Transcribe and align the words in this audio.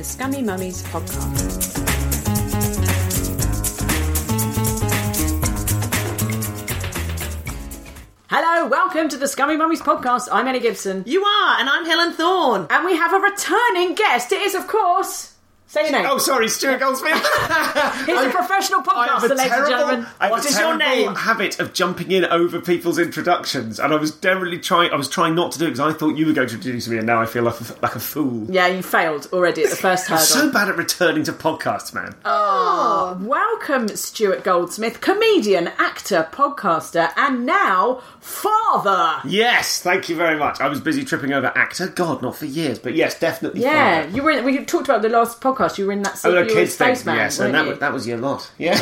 the 0.00 0.04
Scummy 0.04 0.40
Mummies 0.40 0.82
podcast. 0.84 1.76
Hello, 8.30 8.66
welcome 8.66 9.10
to 9.10 9.18
the 9.18 9.28
Scummy 9.28 9.58
Mummies 9.58 9.82
podcast. 9.82 10.30
I'm 10.32 10.48
Ellie 10.48 10.60
Gibson. 10.60 11.04
You 11.06 11.22
are, 11.22 11.60
and 11.60 11.68
I'm 11.68 11.84
Helen 11.84 12.14
Thorne. 12.14 12.66
And 12.70 12.86
we 12.86 12.96
have 12.96 13.12
a 13.12 13.18
returning 13.18 13.94
guest. 13.94 14.32
It 14.32 14.40
is, 14.40 14.54
of 14.54 14.66
course, 14.68 15.29
say 15.70 15.82
your 15.82 15.92
name. 15.92 16.06
Oh, 16.08 16.18
sorry, 16.18 16.48
Stuart 16.48 16.80
Goldsmith. 16.80 17.12
He's 18.06 18.18
a 18.20 18.30
professional 18.30 18.80
podcaster, 18.82 19.36
ladies 19.36 19.52
and 19.52 19.68
gentlemen. 19.68 20.06
I 20.18 20.24
have 20.24 20.30
What 20.32 20.44
a 20.44 20.48
is 20.48 20.58
your 20.58 20.76
name? 20.76 21.14
habit 21.14 21.60
of 21.60 21.72
jumping 21.72 22.10
in 22.10 22.24
over 22.24 22.60
people's 22.60 22.98
introductions, 22.98 23.78
and 23.78 23.92
I 23.92 23.96
was 23.96 24.16
generally 24.16 24.58
trying. 24.58 24.90
I 24.90 24.96
was 24.96 25.08
trying 25.08 25.34
not 25.34 25.52
to 25.52 25.58
do 25.58 25.66
it 25.66 25.68
because 25.76 25.94
I 25.94 25.96
thought 25.96 26.16
you 26.16 26.26
were 26.26 26.32
going 26.32 26.48
to 26.48 26.54
introduce 26.54 26.88
me, 26.88 26.98
and 26.98 27.06
now 27.06 27.20
I 27.22 27.26
feel 27.26 27.44
like 27.44 27.60
a, 27.60 27.64
like 27.82 27.94
a 27.94 28.00
fool. 28.00 28.46
Yeah, 28.50 28.66
you 28.66 28.82
failed 28.82 29.28
already 29.32 29.62
at 29.62 29.70
the 29.70 29.76
first 29.76 30.10
I'm 30.10 30.16
hurdle. 30.18 30.26
so 30.26 30.52
bad 30.52 30.68
at 30.68 30.76
returning 30.76 31.22
to 31.24 31.32
podcasts, 31.32 31.94
man. 31.94 32.14
Oh, 32.24 33.16
welcome, 33.22 33.88
Stuart 33.96 34.42
Goldsmith, 34.42 35.00
comedian, 35.00 35.68
actor, 35.78 36.28
podcaster, 36.32 37.12
and 37.16 37.46
now 37.46 38.02
father. 38.20 39.20
Yes, 39.28 39.80
thank 39.80 40.08
you 40.08 40.16
very 40.16 40.38
much. 40.38 40.60
I 40.60 40.68
was 40.68 40.80
busy 40.80 41.04
tripping 41.04 41.32
over 41.32 41.52
actor. 41.56 41.88
God, 41.88 42.22
not 42.22 42.34
for 42.36 42.46
years, 42.46 42.78
but 42.78 42.94
yes, 42.94 43.18
definitely. 43.18 43.62
Yeah, 43.62 44.02
father. 44.02 44.16
you 44.16 44.22
were. 44.22 44.30
In, 44.32 44.44
we 44.44 44.64
talked 44.64 44.88
about 44.88 45.02
the 45.02 45.08
last 45.08 45.40
podcast. 45.40 45.59
You 45.78 45.86
were 45.86 45.92
in 45.92 46.02
that. 46.02 46.12
Oh, 46.12 46.16
scene. 46.16 46.34
the 46.34 46.44
kids 46.46 46.76
thing. 46.76 46.94
Spaceman, 46.94 47.16
Yes, 47.16 47.38
and 47.38 47.54
that 47.54 47.64
you? 47.64 47.70
was, 47.70 47.78
that 47.78 47.92
was 47.92 48.06
your 48.06 48.18
lot. 48.18 48.50
Yeah, 48.58 48.72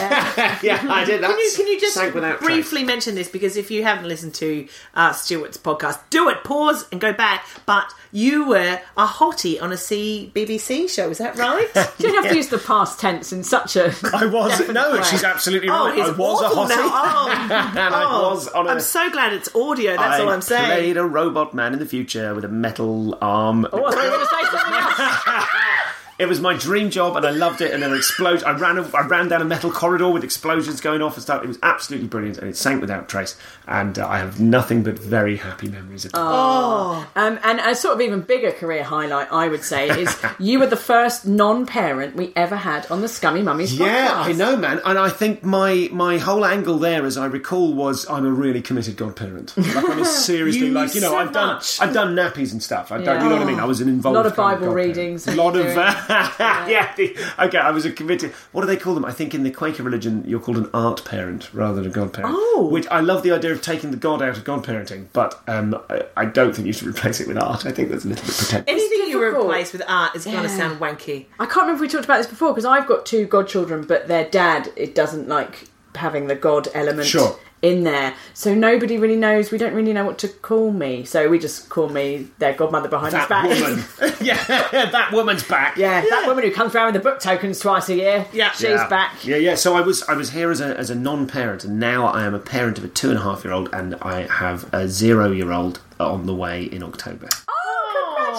yeah, 0.62 0.80
I 0.88 1.04
did. 1.04 1.20
Can 1.20 1.38
you, 1.38 1.52
can 1.56 1.66
you 1.66 1.80
just 1.80 1.94
sank 1.94 2.14
without 2.14 2.38
trace. 2.38 2.46
briefly 2.46 2.84
mention 2.84 3.14
this? 3.14 3.28
Because 3.28 3.56
if 3.56 3.70
you 3.70 3.82
haven't 3.82 4.06
listened 4.08 4.34
to 4.34 4.68
uh, 4.94 5.12
Stuart's 5.12 5.58
podcast, 5.58 6.00
do 6.10 6.28
it, 6.28 6.44
pause 6.44 6.86
and 6.92 7.00
go 7.00 7.12
back. 7.12 7.44
But 7.66 7.92
you 8.12 8.48
were 8.48 8.80
a 8.96 9.06
hottie 9.06 9.60
on 9.60 9.72
a 9.72 9.76
C- 9.76 10.32
BBC 10.34 10.88
show, 10.88 11.10
is 11.10 11.18
that 11.18 11.36
right? 11.36 11.68
You 11.98 12.12
don't 12.12 12.22
have 12.22 12.30
to 12.32 12.36
use 12.36 12.48
the 12.48 12.58
past 12.58 13.00
tense 13.00 13.32
in 13.32 13.42
such 13.42 13.74
a. 13.74 13.92
I 14.14 14.26
was 14.26 14.68
no, 14.68 14.92
way. 14.92 15.02
she's 15.02 15.24
absolutely 15.24 15.68
oh, 15.68 15.88
right. 15.88 15.98
it's 15.98 16.08
I 16.08 16.12
was 16.12 16.42
a 16.42 16.46
awful 16.46 16.64
hottie. 16.64 16.74
Oh, 16.76 17.28
and 17.50 17.94
I 17.94 18.04
oh, 18.06 18.30
was 18.30 18.48
on 18.48 18.66
a. 18.66 18.70
I'm 18.70 18.80
so 18.80 19.10
glad 19.10 19.32
it's 19.32 19.52
audio, 19.54 19.96
that's 19.96 20.20
I 20.20 20.22
all 20.22 20.28
I'm 20.28 20.42
saying. 20.42 20.66
played 20.66 20.96
a 20.96 21.04
robot 21.04 21.54
man 21.54 21.72
in 21.72 21.78
the 21.78 21.86
future 21.86 22.34
with 22.34 22.44
a 22.44 22.48
metal 22.48 23.18
arm. 23.20 23.66
Oh, 23.72 23.84
I 23.84 23.90
thought 23.90 24.04
you 24.04 24.10
going 24.10 24.20
to 24.20 24.26
say 24.26 24.42
something 24.50 24.74
else. 24.74 25.74
It 26.18 26.28
was 26.28 26.40
my 26.40 26.56
dream 26.56 26.90
job, 26.90 27.16
and 27.16 27.24
I 27.24 27.30
loved 27.30 27.60
it. 27.60 27.72
And 27.72 27.82
there 27.82 27.90
were 27.90 27.96
explosions. 27.96 28.42
I 28.42 28.52
ran, 28.52 28.78
I 28.78 29.06
ran 29.06 29.28
down 29.28 29.40
a 29.40 29.44
metal 29.44 29.70
corridor 29.70 30.08
with 30.10 30.24
explosions 30.24 30.80
going 30.80 31.00
off 31.00 31.14
and 31.14 31.22
stuff. 31.22 31.44
It 31.44 31.46
was 31.48 31.58
absolutely 31.62 32.08
brilliant, 32.08 32.38
and 32.38 32.48
it 32.48 32.56
sank 32.56 32.80
without 32.80 33.08
trace. 33.08 33.36
And 33.66 33.98
uh, 33.98 34.08
I 34.08 34.18
have 34.18 34.40
nothing 34.40 34.82
but 34.82 34.98
very 34.98 35.36
happy 35.36 35.68
memories 35.68 36.04
of 36.04 36.10
it. 36.10 36.16
Oh. 36.18 37.06
Um, 37.14 37.38
and 37.44 37.60
a 37.60 37.74
sort 37.74 37.94
of 37.94 38.00
even 38.00 38.22
bigger 38.22 38.50
career 38.50 38.82
highlight, 38.82 39.30
I 39.32 39.48
would 39.48 39.62
say, 39.62 39.88
is 39.88 40.16
you 40.38 40.58
were 40.58 40.66
the 40.66 40.76
first 40.76 41.26
non-parent 41.26 42.16
we 42.16 42.32
ever 42.34 42.56
had 42.56 42.90
on 42.90 43.00
the 43.00 43.08
Scummy 43.08 43.42
Mummies 43.42 43.78
Yeah, 43.78 44.08
podcast. 44.08 44.24
I 44.24 44.32
know, 44.32 44.56
man. 44.56 44.80
And 44.84 44.98
I 44.98 45.10
think 45.10 45.44
my 45.44 45.88
my 45.92 46.18
whole 46.18 46.44
angle 46.44 46.78
there, 46.78 47.04
as 47.06 47.16
I 47.16 47.26
recall, 47.26 47.74
was 47.74 48.08
I'm 48.08 48.26
a 48.26 48.30
really 48.30 48.62
committed 48.62 48.96
godparent. 48.96 49.56
Like 49.56 49.76
I'm 49.88 50.00
a 50.00 50.04
seriously 50.28 50.66
You 50.66 50.72
like 50.72 50.94
you 50.94 51.00
know 51.00 51.10
so 51.10 51.16
I've 51.16 51.32
done. 51.32 51.60
I've 51.80 51.94
done 51.94 52.16
nappies 52.16 52.52
and 52.52 52.62
stuff. 52.62 52.90
I've 52.90 53.04
done 53.04 53.22
you 53.22 53.28
know 53.28 53.36
what 53.36 53.42
I 53.42 53.50
mean. 53.50 53.60
I 53.60 53.64
was 53.64 53.80
an 53.80 53.88
involved. 53.88 54.16
A 54.16 54.18
lot 54.18 54.26
of 54.26 54.36
Bible 54.36 54.66
godparent. 54.66 54.96
readings 54.96 55.26
A 55.28 55.34
lot 55.34 55.54
of 55.56 55.62
doing? 55.62 55.74
yeah. 56.68 56.94
the, 56.96 57.16
okay, 57.38 57.58
I 57.58 57.70
was 57.70 57.84
a 57.84 57.92
committed. 57.92 58.32
What 58.52 58.62
do 58.62 58.66
they 58.66 58.76
call 58.76 58.94
them? 58.94 59.04
I 59.04 59.12
think 59.12 59.34
in 59.34 59.42
the 59.42 59.50
Quaker 59.50 59.82
religion, 59.82 60.24
you're 60.26 60.40
called 60.40 60.58
an 60.58 60.70
art 60.72 61.04
parent 61.04 61.52
rather 61.52 61.82
than 61.82 61.90
a 61.90 61.94
godparent. 61.94 62.34
Oh. 62.36 62.68
which 62.70 62.86
I 62.88 63.00
love 63.00 63.22
the 63.22 63.32
idea 63.32 63.52
of 63.52 63.62
taking 63.62 63.90
the 63.90 63.96
god 63.96 64.22
out 64.22 64.36
of 64.36 64.44
godparenting, 64.44 65.06
but 65.12 65.40
um, 65.46 65.74
I, 65.90 66.04
I 66.16 66.24
don't 66.24 66.54
think 66.54 66.66
you 66.66 66.72
should 66.72 66.88
replace 66.88 67.20
it 67.20 67.28
with 67.28 67.38
art. 67.38 67.66
I 67.66 67.72
think 67.72 67.90
that's 67.90 68.04
a 68.04 68.08
little 68.08 68.24
bit 68.26 68.34
pretentious. 68.34 68.68
Anything 68.68 69.08
you 69.08 69.22
replace 69.22 69.72
with 69.72 69.82
art 69.86 70.14
is 70.14 70.24
going 70.24 70.42
to 70.42 70.48
sound 70.48 70.80
wanky. 70.80 71.26
I 71.38 71.46
can't 71.46 71.62
remember 71.62 71.74
if 71.74 71.80
we 71.80 71.88
talked 71.88 72.04
about 72.04 72.18
this 72.18 72.26
before 72.26 72.52
because 72.52 72.64
I've 72.64 72.86
got 72.86 73.06
two 73.06 73.26
godchildren, 73.26 73.84
but 73.86 74.08
their 74.08 74.28
dad 74.28 74.72
it 74.76 74.94
doesn't 74.94 75.28
like 75.28 75.68
having 75.94 76.28
the 76.28 76.34
god 76.34 76.68
element 76.74 77.06
Sure. 77.06 77.36
In 77.62 77.84
there. 77.84 78.14
So 78.34 78.54
nobody 78.54 78.98
really 78.98 79.16
knows. 79.16 79.50
We 79.50 79.58
don't 79.58 79.74
really 79.74 79.92
know 79.92 80.04
what 80.04 80.18
to 80.18 80.28
call 80.28 80.70
me. 80.70 81.04
So 81.04 81.28
we 81.28 81.38
just 81.38 81.68
call 81.68 81.88
me 81.88 82.28
their 82.38 82.52
godmother 82.52 82.88
behind 82.88 83.14
his 83.14 83.26
that 83.26 83.28
back. 83.28 83.44
woman, 83.48 83.84
yeah, 84.20 84.44
that 84.90 85.10
woman's 85.12 85.42
back. 85.42 85.76
yeah, 85.76 86.00
that 86.02 86.24
woman 86.26 86.44
who 86.44 86.50
comes 86.52 86.74
around 86.74 86.92
with 86.92 87.02
the 87.02 87.08
book 87.10 87.20
tokens 87.20 87.58
twice 87.58 87.88
a 87.88 87.96
year. 87.96 88.26
Yeah. 88.32 88.52
she's 88.52 88.62
yeah. 88.70 88.88
back. 88.88 89.24
Yeah, 89.24 89.36
yeah. 89.36 89.54
So 89.56 89.74
I 89.74 89.80
was 89.80 90.02
I 90.04 90.14
was 90.14 90.30
here 90.30 90.50
as 90.50 90.60
a 90.60 90.76
as 90.78 90.90
a 90.90 90.94
non-parent, 90.94 91.64
and 91.64 91.80
now 91.80 92.06
I 92.06 92.24
am 92.24 92.34
a 92.34 92.38
parent 92.38 92.78
of 92.78 92.84
a 92.84 92.88
two 92.88 93.10
and 93.10 93.18
a 93.18 93.22
half 93.22 93.44
year 93.44 93.52
old, 93.52 93.70
and 93.72 93.94
I 94.02 94.22
have 94.32 94.72
a 94.72 94.88
zero 94.88 95.30
year 95.32 95.50
old 95.52 95.80
on 95.98 96.26
the 96.26 96.34
way 96.34 96.64
in 96.64 96.82
October. 96.82 97.28
Oh. 97.48 97.54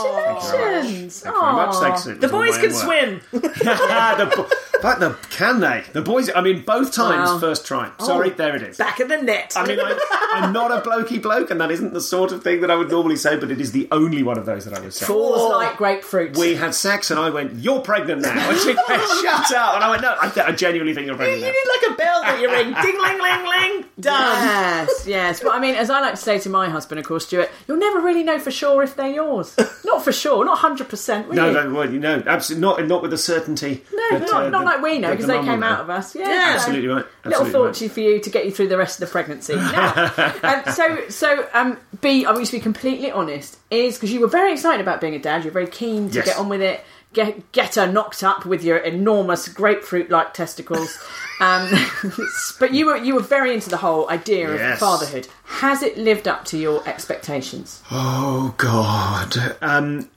Congratulations! 0.01 1.19
Thank 1.21 1.35
you 1.35 1.41
very 1.41 1.53
much. 1.53 1.75
Aw. 1.75 1.81
Thanks. 1.81 2.05
It 2.07 2.21
The 2.21 2.27
was 2.27 2.33
all 2.33 2.39
boys 2.45 2.57
can 2.57 2.71
work. 2.71 2.81
swim. 2.81 3.21
the, 3.31 4.33
bo- 4.35 4.49
but 4.81 4.99
the, 4.99 5.17
can 5.29 5.59
they? 5.59 5.83
The 5.93 6.01
boys. 6.01 6.29
I 6.35 6.41
mean, 6.41 6.61
both 6.61 6.93
times, 6.93 7.29
Wow. 7.29 7.39
first 7.39 7.65
try. 7.65 7.91
Sorry, 7.99 8.29
there 8.31 8.55
it 8.55 8.61
is. 8.63 8.77
Back 8.77 8.99
of 8.99 9.09
the 9.09 9.17
net. 9.21 9.53
I 9.55 9.65
mean, 9.65 9.79
I'm, 9.79 9.97
I'm 10.33 10.53
not 10.53 10.71
a 10.71 10.81
blokey 10.87 11.21
bloke, 11.21 11.51
and 11.51 11.59
that 11.61 11.71
isn't 11.71 11.93
the 11.93 12.01
sort 12.01 12.31
of 12.31 12.43
thing 12.43 12.61
that 12.61 12.71
I 12.71 12.75
would 12.75 12.89
normally 12.89 13.15
say, 13.15 13.37
but 13.37 13.51
it 13.51 13.59
is 13.61 13.71
the 13.71 13.87
only 13.91 14.23
one 14.23 14.37
of 14.37 14.45
those 14.45 14.65
that 14.65 14.73
I 14.73 14.79
would 14.79 14.93
say. 14.93 15.05
Falls 15.05 15.51
like 15.51 15.77
grapefruit. 15.77 16.37
We 16.37 16.55
had 16.55 16.73
sex, 16.75 17.11
and 17.11 17.19
I 17.19 17.29
went, 17.29 17.55
"You're 17.55 17.81
pregnant 17.81 18.21
now." 18.21 18.49
And 18.49 18.59
she 18.59 18.67
went, 18.67 18.77
"Shut 19.21 19.51
up!" 19.55 19.75
And 19.75 19.83
I 19.83 19.89
went, 19.89 20.01
"No, 20.01 20.15
I, 20.19 20.31
I 20.47 20.51
genuinely 20.51 20.93
think 20.93 21.05
you're 21.07 21.15
you 21.15 21.19
pregnant." 21.19 21.41
now." 21.41 21.47
need 21.47 21.81
like 21.81 21.91
a 21.93 21.95
bell 21.97 22.21
that 22.21 22.39
you 22.41 22.49
ring. 22.51 22.73
Ding, 22.73 23.01
ling, 23.01 23.21
ling, 23.21 23.45
ling. 23.45 23.85
Done. 23.99 24.15
Yes, 24.47 25.07
yes. 25.07 25.39
But 25.41 25.53
I 25.53 25.59
mean, 25.59 25.75
as 25.75 25.89
I 25.89 25.99
like 25.99 26.15
to 26.15 26.21
say 26.21 26.39
to 26.39 26.49
my 26.49 26.69
husband, 26.69 26.99
of 26.99 27.05
course, 27.05 27.25
Stuart, 27.27 27.49
you'll 27.67 27.77
never 27.77 27.99
really 27.99 28.23
know 28.23 28.39
for 28.39 28.51
sure 28.51 28.81
if 28.83 28.95
they're 28.95 29.09
yours. 29.09 29.55
Not 29.83 30.03
for 30.03 30.11
sure, 30.13 30.45
not 30.45 30.57
hundred 30.59 30.87
percent. 30.89 31.27
will 31.27 31.35
No, 31.35 31.47
you? 31.47 31.53
no, 31.53 31.73
well, 31.73 31.91
you 31.91 31.99
know, 31.99 32.23
absolutely 32.25 32.61
not. 32.61 32.87
Not 32.87 33.01
with 33.01 33.11
the 33.11 33.17
certainty. 33.17 33.83
No, 33.93 34.09
that, 34.19 34.21
not, 34.21 34.43
uh, 34.45 34.49
not 34.49 34.59
that- 34.65 34.65
like 34.69 34.81
we 34.81 34.99
know 34.99 35.11
because 35.11 35.27
the 35.27 35.33
they 35.33 35.43
came 35.43 35.63
out 35.63 35.81
of 35.81 35.89
us. 35.89 36.15
Yeah, 36.15 36.27
Yeah. 36.29 36.53
Absolutely 36.55 36.87
right. 36.87 37.05
Little 37.25 37.41
Absolutely 37.41 37.51
thought 37.51 37.81
right. 37.81 37.91
for 37.91 37.99
you 37.99 38.19
to 38.19 38.29
get 38.29 38.45
you 38.45 38.51
through 38.51 38.67
the 38.69 38.77
rest 38.77 39.01
of 39.01 39.07
the 39.07 39.11
pregnancy. 39.11 39.55
Now, 39.55 40.11
um, 40.43 40.73
so 40.73 41.09
so 41.09 41.47
um, 41.53 41.77
B, 42.01 42.25
I 42.25 42.29
want 42.31 42.41
you 42.41 42.45
to 42.47 42.51
be 42.53 42.59
completely 42.59 43.11
honest, 43.11 43.57
is 43.71 43.95
because 43.95 44.11
you 44.13 44.19
were 44.21 44.27
very 44.27 44.53
excited 44.53 44.81
about 44.81 45.01
being 45.01 45.15
a 45.15 45.19
dad. 45.19 45.43
You're 45.43 45.53
very 45.53 45.67
keen 45.67 46.09
to 46.09 46.15
Yes. 46.15 46.25
get 46.25 46.37
on 46.37 46.49
with 46.49 46.61
it. 46.61 46.83
Get 47.13 47.51
get 47.51 47.75
her 47.75 47.91
knocked 47.91 48.23
up 48.23 48.45
with 48.45 48.63
your 48.63 48.77
enormous 48.77 49.47
grapefruit-like 49.47 50.33
testicles. 50.33 50.97
Um, 51.41 51.71
but 52.59 52.73
you 52.73 52.85
were 52.87 52.97
you 52.97 53.15
were 53.15 53.21
very 53.21 53.53
into 53.53 53.69
the 53.69 53.77
whole 53.77 54.09
idea 54.09 54.49
of 54.73 54.77
fatherhood. 54.77 55.29
Has 55.45 55.81
it 55.81 55.97
lived 55.97 56.27
up 56.27 56.43
to 56.51 56.57
your 56.57 56.85
expectations? 56.85 57.81
Oh 57.89 58.53
God. 58.57 59.55
Um, 59.61 60.09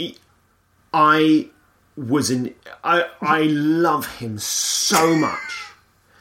I 0.93 1.49
was 1.97 2.31
an. 2.31 2.55
I 2.83 3.07
I 3.21 3.43
love 3.43 4.17
him 4.19 4.39
so 4.39 5.15
much. 5.17 5.67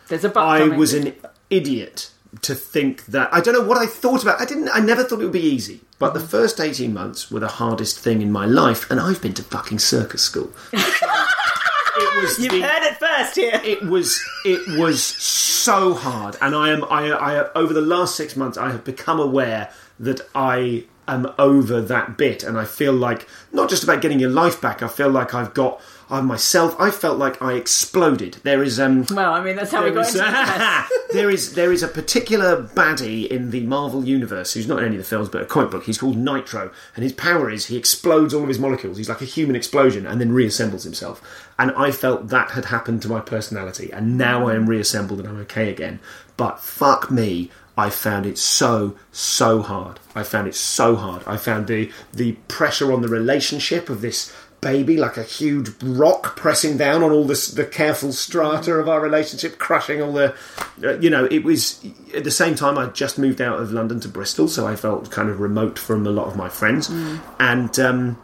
There's 0.07 0.23
a 0.23 0.29
but. 0.29 0.45
I 0.45 0.59
coming. 0.59 0.79
was 0.79 0.93
an 0.93 1.15
idiot 1.49 2.11
to 2.41 2.55
think 2.55 3.05
that. 3.07 3.33
I 3.33 3.41
don't 3.41 3.53
know 3.53 3.67
what 3.67 3.77
I 3.77 3.85
thought 3.85 4.21
about. 4.21 4.41
I 4.41 4.45
didn't. 4.45 4.69
I 4.73 4.79
never 4.79 5.03
thought 5.03 5.21
it 5.21 5.23
would 5.23 5.31
be 5.31 5.39
easy. 5.39 5.81
But 5.99 6.13
the 6.13 6.19
mm-hmm. 6.19 6.29
first 6.29 6.59
eighteen 6.59 6.93
months 6.93 7.31
were 7.31 7.39
the 7.39 7.47
hardest 7.47 7.99
thing 7.99 8.21
in 8.21 8.31
my 8.31 8.45
life, 8.45 8.89
and 8.89 8.99
I've 8.99 9.21
been 9.21 9.33
to 9.35 9.43
fucking 9.43 9.79
circus 9.79 10.21
school. 10.21 10.51
it 10.73 12.21
was 12.21 12.39
You've 12.39 12.51
the- 12.51 12.61
heard 12.61 12.83
it 12.83 12.97
first. 12.97 13.11
first 13.11 13.35
here. 13.35 13.61
it 13.63 13.83
was 13.83 14.21
it 14.45 14.79
was 14.79 15.03
so 15.03 15.93
hard, 15.93 16.37
and 16.41 16.55
I 16.55 16.69
am 16.69 16.83
I, 16.85 17.11
I 17.11 17.53
over 17.53 17.73
the 17.73 17.81
last 17.81 18.15
six 18.15 18.35
months 18.35 18.57
I 18.57 18.71
have 18.71 18.83
become 18.83 19.19
aware 19.19 19.71
that 19.99 20.21
I 20.33 20.85
am 21.13 21.31
over 21.37 21.81
that 21.81 22.17
bit, 22.17 22.43
and 22.43 22.57
I 22.57 22.65
feel 22.65 22.93
like 22.93 23.27
not 23.51 23.69
just 23.69 23.83
about 23.83 24.01
getting 24.01 24.19
your 24.19 24.29
life 24.29 24.61
back. 24.61 24.81
I 24.81 24.87
feel 24.87 25.09
like 25.09 25.33
I've 25.33 25.53
got 25.53 25.81
I 26.11 26.19
myself. 26.19 26.75
I 26.77 26.91
felt 26.91 27.17
like 27.17 27.41
I 27.41 27.53
exploded. 27.53 28.37
There 28.43 28.61
is 28.61 28.81
um. 28.81 29.05
Well, 29.09 29.33
I 29.33 29.41
mean, 29.41 29.55
that's 29.55 29.71
how 29.71 29.81
we 29.81 29.91
got 29.91 30.07
is, 30.07 30.15
into 30.15 30.85
there 31.13 31.29
is 31.29 31.53
there 31.53 31.71
is 31.71 31.83
a 31.83 31.87
particular 31.87 32.61
baddie 32.61 33.29
in 33.29 33.51
the 33.51 33.61
Marvel 33.61 34.03
universe 34.03 34.53
who's 34.53 34.67
not 34.67 34.79
in 34.79 34.85
any 34.87 34.95
of 34.97 35.01
the 35.01 35.07
films, 35.07 35.29
but 35.29 35.41
a 35.41 35.45
comic 35.45 35.71
book. 35.71 35.85
He's 35.85 35.97
called 35.97 36.17
Nitro, 36.17 36.69
and 36.95 37.03
his 37.03 37.13
power 37.13 37.49
is 37.49 37.67
he 37.67 37.77
explodes 37.77 38.33
all 38.33 38.41
of 38.41 38.49
his 38.49 38.59
molecules. 38.59 38.97
He's 38.97 39.07
like 39.07 39.21
a 39.21 39.25
human 39.25 39.55
explosion, 39.55 40.05
and 40.05 40.19
then 40.19 40.31
reassembles 40.31 40.83
himself. 40.83 41.21
And 41.57 41.71
I 41.71 41.91
felt 41.91 42.27
that 42.27 42.51
had 42.51 42.65
happened 42.65 43.01
to 43.03 43.07
my 43.07 43.21
personality, 43.21 43.89
and 43.91 44.17
now 44.17 44.49
I 44.49 44.55
am 44.55 44.67
reassembled 44.67 45.19
and 45.21 45.29
I'm 45.29 45.39
okay 45.41 45.69
again. 45.69 46.01
But 46.35 46.59
fuck 46.59 47.09
me. 47.09 47.51
I 47.81 47.89
found 47.89 48.27
it 48.27 48.37
so 48.37 48.95
so 49.11 49.63
hard. 49.63 49.99
I 50.13 50.21
found 50.21 50.47
it 50.47 50.53
so 50.53 50.95
hard. 50.95 51.23
I 51.25 51.37
found 51.37 51.65
the 51.65 51.91
the 52.13 52.33
pressure 52.47 52.93
on 52.93 53.01
the 53.01 53.07
relationship 53.07 53.89
of 53.89 54.01
this 54.01 54.31
baby 54.61 54.95
like 54.95 55.17
a 55.17 55.23
huge 55.23 55.69
rock 55.81 56.35
pressing 56.35 56.77
down 56.77 57.01
on 57.01 57.11
all 57.11 57.23
this 57.23 57.47
the 57.47 57.65
careful 57.65 58.11
strata 58.13 58.73
of 58.73 58.87
our 58.87 59.01
relationship 59.01 59.57
crushing 59.57 59.99
all 59.99 60.13
the 60.13 60.35
uh, 60.83 60.99
you 60.99 61.09
know 61.09 61.25
it 61.31 61.43
was 61.43 61.83
at 62.13 62.23
the 62.23 62.29
same 62.29 62.53
time 62.53 62.77
I 62.77 62.85
just 62.85 63.17
moved 63.17 63.41
out 63.41 63.59
of 63.59 63.71
London 63.71 63.99
to 64.01 64.07
Bristol 64.07 64.47
so 64.47 64.67
I 64.67 64.75
felt 64.75 65.09
kind 65.09 65.31
of 65.31 65.39
remote 65.39 65.79
from 65.79 66.05
a 66.05 66.11
lot 66.11 66.27
of 66.27 66.35
my 66.35 66.47
friends 66.47 66.91
and 67.39 67.79
um 67.79 68.21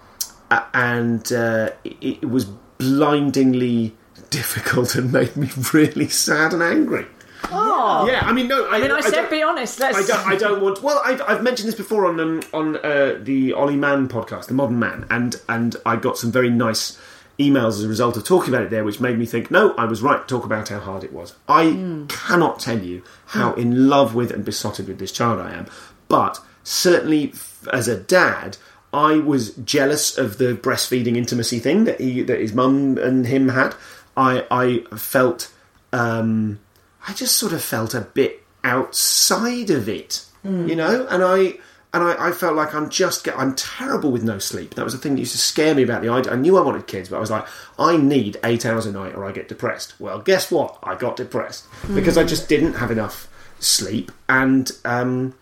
and 0.76 1.34
uh, 1.34 1.72
it, 1.84 2.20
it 2.22 2.30
was 2.30 2.46
blindingly 2.78 3.96
difficult 4.30 4.94
and 4.94 5.12
made 5.12 5.36
me 5.36 5.50
really 5.74 6.08
sad 6.08 6.54
and 6.54 6.62
angry 6.62 7.08
Oh, 7.52 8.08
yeah 8.10 8.22
I 8.22 8.34
mean 8.34 8.48
no 8.48 8.68
I, 8.68 8.78
I 8.78 8.82
mean, 8.82 8.92
I, 8.92 9.02
said 9.02 9.30
be 9.30 9.42
honest. 9.42 9.80
Let's. 9.80 9.98
I 9.98 10.16
don't, 10.16 10.28
I 10.28 10.36
don't 10.36 10.62
want. 10.62 10.82
Well, 10.82 11.02
I've, 11.04 11.22
I've 11.22 11.44
mentioned 11.44 11.68
this 11.68 11.76
before 11.76 12.06
on 12.06 12.20
um, 12.20 12.42
on 12.54 12.78
uh, 12.78 13.20
the 13.22 13.54
Ollie 13.54 13.76
Mann 13.76 14.08
podcast, 14.08 14.48
the 14.48 14.54
Modern 14.54 14.80
Mann, 14.80 15.06
and 15.10 15.36
and 15.48 15.76
I 15.86 15.96
got 15.96 16.18
some 16.18 16.32
very 16.32 16.50
nice 16.50 17.00
emails 17.40 17.70
as 17.70 17.84
a 17.84 17.88
result 17.88 18.18
of 18.18 18.24
talking 18.24 18.54
about 18.54 18.64
it 18.64 18.70
there, 18.72 18.84
which 18.84 19.00
made 19.00 19.18
me 19.18 19.26
think, 19.26 19.52
no, 19.52 19.74
I 19.76 19.86
was 19.86 20.02
right 20.02 20.20
to 20.20 20.28
talk 20.28 20.44
about 20.44 20.70
how 20.70 20.80
hard 20.80 21.04
it 21.04 21.14
was. 21.14 21.36
I 21.48 22.06
cannot 22.10 22.60
tell 22.60 22.80
you 22.80 23.04
how 23.28 23.54
in 23.54 23.88
love 23.90 24.16
with 24.16 24.32
and 24.32 24.44
besotted 24.44 24.88
with 24.88 25.00
this 25.00 25.12
child 25.12 25.40
I 25.40 25.54
am, 25.54 25.68
but 26.08 26.40
certainly 26.64 27.34
as 27.72 27.88
a 27.88 27.98
dad. 27.98 28.58
I 28.94 29.18
was 29.18 29.52
jealous 29.58 30.18
of 30.18 30.38
the 30.38 30.56
breastfeeding 30.56 31.18
intimacy 31.18 31.60
thing 31.60 31.84
that 31.84 32.00
he 32.00 32.24
that 32.24 32.40
his 32.40 32.54
mum 32.54 32.98
and 32.98 33.28
him 33.28 33.50
had. 33.50 33.76
I 34.16 34.46
I 34.50 34.96
felt 34.96 35.52
um, 35.92 36.60
I 37.08 37.14
just 37.14 37.38
sort 37.38 37.54
of 37.54 37.64
felt 37.64 37.94
a 37.94 38.02
bit 38.02 38.44
outside 38.64 39.70
of 39.70 39.88
it, 39.90 40.26
you 40.44 40.76
know, 40.76 41.08
and 41.10 41.24
I 41.24 41.58
and 41.94 42.04
I, 42.04 42.28
I 42.28 42.32
felt 42.32 42.56
like 42.56 42.76
I'm 42.76 42.90
just 42.90 43.24
get, 43.24 43.38
I'm 43.40 43.56
terrible 43.56 44.12
with 44.12 44.24
no 44.24 44.40
sleep. 44.40 44.76
That 44.76 44.84
was 44.84 44.94
the 44.94 45.00
thing 45.00 45.14
that 45.16 45.20
used 45.20 45.32
to 45.32 45.38
scare 45.38 45.74
me 45.74 45.84
about 45.84 46.02
the 46.02 46.10
idea. 46.10 46.34
I 46.34 46.36
knew 46.36 46.58
I 46.58 46.62
wanted 46.62 46.86
kids, 46.86 47.10
but 47.10 47.18
I 47.18 47.20
was 47.20 47.32
like, 47.32 47.46
I 47.80 47.96
need 47.98 48.38
eight 48.44 48.66
hours 48.66 48.86
a 48.86 48.92
night 48.92 49.16
or 49.16 49.26
I 49.26 49.32
get 49.32 49.48
depressed. 49.48 50.00
Well, 50.00 50.20
guess 50.20 50.52
what? 50.52 50.78
I 50.84 50.96
got 50.96 51.16
depressed 51.16 51.66
because 51.96 52.18
I 52.18 52.24
just 52.24 52.50
didn't 52.50 52.74
have 52.74 52.92
enough 52.92 53.28
sleep, 53.60 54.12
and 54.28 54.70
um, 54.86 55.34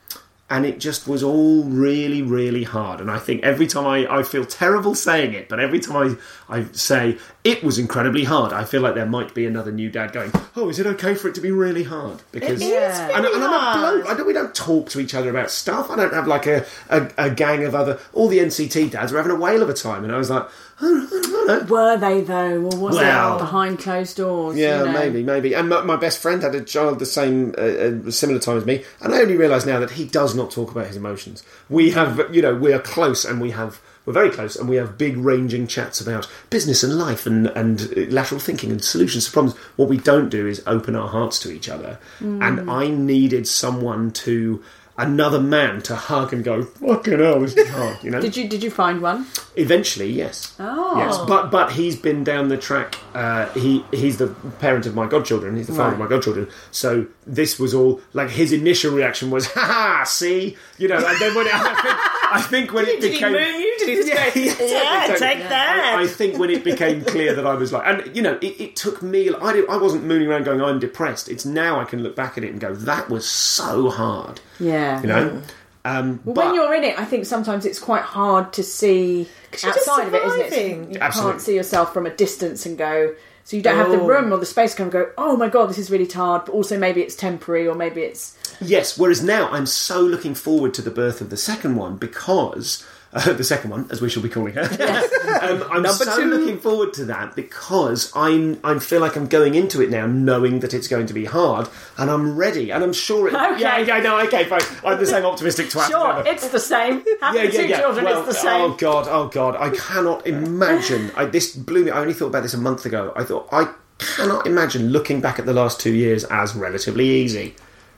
and 0.50 0.66
it 0.66 0.80
just 0.80 1.08
was 1.08 1.24
all 1.24 1.64
really, 1.64 2.22
really 2.22 2.64
hard. 2.64 3.02
And 3.02 3.10
I 3.10 3.18
think 3.18 3.44
every 3.44 3.66
time 3.68 3.88
I, 3.88 4.20
I 4.20 4.24
feel 4.24 4.46
terrible 4.46 4.94
saying 4.94 5.34
it, 5.34 5.50
but 5.50 5.60
every 5.60 5.80
time 5.80 6.20
I, 6.50 6.58
I 6.60 6.66
say 6.74 7.18
it 7.46 7.64
was 7.64 7.78
incredibly 7.80 8.26
hard, 8.26 8.52
I 8.52 8.64
feel 8.66 8.82
like 8.82 8.96
there 8.96 9.06
might 9.06 9.34
be 9.34 9.46
another 9.46 9.72
new 9.72 9.90
dad 9.90 10.12
going, 10.12 10.32
"Oh, 10.58 10.68
is 10.70 10.80
it 10.80 10.86
okay 10.88 11.16
for 11.16 11.28
it 11.30 11.36
to 11.36 11.42
be 11.42 11.52
really 11.52 11.84
hard?" 11.84 12.24
Because 12.34 12.60
It 12.62 12.66
is 12.66 12.72
Yeah. 12.72 13.10
and, 13.16 13.24
really 13.24 13.36
and 13.36 13.44
I'm 13.46 13.54
a 13.54 13.58
hard. 13.58 13.80
bloke. 14.02 14.10
I 14.12 14.18
don't, 14.18 14.28
we 14.28 14.34
don't 14.34 14.54
talk 14.54 14.90
to 14.90 15.00
each 15.00 15.14
other 15.16 15.30
about 15.30 15.50
stuff. 15.52 15.90
I 15.90 15.96
don't 15.96 16.14
have 16.14 16.28
like 16.28 16.48
a, 16.48 16.66
a, 16.90 17.08
a 17.18 17.30
gang 17.30 17.64
of 17.64 17.74
other. 17.76 18.00
All 18.14 18.28
the 18.28 18.40
NCT 18.40 18.90
dads 18.92 19.12
were 19.14 19.20
having 19.20 19.32
a 19.32 19.40
whale 19.40 19.62
of 19.62 19.70
a 19.70 19.74
time, 19.74 20.04
and 20.04 20.12
I 20.14 20.18
was 20.18 20.30
like, 20.30 20.48
Were 20.82 21.98
they 21.98 22.22
though, 22.22 22.56
or 22.64 22.76
was 22.78 22.96
Well- 22.96 23.36
it 23.36 23.40
behind 23.40 23.80
closed 23.80 24.18
doors? 24.18 24.58
yeah, 24.58 24.80
you 24.80 24.86
know? 24.88 24.92
maybe, 24.92 25.24
maybe. 25.24 25.54
And 25.54 25.70
my, 25.70 25.82
my 25.82 25.96
best 25.96 26.20
friend 26.22 26.42
had 26.42 26.56
a 26.56 26.62
child 26.62 27.00
the 27.00 27.06
same, 27.06 27.54
uh, 27.58 27.62
uh, 28.08 28.12
similar 28.12 28.40
time 28.40 28.58
as 28.58 28.66
me, 28.66 28.84
and 29.02 29.14
I 29.14 29.22
only 29.22 29.38
realise 29.38 29.66
now 29.66 29.80
that 29.80 29.92
he 29.92 30.06
does 30.06 30.34
not 30.36 30.52
talk 30.52 30.72
about 30.72 30.88
his 30.88 30.96
emotions. 30.98 31.44
We 31.70 31.92
have, 31.92 32.34
you 32.34 32.42
know, 32.42 32.56
we 32.56 32.74
are 32.74 32.80
close, 32.80 33.24
and 33.26 33.40
we 33.40 33.52
have. 33.52 33.80
We're 34.06 34.13
very 34.13 34.30
close, 34.30 34.56
and 34.56 34.69
we 34.69 34.75
have 34.75 34.98
big, 34.98 35.18
ranging 35.18 35.68
chats 35.68 36.00
about 36.00 36.30
business 36.50 36.84
and 36.84 36.98
life, 36.98 37.25
and 37.25 37.48
and 37.48 38.12
lateral 38.12 38.40
thinking 38.40 38.72
and 38.72 38.84
solutions 38.84 39.25
to 39.25 39.31
problems. 39.31 39.57
What 39.75 39.90
we 39.90 39.98
don't 39.98 40.30
do 40.30 40.46
is 40.48 40.62
open 40.68 40.96
our 40.96 41.07
hearts 41.07 41.40
to 41.40 41.52
each 41.52 41.69
other. 41.69 41.98
And 42.19 42.60
mm. 42.60 42.72
I 42.72 42.88
needed 42.88 43.48
someone 43.48 44.12
to, 44.12 44.63
another 44.98 45.40
man 45.42 45.82
to 45.84 45.96
hug 45.96 46.32
and 46.34 46.44
go, 46.44 46.64
"Fucking 46.64 47.20
hell, 47.20 47.40
this 47.42 47.56
is 47.56 47.70
hard," 47.70 47.98
you 48.04 48.12
know. 48.12 48.22
Did 48.22 48.36
you 48.38 48.48
did 48.48 48.64
you 48.64 48.72
find 48.72 49.02
one? 49.02 49.26
Eventually, 49.58 50.10
yes. 50.12 50.54
Oh. 50.60 50.98
Yes, 50.98 51.18
but 51.28 51.50
but 51.52 51.72
he's 51.74 51.96
been 51.96 52.24
down 52.24 52.48
the 52.50 52.58
track. 52.58 52.98
Uh, 53.14 53.48
he 53.54 53.84
he's 53.92 54.18
the 54.18 54.28
parent 54.60 54.86
of 54.86 54.96
my 54.96 55.08
godchildren. 55.08 55.56
He's 55.58 55.68
the 55.68 55.74
father 55.74 55.94
of 55.94 56.00
my 56.00 56.06
Right. 56.06 56.10
godchildren. 56.12 56.48
So 56.72 57.08
this 57.26 57.58
was 57.60 57.74
all 57.74 58.02
like 58.14 58.30
his 58.30 58.52
initial 58.52 58.94
reaction 58.94 59.30
was, 59.32 59.48
"Ha 59.48 59.62
ha, 59.62 60.04
see," 60.06 60.56
you 60.78 60.88
know. 60.88 60.98
And 60.98 61.18
then 61.20 61.36
when 61.36 61.48
it, 61.48 61.54
I 61.54 61.62
think 61.82 61.98
I 62.36 62.42
think 62.42 62.74
when 62.74 62.86
it 62.90 63.02
Did 63.02 63.12
he 63.12 63.18
became 63.18 63.32
moon 63.34 63.60
you? 63.62 63.76
Did 63.80 63.88
he 63.90 63.96
just 63.96 64.08
Yeah, 64.08 64.16
go, 64.16 64.40
yeah, 64.66 65.02
totally, 65.02 65.20
totally. 65.20 65.20
take 65.20 65.50
that? 65.50 65.94
I, 65.98 66.02
I 66.04 66.08
think 66.08 66.38
when 66.38 66.50
it 66.50 66.64
became 66.64 67.04
clear 67.04 67.34
that 67.36 67.46
I 67.46 67.54
was 67.56 67.72
like, 67.74 67.84
and 67.86 68.16
you 68.16 68.22
know, 68.22 68.38
it, 68.42 68.60
it 68.62 68.76
took 68.76 69.02
me. 69.02 69.30
I 69.34 69.54
did, 69.54 69.70
I 69.70 69.78
wasn't 69.78 70.04
mooning 70.06 70.28
around 70.30 70.44
going, 70.46 70.62
"I'm 70.62 70.80
depressed." 70.80 71.30
It's 71.30 71.46
now 71.46 71.80
I 71.80 71.86
can 71.86 72.02
look 72.04 72.16
back 72.16 72.38
at 72.38 72.44
it 72.44 72.52
and 72.52 72.60
go, 72.60 72.74
"That 72.76 73.10
was 73.10 73.28
so 73.28 73.90
hard," 73.90 74.40
Yeah. 74.60 74.85
You 75.02 75.08
know. 75.08 75.42
Um, 75.84 76.20
Well, 76.26 76.34
but- 76.34 76.46
when 76.48 76.56
you're 76.56 76.74
in 76.74 76.84
it, 76.84 77.00
I 77.00 77.06
think 77.06 77.26
sometimes 77.26 77.66
it's 77.66 77.78
quite 77.80 78.02
hard 78.02 78.54
to 78.54 78.64
see 78.64 79.28
outside 79.64 80.08
of 80.08 80.14
it, 80.16 80.24
isn't 80.26 80.40
it? 80.42 80.50
surviving. 80.54 80.94
You 80.94 81.00
Absolutely. 81.00 81.32
can't 81.34 81.42
see 81.42 81.56
yourself 81.56 81.94
from 81.94 82.06
a 82.06 82.10
distance 82.10 82.66
and 82.66 82.76
go. 82.78 83.14
So 83.44 83.56
you 83.56 83.62
don't 83.62 83.78
have 83.78 83.92
the 83.92 84.00
Oh. 84.02 84.08
room 84.08 84.34
or 84.34 84.38
the 84.38 84.46
space 84.48 84.72
to 84.72 84.78
kind 84.78 84.88
of 84.88 84.94
go. 84.94 85.10
Oh 85.20 85.38
my 85.38 85.48
god, 85.50 85.70
this 85.70 85.78
is 85.78 85.92
really 85.92 86.08
hard. 86.08 86.46
But 86.46 86.54
also 86.54 86.80
maybe 86.80 87.02
it's 87.02 87.14
temporary, 87.16 87.68
or 87.68 87.76
maybe 87.76 88.02
it's 88.02 88.34
Yes, 88.60 88.98
whereas 88.98 89.22
now 89.22 89.50
I'm 89.52 89.68
so 89.68 90.02
looking 90.02 90.34
forward 90.34 90.74
to 90.76 90.82
the 90.82 90.90
birth 90.90 91.22
of 91.22 91.30
the 91.30 91.38
second 91.38 91.76
one 91.76 91.98
because. 91.98 92.84
Uh, 93.16 93.32
the 93.32 93.46
second 93.46 93.70
one, 93.70 93.88
as 93.92 94.02
we 94.02 94.10
shall 94.10 94.22
be 94.22 94.28
calling 94.28 94.54
her. 94.54 94.64
um, 95.42 95.64
I'm 95.72 95.88
so 95.88 96.18
two. 96.18 96.26
looking 96.26 96.60
forward 96.60 96.94
to 96.96 97.06
that 97.06 97.34
because 97.34 98.12
I'm 98.14 98.60
I 98.62 98.78
feel 98.80 99.00
like 99.00 99.16
I'm 99.16 99.28
going 99.28 99.56
into 99.56 99.82
it 99.82 99.90
now 99.90 100.06
knowing 100.06 100.60
that 100.60 100.74
it's 100.74 100.90
going 100.90 101.06
to 101.08 101.14
be 101.14 101.24
hard 101.24 101.70
and 101.98 102.12
I'm 102.12 102.36
ready 102.36 102.72
and 102.72 102.84
I'm 102.84 102.92
sure 102.94 103.30
it. 103.30 103.34
Okay. 103.46 103.62
Yeah, 103.62 103.78
yeah, 103.78 104.00
no, 104.00 104.20
okay, 104.22 104.44
fine. 104.46 104.62
I'm 104.84 105.00
the 105.00 105.06
same 105.06 105.24
optimistic 105.24 105.68
twat. 105.68 105.88
sure. 105.88 106.20
ever. 106.20 106.28
It's 106.28 106.50
the 106.50 106.60
same. 106.60 107.06
Having 107.22 107.51
two 107.51 107.68
children, 107.68 108.06
Well, 108.06 108.20
it's 108.20 108.28
the 108.36 108.42
same. 108.42 108.62
Oh 108.72 108.74
god, 108.74 109.08
oh 109.08 109.28
god, 109.28 109.56
I 109.56 109.70
cannot 109.70 110.25
imagine. 110.28 111.12
I, 111.16 111.25
this 111.25 111.56
blew 111.56 111.86
me. 111.86 111.92
I 111.92 112.01
only 112.01 112.13
thought 112.13 112.28
about 112.28 112.44
this 112.44 112.54
a 112.54 112.58
month 112.58 112.86
ago. 112.86 113.13
I 113.16 113.24
thought 113.24 113.48
I 113.51 113.72
cannot 114.00 114.46
imagine 114.46 114.89
looking 114.89 115.22
back 115.22 115.39
at 115.39 115.46
the 115.46 115.54
last 115.54 115.80
two 115.80 115.94
years 115.94 116.25
as 116.25 116.56
relatively 116.56 117.08
easy. 117.08 117.56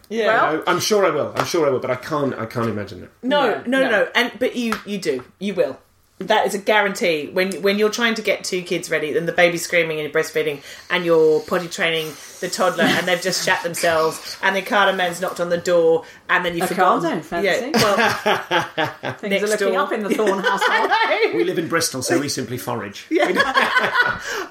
Yeah. 0.10 0.28
Well- 0.28 0.54
No, 0.58 0.64
I'm 0.68 0.80
sure 0.80 1.06
I 1.06 1.10
will. 1.10 1.34
I'm 1.36 1.46
sure 1.46 1.66
I 1.68 1.70
will, 1.70 1.80
but 1.80 1.92
I 1.92 1.96
can't. 1.96 2.34
I 2.34 2.46
can't 2.46 2.70
imagine 2.70 3.04
it. 3.04 3.12
No, 3.24 3.62
no, 3.62 3.64
No, 3.66 3.82
no, 3.82 3.90
no. 3.90 4.08
And 4.16 4.32
but 4.40 4.56
you, 4.56 4.74
you 4.86 4.98
do, 4.98 5.24
you 5.40 5.54
will. 5.54 5.80
That 6.20 6.48
is 6.48 6.56
a 6.56 6.58
guarantee. 6.58 7.30
When 7.32 7.52
when 7.62 7.78
you're 7.78 7.92
trying 7.92 8.16
to 8.16 8.24
get 8.24 8.44
two 8.44 8.64
kids 8.64 8.90
ready, 8.90 9.16
and 9.16 9.28
the 9.28 9.32
baby's 9.34 9.64
screaming 9.64 10.00
and 10.00 10.12
you're 10.12 10.24
breastfeeding, 10.24 10.62
and 10.90 11.06
you're 11.06 11.42
potty 11.42 11.68
training 11.68 12.08
the 12.39 12.50
toddler, 12.50 12.84
and 12.84 13.08
they've 13.08 13.22
just 13.22 13.46
shat 13.46 13.63
themselves, 13.63 14.38
and 14.41 14.56
the 14.56 14.62
Carterman's 14.62 15.22
knocked 15.22 15.39
on 15.39 15.50
the 15.50 15.58
door, 15.58 16.03
and 16.29 16.46
then 16.46 16.56
you 16.56 16.63
A 16.63 16.67
forgot. 16.67 17.01
Cardo, 17.01 17.24
fancy. 17.24 17.48
Yeah, 17.48 17.72
well, 17.74 19.13
Things 19.17 19.44
are 19.44 19.48
looking 19.48 19.74
door. 19.74 19.79
up 19.79 19.91
in 19.91 20.03
the 20.03 20.10
Thorne 20.10 20.39
household. 20.44 20.91
We 21.34 21.44
live 21.44 21.60
in 21.60 21.67
Bristol, 21.67 22.01
so 22.01 22.20
we 22.20 22.29
simply 22.29 22.58
forage. 22.58 23.06
Yeah. 23.10 23.32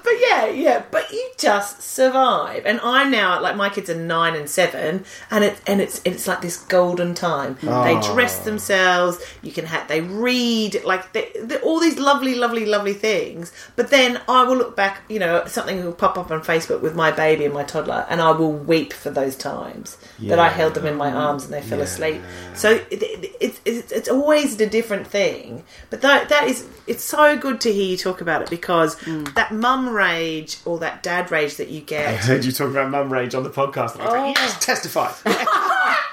but 0.03 0.13
yeah, 0.19 0.47
yeah. 0.47 0.83
But 0.91 1.11
you 1.11 1.31
just 1.37 1.81
survive, 1.81 2.65
and 2.65 2.79
I'm 2.81 3.11
now 3.11 3.41
like 3.41 3.55
my 3.55 3.69
kids 3.69 3.89
are 3.89 3.95
nine 3.95 4.35
and 4.35 4.49
seven, 4.49 5.05
and 5.31 5.43
it's 5.43 5.61
and 5.67 5.81
it's 5.81 6.01
it's 6.05 6.27
like 6.27 6.41
this 6.41 6.57
golden 6.57 7.13
time. 7.13 7.57
They 7.61 7.67
ah. 7.95 8.13
dress 8.13 8.39
themselves. 8.39 9.19
You 9.41 9.51
can 9.51 9.65
have 9.65 9.87
they 9.87 10.01
read 10.01 10.83
like 10.83 11.13
they, 11.13 11.31
they, 11.41 11.57
all 11.57 11.79
these 11.79 11.97
lovely, 11.97 12.35
lovely, 12.35 12.65
lovely 12.65 12.93
things. 12.93 13.51
But 13.75 13.89
then 13.89 14.21
I 14.27 14.43
will 14.43 14.57
look 14.57 14.75
back. 14.75 15.01
You 15.09 15.19
know, 15.19 15.45
something 15.45 15.83
will 15.83 15.93
pop 15.93 16.17
up 16.17 16.31
on 16.31 16.41
Facebook 16.41 16.81
with 16.81 16.95
my 16.95 17.11
baby 17.11 17.45
and 17.45 17.53
my 17.53 17.63
toddler, 17.63 17.76
and 17.81 18.21
I 18.21 18.31
will 18.31 18.51
weep 18.51 18.93
for 18.93 19.09
those 19.09 19.35
times 19.35 19.97
that 20.19 20.39
I 20.39 20.49
held 20.49 20.73
them 20.73 20.85
in 20.85 20.95
my 20.95 21.11
arms 21.11 21.45
and 21.45 21.53
they 21.53 21.61
fell 21.61 21.81
asleep. 21.81 22.21
So 22.53 22.71
it, 22.71 23.03
it, 23.03 23.35
it's 23.39 23.61
it's 23.65 23.91
it's 23.91 24.09
always 24.09 24.59
a 24.59 24.67
different 24.67 25.07
thing. 25.07 25.63
But 25.89 26.01
that 26.01 26.29
that 26.29 26.47
is 26.47 26.67
it's 26.87 27.03
so 27.03 27.37
good 27.37 27.61
to 27.61 27.73
hear 27.73 27.85
you 27.85 27.97
talk 27.97 28.21
about 28.21 28.41
it 28.41 28.49
because 28.49 28.95
mm. 29.01 29.33
that 29.35 29.53
mum 29.53 29.89
rage 29.89 30.57
or 30.65 30.79
that 30.79 31.03
dad 31.03 31.31
rage 31.31 31.57
that 31.57 31.69
you 31.69 31.81
get. 31.81 32.07
I 32.07 32.15
heard 32.15 32.45
you 32.45 32.51
talk 32.51 32.71
about 32.71 32.89
mum 32.89 33.11
rage 33.11 33.35
on 33.35 33.43
the 33.43 33.49
podcast. 33.49 33.93
And 33.93 34.03
I 34.03 34.05
was 34.05 34.13
like, 34.13 34.37
oh. 34.37 34.41
yes, 34.41 34.65
testify. 34.65 35.11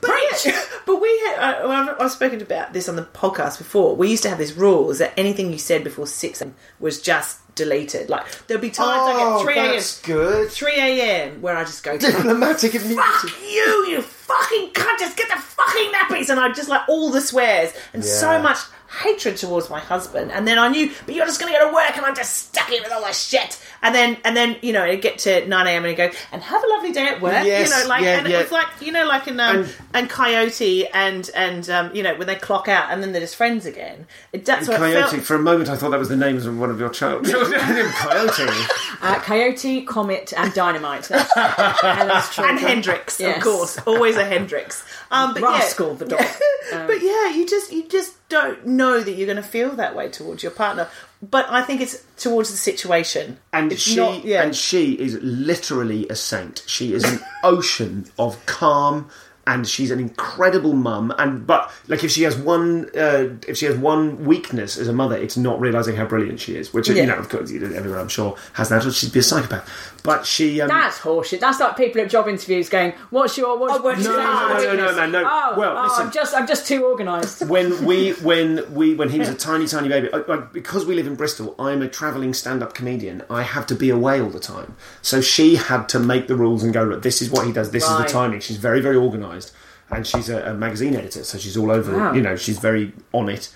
But, 0.00 0.46
yeah, 0.46 0.62
but 0.94 1.00
we 1.02 1.08
had, 1.26 1.38
I, 1.38 1.64
I've, 1.90 2.00
I've 2.00 2.10
spoken 2.10 2.40
about 2.42 2.72
this 2.72 2.88
on 2.88 2.96
the 2.96 3.02
podcast 3.02 3.58
before. 3.58 3.96
We 3.96 4.08
used 4.08 4.22
to 4.24 4.28
have 4.28 4.38
this 4.38 4.52
rule 4.52 4.90
is 4.90 4.98
that 4.98 5.12
anything 5.16 5.52
you 5.52 5.58
said 5.58 5.84
before 5.84 6.06
6 6.06 6.42
was 6.78 7.00
just 7.00 7.38
deleted. 7.54 8.08
Like, 8.08 8.26
there'll 8.46 8.60
be 8.60 8.70
times 8.70 8.88
Oh, 9.02 9.44
get 9.44 9.54
3 9.54 9.54
a.m. 9.62 9.72
that's 9.72 10.00
good. 10.02 10.50
3 10.50 10.72
a.m. 10.76 11.42
where 11.42 11.56
I 11.56 11.64
just 11.64 11.82
go, 11.82 11.96
Diplomatic 11.98 12.74
immunity. 12.74 12.96
fuck 12.96 13.40
you, 13.42 13.86
you 13.88 14.02
fucking 14.02 14.70
cunt, 14.70 14.98
just 14.98 15.16
get 15.16 15.28
the 15.28 15.40
fucking 15.40 15.92
nappies. 15.92 16.28
And 16.30 16.40
I 16.40 16.52
just 16.52 16.68
like 16.68 16.88
all 16.88 17.10
the 17.10 17.20
swears 17.20 17.72
and 17.92 18.04
so 18.04 18.40
much 18.40 18.58
hatred 18.90 19.36
towards 19.36 19.70
my 19.70 19.78
husband. 19.78 20.32
And 20.32 20.46
then 20.48 20.58
I 20.58 20.68
knew, 20.68 20.90
but 21.06 21.14
you're 21.14 21.24
just 21.26 21.40
going 21.40 21.52
to 21.52 21.58
go 21.58 21.68
to 21.68 21.74
work 21.74 21.96
and 21.96 22.04
I'm 22.04 22.14
just 22.16 22.48
stuck 22.48 22.70
in 22.72 22.82
with 22.82 22.90
all 22.92 23.04
this 23.04 23.22
shit. 23.24 23.60
And 23.82 23.94
then, 23.94 24.16
and 24.24 24.36
then, 24.36 24.56
you 24.62 24.72
know, 24.72 24.84
it'd 24.84 25.00
get 25.00 25.18
to 25.20 25.46
9 25.46 25.66
a.m. 25.66 25.84
and 25.84 25.86
he'd 25.90 25.96
go, 25.96 26.10
and 26.32 26.42
have 26.42 26.62
a 26.62 26.66
lovely 26.68 26.92
day 26.92 27.06
at 27.06 27.20
work. 27.22 27.44
Yes, 27.44 27.68
you 27.70 27.82
know, 27.82 27.88
like, 27.88 28.02
yeah, 28.02 28.18
and 28.18 28.28
yeah. 28.28 28.40
it 28.40 28.42
was 28.42 28.52
like, 28.52 28.66
you 28.80 28.90
know, 28.92 29.06
like 29.06 29.28
in, 29.28 29.38
um, 29.38 29.58
And- 29.60 29.74
and, 29.94 30.10
Coyote 30.10 30.86
and, 30.88 31.30
and, 31.34 31.70
um, 31.70 31.94
you 31.94 32.02
know, 32.02 32.14
when 32.16 32.26
they 32.26 32.34
clock 32.34 32.68
out 32.68 32.90
and 32.90 33.02
then 33.02 33.12
they're 33.12 33.20
just 33.22 33.36
friends 33.36 33.64
again. 33.64 34.06
It, 34.32 34.44
that's 34.44 34.66
what 34.68 34.74
it 34.74 34.78
Coyote. 34.78 35.10
felt. 35.10 35.22
For 35.22 35.36
a 35.36 35.38
moment, 35.38 35.68
I 35.70 35.76
thought 35.76 35.90
that 35.90 35.98
was 36.00 36.08
the 36.08 36.16
names 36.16 36.44
of 36.46 36.58
one 36.58 36.70
of 36.70 36.78
your 36.80 36.90
child 36.90 37.24
children. 37.30 37.60
Coyote. 37.60 38.48
Uh, 39.02 39.20
Coyote, 39.20 39.82
Comet, 39.82 40.32
and 40.36 40.52
Dynamite. 40.52 41.04
That's 41.04 41.32
Helen's 41.80 42.28
children. 42.30 42.56
and 42.58 42.66
Hendrix, 42.66 43.20
Yes. 43.20 43.36
of 43.36 43.42
course, 43.42 43.78
always 43.86 44.16
a 44.16 44.24
Hendrix. 44.24 44.84
Um, 45.10 45.32
but 45.34 45.42
Rascal, 45.42 45.90
yeah. 45.90 45.94
the 45.94 46.04
dog. 46.06 46.26
but 46.86 47.02
yeah, 47.02 47.30
you 47.30 47.46
just 47.48 47.72
you 47.72 47.88
just 47.88 48.14
don't 48.30 48.64
know 48.66 49.00
that 49.02 49.12
you're 49.12 49.26
going 49.26 49.36
to 49.36 49.42
feel 49.42 49.72
that 49.72 49.94
way 49.94 50.08
towards 50.08 50.42
your 50.42 50.52
partner. 50.52 50.88
But 51.22 51.46
I 51.50 51.60
think 51.62 51.82
it's 51.82 52.02
towards 52.16 52.50
the 52.50 52.56
situation, 52.56 53.38
And 53.52 53.70
It's 53.72 53.82
she 53.82 53.96
not- 53.96 54.24
yeah. 54.24 54.42
and 54.42 54.56
she 54.56 54.92
is 54.94 55.18
literally 55.20 56.08
a 56.08 56.16
saint. 56.16 56.62
She 56.66 56.94
is 56.94 57.04
an 57.04 57.20
ocean 57.44 58.06
of 58.18 58.38
calm 58.46 59.10
and 59.46 59.66
she's 59.66 59.90
an 59.90 59.98
incredible 59.98 60.74
mum 60.74 61.12
and 61.18 61.46
but 61.46 61.72
like 61.88 62.04
if 62.04 62.10
she 62.10 62.22
has 62.22 62.36
one 62.36 62.88
uh, 62.96 63.28
if 63.48 63.56
she 63.56 63.66
has 63.66 63.76
one 63.76 64.24
weakness 64.24 64.76
as 64.76 64.86
a 64.86 64.92
mother 64.92 65.16
it's 65.16 65.36
not 65.36 65.58
realizing 65.60 65.96
how 65.96 66.04
brilliant 66.04 66.38
she 66.38 66.56
is 66.56 66.72
which 66.72 66.88
you 66.88 67.06
know 67.06 67.16
of 67.16 67.28
course 67.28 67.50
everyone 67.50 67.98
I'm 67.98 68.08
sure 68.08 68.36
has 68.54 68.68
that 68.68 68.84
or 68.84 68.92
she'd 68.92 69.12
be 69.12 69.20
a 69.20 69.22
psychopath. 69.22 69.96
But 70.02 70.24
she 70.24 70.60
um, 70.62 70.68
That's 70.68 70.98
horseshit. 70.98 71.40
That's 71.40 71.60
like 71.60 71.76
people 71.76 72.00
at 72.00 72.08
job 72.08 72.26
interviews 72.26 72.70
going, 72.70 72.94
"What's 73.10 73.36
your 73.36 73.58
what's, 73.58 73.74
Oh, 73.74 73.82
what's 73.82 74.02
No, 74.02 74.12
your- 74.12 74.22
no, 74.22 74.48
no, 74.48 74.76
no, 74.76 74.86
no, 74.86 74.96
man, 74.96 75.12
no. 75.12 75.22
Oh, 75.26 75.54
Well, 75.58 75.76
oh, 75.76 75.82
listen. 75.82 76.06
I'm 76.06 76.12
just 76.12 76.34
I'm 76.34 76.46
just 76.46 76.66
too 76.66 76.84
organised. 76.84 77.42
when 77.48 77.84
we 77.84 78.12
when 78.12 78.72
we 78.72 78.94
when 78.94 79.10
he 79.10 79.18
was 79.18 79.28
a 79.28 79.34
tiny 79.34 79.66
tiny 79.66 79.88
baby 79.88 80.08
I, 80.12 80.22
I, 80.26 80.36
because 80.38 80.86
we 80.86 80.94
live 80.94 81.06
in 81.06 81.16
Bristol 81.16 81.54
I'm 81.58 81.82
a 81.82 81.88
travelling 81.88 82.32
stand-up 82.34 82.72
comedian. 82.74 83.22
I 83.28 83.42
have 83.42 83.66
to 83.66 83.74
be 83.74 83.90
away 83.90 84.20
all 84.20 84.30
the 84.30 84.40
time. 84.40 84.76
So 85.02 85.20
she 85.20 85.56
had 85.56 85.88
to 85.90 85.98
make 85.98 86.28
the 86.28 86.36
rules 86.36 86.62
and 86.62 86.72
go 86.72 86.84
look 86.84 87.02
this 87.02 87.20
is 87.20 87.30
what 87.30 87.46
he 87.46 87.52
does. 87.52 87.70
This 87.70 87.84
is 87.84 87.96
the 87.98 88.04
timing. 88.04 88.40
She's 88.40 88.56
very 88.56 88.80
very 88.80 88.96
organised 88.96 89.39
and 89.90 90.06
she's 90.06 90.28
a, 90.28 90.50
a 90.50 90.54
magazine 90.54 90.94
editor 90.94 91.24
so 91.24 91.38
she's 91.38 91.56
all 91.56 91.70
over 91.70 91.96
Wow. 91.96 92.12
you 92.12 92.22
know 92.22 92.36
she's 92.36 92.58
very 92.58 92.92
on 93.12 93.28
it 93.28 93.52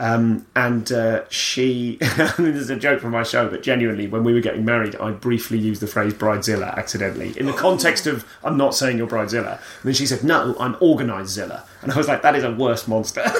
um, 0.00 0.46
and 0.56 0.90
uh, 0.90 1.28
she, 1.28 1.96
there's 2.36 2.70
a 2.70 2.76
joke 2.76 3.00
from 3.00 3.12
my 3.12 3.22
show, 3.22 3.48
but 3.48 3.62
genuinely, 3.62 4.08
when 4.08 4.24
we 4.24 4.32
were 4.32 4.40
getting 4.40 4.64
married, 4.64 4.96
I 4.96 5.12
briefly 5.12 5.58
used 5.58 5.80
the 5.80 5.86
phrase 5.86 6.12
bridezilla 6.12 6.74
accidentally 6.76 7.38
in 7.38 7.46
the 7.46 7.52
context 7.52 8.08
of 8.08 8.24
I'm 8.42 8.56
not 8.56 8.74
saying 8.74 8.98
you're 8.98 9.06
bridezilla. 9.06 9.58
And 9.58 9.84
then 9.84 9.94
she 9.94 10.06
said, 10.06 10.24
No, 10.24 10.56
I'm 10.58 10.74
organised 10.82 11.30
zilla. 11.34 11.64
And 11.82 11.92
I 11.92 11.96
was 11.96 12.08
like, 12.08 12.22
That 12.22 12.34
is 12.34 12.42
a 12.42 12.50
worse 12.50 12.88
monster. 12.88 13.22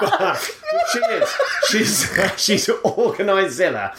But 0.00 0.36
she 0.92 0.98
is. 0.98 1.28
She's 1.68 2.18
she's 2.36 2.68
organised 2.84 3.56
Zilla. 3.56 3.94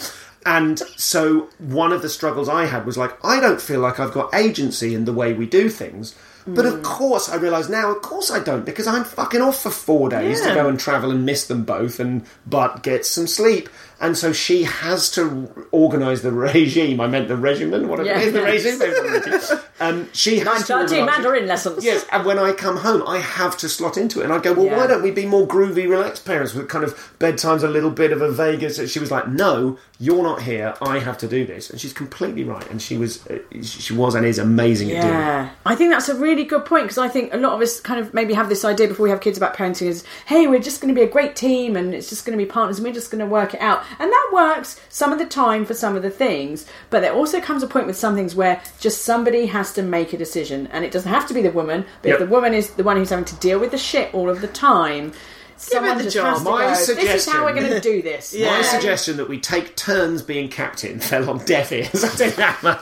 And 0.48 0.80
so 0.96 1.50
one 1.58 1.92
of 1.92 2.01
the 2.01 2.08
struggles 2.08 2.48
I 2.48 2.68
had 2.68 2.86
was 2.86 2.98
like, 2.98 3.13
I 3.24 3.42
don't 3.42 3.62
feel 3.62 3.82
like 3.82 4.00
I've 4.00 4.13
got 4.13 4.34
agency 4.34 4.96
in 4.96 5.04
the 5.04 5.12
way 5.12 5.34
we 5.34 5.46
do 5.46 5.68
things. 5.70 6.16
But 6.48 6.66
of 6.66 6.82
course, 6.84 7.30
I 7.30 7.36
realise 7.36 7.68
now, 7.70 7.92
of 7.92 8.01
course 8.01 8.32
I 8.32 8.39
don't, 8.39 8.66
because 8.66 8.88
I'm 8.88 9.04
fucking 9.04 9.42
off 9.42 9.62
for 9.62 9.70
four 9.70 10.10
days 10.10 10.42
to 10.42 10.54
go 10.54 10.68
and 10.70 10.80
travel 10.80 11.12
and 11.12 11.25
miss 11.25 11.46
them 11.48 11.63
both, 11.63 12.00
and 12.00 12.25
but 12.46 12.84
get 12.84 13.06
some 13.06 13.27
sleep. 13.27 13.70
And 14.00 14.16
so 14.16 14.32
she 14.32 14.62
has 14.63 15.10
to 15.12 15.68
organise 15.72 16.22
the 16.22 16.32
regime. 16.48 17.01
I 17.01 17.08
meant 17.08 17.27
the 17.30 17.36
regimen, 17.36 17.88
whatever 17.89 18.08
Yeah. 18.10 18.20
it 18.20 18.27
is, 18.27 18.34
the 18.34 18.42
regime. 18.44 18.80
maybe 18.80 18.94
not 18.94 19.24
the 19.25 19.32
regime. 19.32 19.60
Um, 19.80 20.10
she 20.13 20.39
has 20.39 20.66
to 20.68 20.74
9:30 20.74 20.80
organise 20.82 20.92
it. 20.92 21.06
Mandarin 21.06 21.48
lessons. 21.48 21.84
Yes, 21.84 22.06
and 22.12 22.24
when 22.25 22.38
I 22.39 22.51
come 22.51 22.77
home, 22.77 23.04
I 23.08 23.18
have 23.20 23.58
to 23.58 23.68
slot 23.70 23.98
into 23.98 24.22
it. 24.22 24.25
And 24.25 24.34
I 24.34 24.38
go, 24.39 24.54
well, 24.54 24.66
Yeah. 24.66 24.77
why 24.77 24.88
don't 24.88 25.01
we 25.04 25.12
be 25.12 25.25
more 25.25 25.48
groovy, 25.48 25.89
relaxed 25.89 26.25
parents 26.25 26.54
with 26.54 26.70
kind 26.70 26.84
of 26.84 26.96
bedtimes 27.20 27.63
a 27.63 27.68
little 27.68 27.89
bit 27.92 28.12
of 28.12 28.22
a 28.22 28.32
Vegas? 28.32 28.80
She 28.92 29.00
was 29.00 29.10
like, 29.12 29.27
no, 29.27 29.77
you're 30.00 30.22
not 30.24 30.44
here. 30.44 30.75
I 30.82 31.00
have 31.00 31.18
to 31.20 31.27
do 31.27 31.46
this. 31.46 31.70
And 31.72 31.80
she's 31.82 31.94
completely 31.94 32.44
right. 32.44 32.68
And 32.70 32.80
she 32.82 32.98
was, 32.98 33.25
uh, 33.27 33.39
she 33.63 33.94
was 33.94 34.13
and 34.16 34.25
is 34.27 34.38
amazing 34.39 34.92
at 34.92 35.01
doing 35.01 35.13
it. 35.13 35.18
Yeah, 35.18 35.50
I 35.66 35.75
think 35.75 35.92
that's 35.92 36.10
a 36.10 36.16
really 36.16 36.37
good 36.46 36.65
point 36.65 36.84
because 36.86 36.98
I 36.98 37.08
think 37.08 37.34
a 37.34 37.38
lot 37.38 37.53
of 37.53 37.62
us 37.62 37.79
kind 37.79 38.00
of 38.00 38.13
maybe 38.13 38.34
have 38.34 38.50
this 38.50 38.63
idea 38.65 38.88
before 38.88 39.03
we 39.03 39.10
have 39.10 39.22
kids 39.22 39.38
about 39.38 39.56
parenting 39.56 39.88
is, 39.88 40.03
hey, 40.25 40.48
we're 40.48 40.60
just 40.60 40.82
going 40.82 40.94
to 40.94 41.00
be 41.00 41.06
a 41.06 41.10
great 41.12 41.36
team 41.36 41.75
and 41.75 41.94
it's 41.94 42.10
just 42.10 42.25
going 42.25 42.38
to 42.38 42.44
be 42.44 42.50
partners 42.50 42.77
and 42.77 42.88
we're 42.88 42.94
just 42.94 43.12
going 43.12 43.20
to 43.20 43.25
work 43.25 43.53
it 43.53 43.62
out. 43.62 43.84
And 44.00 44.12
that 44.12 44.29
works 44.34 44.79
some 44.89 45.12
of 45.13 45.20
the 45.20 45.25
time 45.25 45.65
for 45.65 45.74
some 45.74 45.96
of 45.96 46.01
the 46.03 46.10
things, 46.10 46.65
but 46.89 47.01
there 47.01 47.13
also 47.13 47.39
comes 47.41 47.63
a 47.63 47.67
point 47.67 47.88
with 47.88 47.98
some 47.98 48.15
things 48.15 48.36
where 48.36 48.62
just 48.79 49.03
somebody 49.03 49.46
has 49.48 49.74
to 49.74 49.82
make 49.84 50.13
a 50.13 50.17
decision 50.17 50.67
and 50.67 50.84
it 50.86 50.91
doesn't 50.91 51.12
have 51.12 51.27
to 51.27 51.34
be 51.34 51.41
the 51.41 51.51
woman, 51.51 51.86
but 52.01 52.10
Yep. 52.10 52.20
if 52.22 52.27
the 52.27 52.34
woman 52.34 52.53
is 52.53 52.72
the 52.72 52.84
one 52.84 52.98
who's 52.98 53.10
having 53.10 53.25
to 53.25 53.36
deal 53.38 53.60
with 53.60 53.72
the 53.72 53.77
shit 53.77 54.13
all 54.13 54.29
of 54.29 54.41
the 54.41 54.48
time, 54.48 55.13
someone 55.58 55.98
the 55.98 56.03
just 56.03 56.15
job. 56.15 56.25
has 56.27 56.38
to 56.39 56.44
My 56.50 56.62
go, 56.62 56.70
this 56.70 56.89
is 56.89 57.32
how 57.32 57.44
we're 57.46 57.50
suggestion- 57.50 57.56
going 57.56 57.70
to 57.74 57.79
do 57.82 58.01
this. 58.03 58.36
My 58.36 58.62
suggestion 58.62 59.17
that 59.17 59.27
we 59.27 59.39
take 59.39 59.75
turns 59.75 60.22
being 60.22 60.50
captain 60.50 61.00
fell 61.01 61.29
on 61.29 61.39
deaf 61.46 61.72
ears. 61.72 62.03
I 62.03 62.10
think 62.10 62.36
that 62.36 62.62
much. 62.62 62.82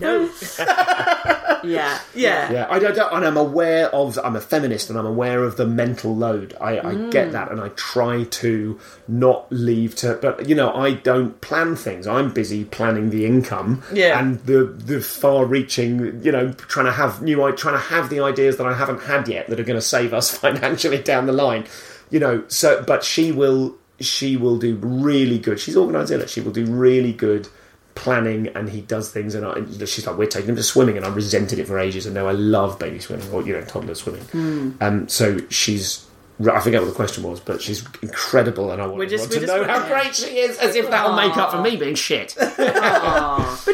No. 0.00 0.28
Yeah. 1.64 1.98
Yeah. 2.14 2.52
Yeah, 2.52 2.66
I 2.70 2.78
don't, 2.78 2.96
and 2.98 3.26
I'm 3.26 3.36
aware 3.36 3.88
of. 3.92 4.16
I'm 4.22 4.36
a 4.36 4.40
feminist, 4.40 4.90
and 4.90 4.98
I'm 4.98 5.04
aware 5.06 5.42
of 5.42 5.56
the 5.56 5.66
mental 5.66 6.14
load. 6.14 6.56
I, 6.60 6.78
I 6.78 6.82
Mm. 6.94 7.10
get 7.10 7.32
that, 7.32 7.50
and 7.50 7.60
I 7.60 7.68
try 7.70 8.22
to 8.24 8.78
not 9.08 9.46
leave 9.50 9.96
to. 9.96 10.14
But 10.22 10.48
you 10.48 10.54
know, 10.54 10.72
I 10.72 10.92
don't 10.92 11.40
plan 11.40 11.74
things. 11.74 12.06
I'm 12.06 12.32
busy 12.32 12.64
planning 12.64 13.10
the 13.10 13.26
income, 13.26 13.82
Yeah. 13.92 14.18
and 14.20 14.38
the 14.46 14.64
the 14.66 15.00
far-reaching. 15.00 16.22
You 16.24 16.30
know, 16.32 16.52
trying 16.52 16.86
to 16.86 16.92
have 16.92 17.22
new. 17.22 17.36
Trying 17.56 17.74
to 17.74 17.80
have 17.80 18.08
the 18.08 18.20
ideas 18.20 18.56
that 18.58 18.66
I 18.66 18.74
haven't 18.74 19.02
had 19.02 19.26
yet 19.28 19.48
that 19.48 19.58
are 19.58 19.64
going 19.64 19.78
to 19.78 19.82
save 19.84 20.14
us 20.14 20.30
financially 20.38 20.98
down 21.02 21.26
the 21.26 21.32
line. 21.32 21.64
You 22.10 22.20
know, 22.20 22.44
so 22.46 22.84
but 22.86 23.02
she 23.02 23.32
will. 23.32 23.74
She 24.00 24.36
will 24.36 24.58
do 24.58 24.76
really 24.76 25.38
good. 25.40 25.58
She's 25.58 25.76
organised 25.76 26.12
in 26.12 26.20
it. 26.20 26.30
She 26.30 26.40
will 26.40 26.52
do 26.52 26.64
really 26.66 27.12
good 27.12 27.48
planning 27.98 28.48
and 28.56 28.68
he 28.70 28.80
does 28.80 29.10
things 29.10 29.34
and 29.34 29.44
I, 29.44 29.84
she's 29.84 30.06
like 30.06 30.16
we're 30.16 30.26
taking 30.26 30.50
him 30.50 30.56
to 30.56 30.62
swimming 30.62 30.96
and 30.96 31.04
I 31.04 31.10
resented 31.10 31.58
it 31.58 31.66
for 31.66 31.78
ages 31.78 32.06
and 32.06 32.14
now 32.14 32.26
I 32.26 32.32
love 32.32 32.78
baby 32.78 32.98
swimming 33.00 33.30
or 33.32 33.42
you 33.42 33.52
know 33.52 33.62
toddler 33.62 33.94
swimming 33.94 34.22
Hmm. 34.32 34.70
um, 34.80 35.08
so 35.08 35.38
she's 35.50 36.04
I 36.50 36.60
forget 36.60 36.80
what 36.80 36.86
the 36.88 36.94
question 36.94 37.24
was 37.24 37.40
but 37.40 37.60
she's 37.60 37.84
incredible 38.00 38.70
and 38.70 38.80
I 38.80 38.86
want, 38.86 39.10
just- 39.10 39.32
to 39.32 39.44
know 39.44 39.64
how 39.64 39.86
great 39.88 40.14
she 40.14 40.38
is 40.38 40.56
as 40.58 40.76
if 40.76 40.88
that'll 40.88 41.16
make 41.16 41.36
up 41.36 41.50
for 41.50 41.60
me 41.60 41.76
being 41.76 41.96
shit 41.96 42.34
But 42.38 42.56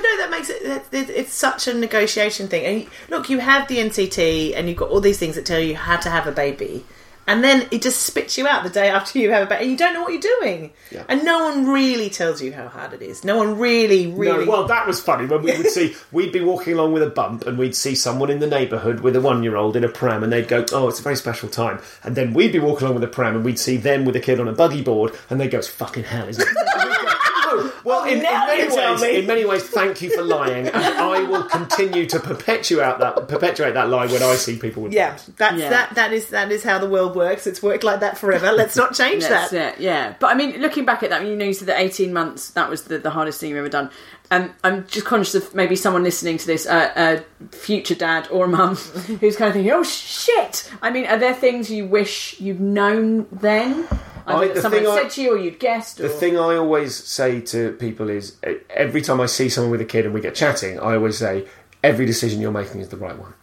no, 0.02 0.16
that 0.18 0.28
makes 0.30 0.48
it. 0.50 0.62
that- 0.64 0.90
that- 0.90 1.10
It's 1.10 1.32
such 1.32 1.68
a 1.68 1.74
negotiation 1.74 2.48
thing. 2.48 2.64
And 2.64 2.86
look, 3.10 3.28
you 3.30 3.38
have 3.38 3.68
the 3.68 3.78
NCT, 3.78 4.54
and 4.56 4.68
you've 4.68 4.76
got 4.78 4.90
all 4.90 5.00
these 5.00 5.18
things 5.18 5.34
that 5.36 5.44
tell 5.46 5.60
you 5.60 5.76
how 5.76 5.96
to 5.96 6.10
have 6.10 6.26
a 6.26 6.32
baby, 6.32 6.84
and 7.26 7.42
then 7.42 7.66
it 7.70 7.82
just 7.82 8.02
spits 8.02 8.36
you 8.36 8.46
out 8.46 8.64
the 8.64 8.70
day 8.70 8.88
after 8.88 9.18
you 9.18 9.30
have 9.30 9.44
a 9.44 9.46
baby, 9.46 9.62
and 9.62 9.70
you 9.70 9.76
don't 9.76 9.94
know 9.94 10.02
what 10.02 10.12
you're 10.12 10.20
doing. 10.40 10.72
Yeah. 10.90 11.04
And 11.08 11.24
no 11.24 11.44
one 11.44 11.68
really 11.68 12.10
tells 12.10 12.42
you 12.42 12.52
how 12.52 12.68
hard 12.68 12.92
it 12.92 13.02
is. 13.02 13.24
No 13.24 13.36
one 13.36 13.58
really, 13.58 14.06
really. 14.06 14.44
No, 14.44 14.50
well, 14.50 14.66
that 14.66 14.86
was 14.86 15.00
funny 15.00 15.26
when 15.26 15.42
we 15.42 15.56
would 15.56 15.68
see 15.70 15.94
we'd 16.12 16.32
be 16.32 16.40
walking 16.40 16.74
along 16.74 16.92
with 16.92 17.02
a 17.02 17.10
bump, 17.10 17.46
and 17.46 17.58
we'd 17.58 17.76
see 17.76 17.94
someone 17.94 18.30
in 18.30 18.40
the 18.40 18.46
neighbourhood 18.46 19.00
with 19.00 19.16
a 19.16 19.20
one-year-old 19.20 19.76
in 19.76 19.84
a 19.84 19.88
pram, 19.88 20.22
and 20.22 20.32
they'd 20.32 20.48
go, 20.48 20.64
"Oh, 20.72 20.88
it's 20.88 21.00
a 21.00 21.02
very 21.02 21.16
special 21.16 21.48
time." 21.48 21.80
And 22.02 22.16
then 22.16 22.34
we'd 22.34 22.52
be 22.52 22.58
walking 22.58 22.86
along 22.86 23.00
with 23.00 23.04
a 23.04 23.12
pram, 23.12 23.36
and 23.36 23.44
we'd 23.44 23.58
see 23.58 23.76
them 23.76 24.04
with 24.04 24.16
a 24.16 24.20
kid 24.20 24.40
on 24.40 24.48
a 24.48 24.52
buggy 24.52 24.82
board, 24.82 25.12
and 25.30 25.40
they'd 25.40 25.50
go, 25.50 25.58
"It's 25.58 25.68
fucking 25.68 26.04
hell, 26.04 26.28
isn't 26.28 26.46
it?" 26.46 26.56
And 26.76 26.90
we'd 26.90 26.96
go, 26.96 27.06
"Oh, 27.06 27.73
well, 27.84 28.04
in, 28.04 28.18
in 28.18 28.22
now 28.22 28.46
many 28.46 28.62
you 28.64 28.68
tell 28.70 28.92
ways, 28.94 29.02
me. 29.02 29.16
in 29.18 29.26
many 29.26 29.44
ways, 29.44 29.62
thank 29.64 30.02
you 30.02 30.10
for 30.14 30.22
lying, 30.22 30.66
and 30.68 30.76
I 30.84 31.22
will 31.22 31.44
continue 31.44 32.06
to 32.06 32.18
perpetuate 32.20 32.98
that 32.98 33.28
perpetuate 33.28 33.74
that 33.74 33.88
lie 33.88 34.06
when 34.06 34.22
I 34.22 34.34
see 34.36 34.58
people 34.58 34.82
with 34.84 34.92
yeah, 34.92 35.10
bumps. 35.10 35.26
that's 35.36 35.58
Yeah. 35.58 35.68
that. 35.70 35.94
That 35.94 36.12
is 36.12 36.28
that 36.28 36.50
is 36.50 36.62
how 36.64 36.78
the 36.78 36.88
world 36.88 37.14
works. 37.16 37.46
It's 37.46 37.62
worked 37.62 37.84
like 37.84 38.00
that 38.00 38.18
forever. 38.18 38.52
Let's 38.52 38.76
not 38.76 38.94
change 38.94 39.22
That's 39.24 39.50
that. 39.52 39.74
it, 39.74 39.80
yeah. 39.80 40.14
But 40.18 40.28
I 40.28 40.34
mean, 40.34 40.60
looking 40.60 40.84
back 40.84 41.02
at 41.02 41.10
that, 41.10 41.24
you 41.26 41.36
know, 41.36 41.44
you 41.44 41.52
said 41.54 41.68
that 41.68 41.80
18 41.80 42.12
months, 42.12 42.50
that 42.50 42.68
was 42.70 42.84
the, 42.84 42.98
the 42.98 43.10
hardest 43.10 43.40
thing 43.40 43.50
you've 43.50 43.58
ever 43.58 43.68
done. 43.68 43.90
Um, 44.30 44.52
I'm 44.64 44.86
just 44.86 45.04
conscious 45.04 45.34
of 45.34 45.54
maybe 45.54 45.76
someone 45.76 46.02
listening 46.02 46.38
to 46.38 46.46
this, 46.46 46.66
uh, 46.66 47.22
a 47.42 47.46
future 47.54 47.94
dad 47.94 48.26
or 48.30 48.46
a 48.46 48.48
mum, 48.48 48.74
who's 49.20 49.36
kind 49.36 49.48
of 49.48 49.54
thinking, 49.54 49.70
oh 49.72 49.82
shit! 49.82 50.70
I 50.80 50.90
mean, 50.90 51.04
are 51.06 51.18
there 51.18 51.34
things 51.34 51.70
you 51.70 51.84
wish 51.86 52.40
you'd 52.40 52.58
known 52.60 53.26
then? 53.30 53.86
Either 54.26 54.44
I- 54.44 54.48
that 54.48 54.62
someone 54.62 54.82
thing 54.82 54.90
I- 54.90 55.02
said 55.02 55.10
to 55.12 55.22
you 55.22 55.34
or 55.34 55.38
you'd 55.38 55.58
guessed? 55.58 56.00
Or... 56.00 56.04
The 56.04 56.08
thing 56.08 56.36
I 56.38 56.56
always 56.56 56.94
say 56.94 57.40
to 57.42 57.72
people 57.72 58.08
is 58.08 58.36
every 58.70 59.00
time 59.02 59.20
I 59.20 59.26
see 59.26 59.48
someone 59.48 59.70
with 59.70 59.80
a 59.80 59.84
kid 59.84 60.04
and 60.06 60.14
we 60.14 60.20
get 60.20 60.34
chatting, 60.34 60.78
I 60.80 60.94
always 60.94 61.18
say 61.18 61.46
every 61.82 62.06
decision 62.06 62.40
you're 62.40 62.50
making 62.52 62.80
is 62.80 62.88
the 62.88 62.96
right 62.96 63.18
one. 63.18 63.34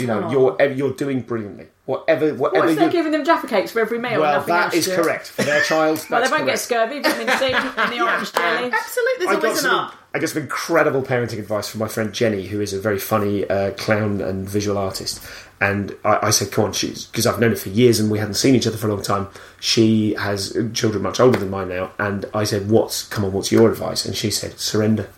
You 0.00 0.06
know, 0.06 0.30
you're 0.30 0.70
you're 0.72 0.92
doing 0.92 1.20
brilliantly. 1.22 1.66
Whatever, 1.86 2.34
What 2.34 2.52
whatever 2.52 2.68
if 2.70 2.76
they're 2.76 2.86
you. 2.86 2.92
giving 2.92 3.10
them 3.12 3.24
Jaffa 3.24 3.48
cakes 3.48 3.72
for 3.72 3.80
every 3.80 3.98
meal? 3.98 4.20
Well, 4.20 4.38
and 4.40 4.46
nothing 4.46 4.54
that 4.54 4.64
else 4.66 4.74
is 4.74 4.84
to 4.86 4.94
correct 4.96 5.26
for 5.28 5.42
their 5.42 5.60
child. 5.64 6.06
Well, 6.10 6.22
they 6.22 6.30
won't 6.30 6.46
get 6.46 6.58
scurvy, 6.60 7.00
vitamin 7.00 7.36
C, 7.38 7.46
and 7.52 7.92
the 7.92 8.00
orange 8.04 8.32
jelly. 8.32 8.70
Absolutely, 8.72 9.26
I 9.26 9.32
there's 9.32 9.44
always 9.44 9.58
an 9.58 9.70
some, 9.70 9.74
up. 9.86 9.94
I 10.14 10.18
got 10.20 10.28
some 10.28 10.42
incredible 10.42 11.02
parenting 11.02 11.38
advice 11.40 11.68
from 11.68 11.80
my 11.80 11.88
friend 11.88 12.12
Jenny, 12.12 12.46
who 12.46 12.60
is 12.60 12.72
a 12.72 12.80
very 12.80 12.98
funny 12.98 13.48
uh, 13.48 13.72
clown 13.72 14.20
and 14.20 14.48
visual 14.48 14.78
artist. 14.78 15.20
And 15.60 15.96
I, 16.04 16.26
I 16.28 16.30
said, 16.30 16.52
"Come 16.52 16.66
on, 16.66 16.72
she's 16.72 17.06
because 17.06 17.26
I've 17.26 17.40
known 17.40 17.50
her 17.50 17.56
for 17.56 17.70
years 17.70 17.98
and 17.98 18.08
we 18.10 18.18
hadn't 18.18 18.34
seen 18.34 18.54
each 18.54 18.68
other 18.68 18.76
for 18.76 18.86
a 18.88 18.94
long 18.94 19.02
time. 19.02 19.26
She 19.58 20.14
has 20.14 20.56
children 20.72 21.02
much 21.02 21.18
older 21.18 21.38
than 21.40 21.50
mine 21.50 21.68
now." 21.70 21.90
And 21.98 22.24
I 22.32 22.44
said, 22.44 22.70
"What's 22.70 23.02
come 23.08 23.24
on? 23.24 23.32
What's 23.32 23.50
your 23.50 23.68
advice?" 23.70 24.04
And 24.04 24.14
she 24.16 24.30
said, 24.30 24.60
"Surrender, 24.60 25.08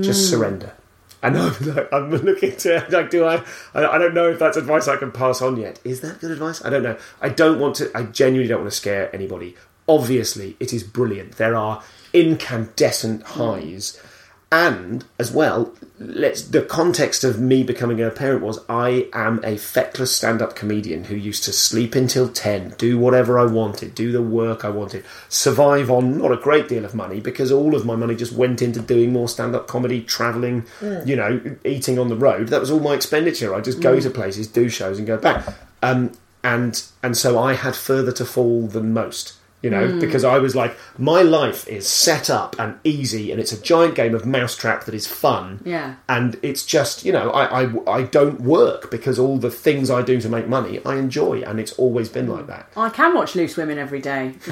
just 0.00 0.28
surrender." 0.28 0.72
And 1.22 1.36
I'm, 1.36 1.54
like, 1.74 1.92
I'm 1.92 2.10
looking 2.10 2.56
to 2.56 2.86
like, 2.90 3.10
do 3.10 3.24
I? 3.24 3.42
I 3.74 3.86
I 3.86 3.98
don't 3.98 4.14
know 4.14 4.30
if 4.30 4.38
that's 4.38 4.56
advice 4.56 4.88
I 4.88 4.96
can 4.96 5.12
pass 5.12 5.42
on 5.42 5.56
yet. 5.56 5.80
Is 5.84 6.00
that 6.02 6.20
good 6.20 6.30
advice? 6.30 6.64
I 6.64 6.70
don't 6.70 6.82
know. 6.82 6.96
I 7.20 7.28
don't 7.28 7.58
want 7.58 7.76
to. 7.76 7.90
I 7.94 8.04
genuinely 8.04 8.48
don't 8.48 8.60
want 8.60 8.70
to 8.70 8.76
scare 8.76 9.14
anybody. 9.14 9.56
Obviously, 9.88 10.56
it 10.60 10.72
is 10.72 10.84
brilliant. 10.84 11.36
There 11.36 11.56
are 11.56 11.82
incandescent 12.12 13.22
highs, 13.22 14.00
and 14.50 15.04
as 15.18 15.30
well, 15.30 15.74
let's. 15.98 16.40
The 16.42 16.62
context 16.62 17.22
of 17.22 17.38
me 17.38 17.62
becoming 17.62 18.00
a 18.00 18.10
parent 18.10 18.42
was 18.42 18.64
I 18.68 19.08
am 19.12 19.40
a 19.44 19.58
feckless 19.58 20.16
stand-up 20.16 20.56
comedian 20.56 21.04
who 21.04 21.16
used 21.16 21.44
to 21.44 21.52
sleep 21.52 21.94
until 21.94 22.28
ten, 22.30 22.74
do 22.78 22.98
whatever 22.98 23.38
I 23.38 23.44
wanted, 23.44 23.94
do 23.94 24.10
the 24.10 24.22
work 24.22 24.64
I 24.64 24.70
wanted, 24.70 25.04
survive 25.28 25.90
on 25.90 26.16
not 26.18 26.32
a 26.32 26.36
great 26.36 26.66
deal 26.66 26.86
of 26.86 26.94
money 26.94 27.20
because 27.20 27.52
all 27.52 27.74
of 27.74 27.84
my 27.84 27.94
money 27.94 28.14
just 28.14 28.32
went 28.32 28.62
into 28.62 28.80
doing 28.80 29.12
more 29.12 29.28
stand-up 29.28 29.68
comedy, 29.68 30.00
traveling, 30.02 30.64
you 31.04 31.16
know, 31.16 31.40
eating 31.64 31.98
on 31.98 32.08
the 32.08 32.16
road. 32.16 32.48
That 32.48 32.60
was 32.60 32.70
all 32.70 32.80
my 32.80 32.94
expenditure. 32.94 33.54
I 33.54 33.60
just 33.60 33.82
go 33.82 34.00
to 34.00 34.08
places, 34.08 34.46
do 34.46 34.70
shows, 34.70 34.98
and 34.98 35.06
go 35.06 35.18
back. 35.18 35.46
Um, 35.82 36.12
and 36.42 36.82
and 37.02 37.16
so 37.16 37.38
I 37.38 37.52
had 37.54 37.76
further 37.76 38.12
to 38.12 38.24
fall 38.24 38.66
than 38.66 38.94
most. 38.94 39.37
You 39.60 39.70
know, 39.70 39.98
because 39.98 40.22
I 40.22 40.38
was 40.38 40.54
like, 40.54 40.76
my 40.98 41.22
life 41.22 41.66
is 41.66 41.88
set 41.88 42.30
up 42.30 42.54
and 42.60 42.78
easy, 42.84 43.32
and 43.32 43.40
it's 43.40 43.50
a 43.50 43.60
giant 43.60 43.96
game 43.96 44.14
of 44.14 44.24
mousetrap 44.24 44.84
that 44.84 44.94
is 44.94 45.08
fun. 45.08 45.60
Yeah. 45.64 45.96
And 46.08 46.38
it's 46.42 46.64
just, 46.64 47.04
you 47.04 47.12
know, 47.12 47.30
I, 47.30 47.64
I, 47.64 47.90
I 47.90 48.02
don't 48.02 48.40
work 48.40 48.88
because 48.88 49.18
all 49.18 49.38
the 49.38 49.50
things 49.50 49.90
I 49.90 50.02
do 50.02 50.20
to 50.20 50.28
make 50.28 50.46
money, 50.46 50.80
I 50.84 50.96
enjoy, 50.96 51.42
and 51.42 51.58
it's 51.58 51.72
always 51.72 52.08
been 52.08 52.28
like 52.28 52.46
that. 52.46 52.70
I 52.76 52.88
can 52.88 53.14
watch 53.14 53.34
Loose 53.34 53.56
Women 53.56 53.78
every 53.78 54.00
day. 54.00 54.34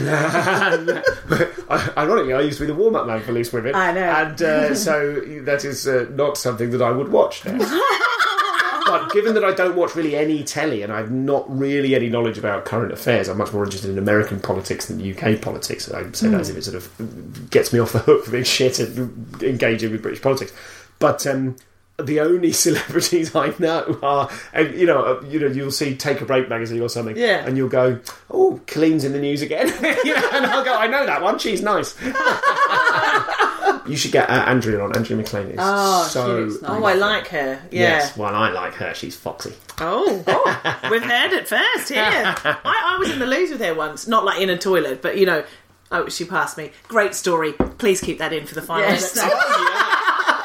Ironically, 1.97 2.33
I 2.33 2.41
used 2.41 2.59
to 2.59 2.65
be 2.65 2.73
the 2.73 2.75
warm 2.75 2.97
up 2.97 3.07
man 3.07 3.23
for 3.23 3.33
Loose 3.33 3.53
Women. 3.53 3.75
I 3.75 3.93
know. 3.93 4.01
And 4.01 4.43
uh, 4.43 4.75
so 4.75 5.21
that 5.43 5.65
is 5.65 5.87
uh, 5.87 6.07
not 6.11 6.37
something 6.37 6.71
that 6.71 6.83
I 6.83 6.91
would 6.91 7.09
watch 7.09 7.45
now. 7.45 7.59
but 8.87 9.11
given 9.13 9.35
that 9.35 9.45
I 9.45 9.53
don't 9.53 9.77
watch 9.77 9.95
really 9.97 10.17
any 10.17 10.43
telly 10.45 10.83
and 10.83 10.93
I've 10.93 11.11
not 11.11 11.45
really 11.55 11.95
any 11.95 12.09
knowledge 12.09 12.39
about 12.39 12.65
current 12.65 12.93
affairs, 12.93 13.29
I'm 13.29 13.39
much 13.39 13.53
more 13.53 13.65
interested 13.65 13.91
in 13.91 13.99
American 13.99 14.41
politics 14.41 14.87
than 14.87 15.01
UK 15.01 15.41
politics. 15.43 15.91
I 15.91 16.11
say 16.13 16.29
that 16.29 16.41
as 16.41 16.49
if 16.49 16.57
it 16.57 16.63
sort 16.63 16.77
of 16.77 17.51
gets 17.51 17.73
me 17.73 17.79
off 17.81 17.93
the 17.93 17.99
hook 17.99 18.25
for 18.25 18.31
being 18.31 18.45
shit 18.45 18.79
at 18.81 18.89
engaging 19.43 19.93
with 19.93 20.03
British 20.03 20.23
politics. 20.23 20.53
But 20.99 21.27
um, 21.27 21.57
the 21.99 22.21
only 22.21 22.53
celebrities 22.67 23.35
I 23.35 23.53
know 23.59 23.99
are, 24.03 24.31
and 24.53 24.75
you 24.75 24.87
know, 24.87 25.03
uh, 25.05 25.25
you 25.29 25.41
know, 25.41 25.47
you'll 25.49 25.71
see 25.71 25.95
Take 25.97 26.21
a 26.21 26.25
Break 26.25 26.49
magazine 26.49 26.81
or 26.81 26.89
something, 26.89 27.17
Yeah. 27.17 27.45
and 27.47 27.57
you'll 27.57 27.69
go, 27.69 27.99
"Oh, 28.31 28.61
Coleen's 28.67 29.05
in 29.05 29.13
the 29.13 29.19
news 29.19 29.43
again," 29.43 29.69
You 30.05 30.15
know, 30.15 30.29
and 30.33 30.47
I'll 30.47 30.65
go, 30.65 30.75
"I 30.77 30.87
know 30.87 31.05
that 31.07 31.23
one. 31.23 31.39
She's 31.39 31.63
nice." 31.63 31.95
you 33.89 33.97
should 33.97 34.13
get 34.13 34.29
uh, 34.29 34.45
Andrea 34.47 34.81
on. 34.83 34.95
Andrea 34.97 35.17
McLean 35.17 35.49
is 35.49 35.59
Oh, 35.61 36.09
so. 36.11 36.49
she 36.49 36.55
nice. 36.63 36.71
Oh, 36.71 36.85
I 36.85 36.95
like 36.95 37.29
her. 37.29 37.61
Yeah. 37.71 37.81
Yes, 37.81 38.17
well, 38.17 38.35
I 38.35 38.51
like 38.51 38.75
her. 38.75 38.95
She's 38.95 39.17
foxy. 39.17 39.55
Oh, 39.81 40.23
oh, 40.27 40.81
we've 40.91 41.03
heard 41.03 41.33
it 41.33 41.47
first 41.49 41.89
here. 41.89 42.03
I, 42.05 42.57
I 42.65 42.97
was 42.99 43.11
in 43.11 43.19
the 43.19 43.27
loos 43.27 43.51
with 43.51 43.61
her 43.61 43.75
once, 43.75 44.07
not 44.07 44.25
like 44.25 44.41
in 44.41 44.51
a 44.51 44.59
toilet, 44.59 45.03
but 45.03 45.17
you 45.19 45.27
know, 45.27 45.45
oh, 45.93 46.09
she 46.09 46.25
passed 46.25 46.57
me. 46.59 46.71
Great 46.89 47.15
story. 47.15 47.53
Please 47.53 48.01
keep 48.01 48.19
that 48.19 48.33
in 48.33 48.47
for 48.47 48.55
the 48.55 48.63
final 48.63 48.89
Yes. 48.89 49.17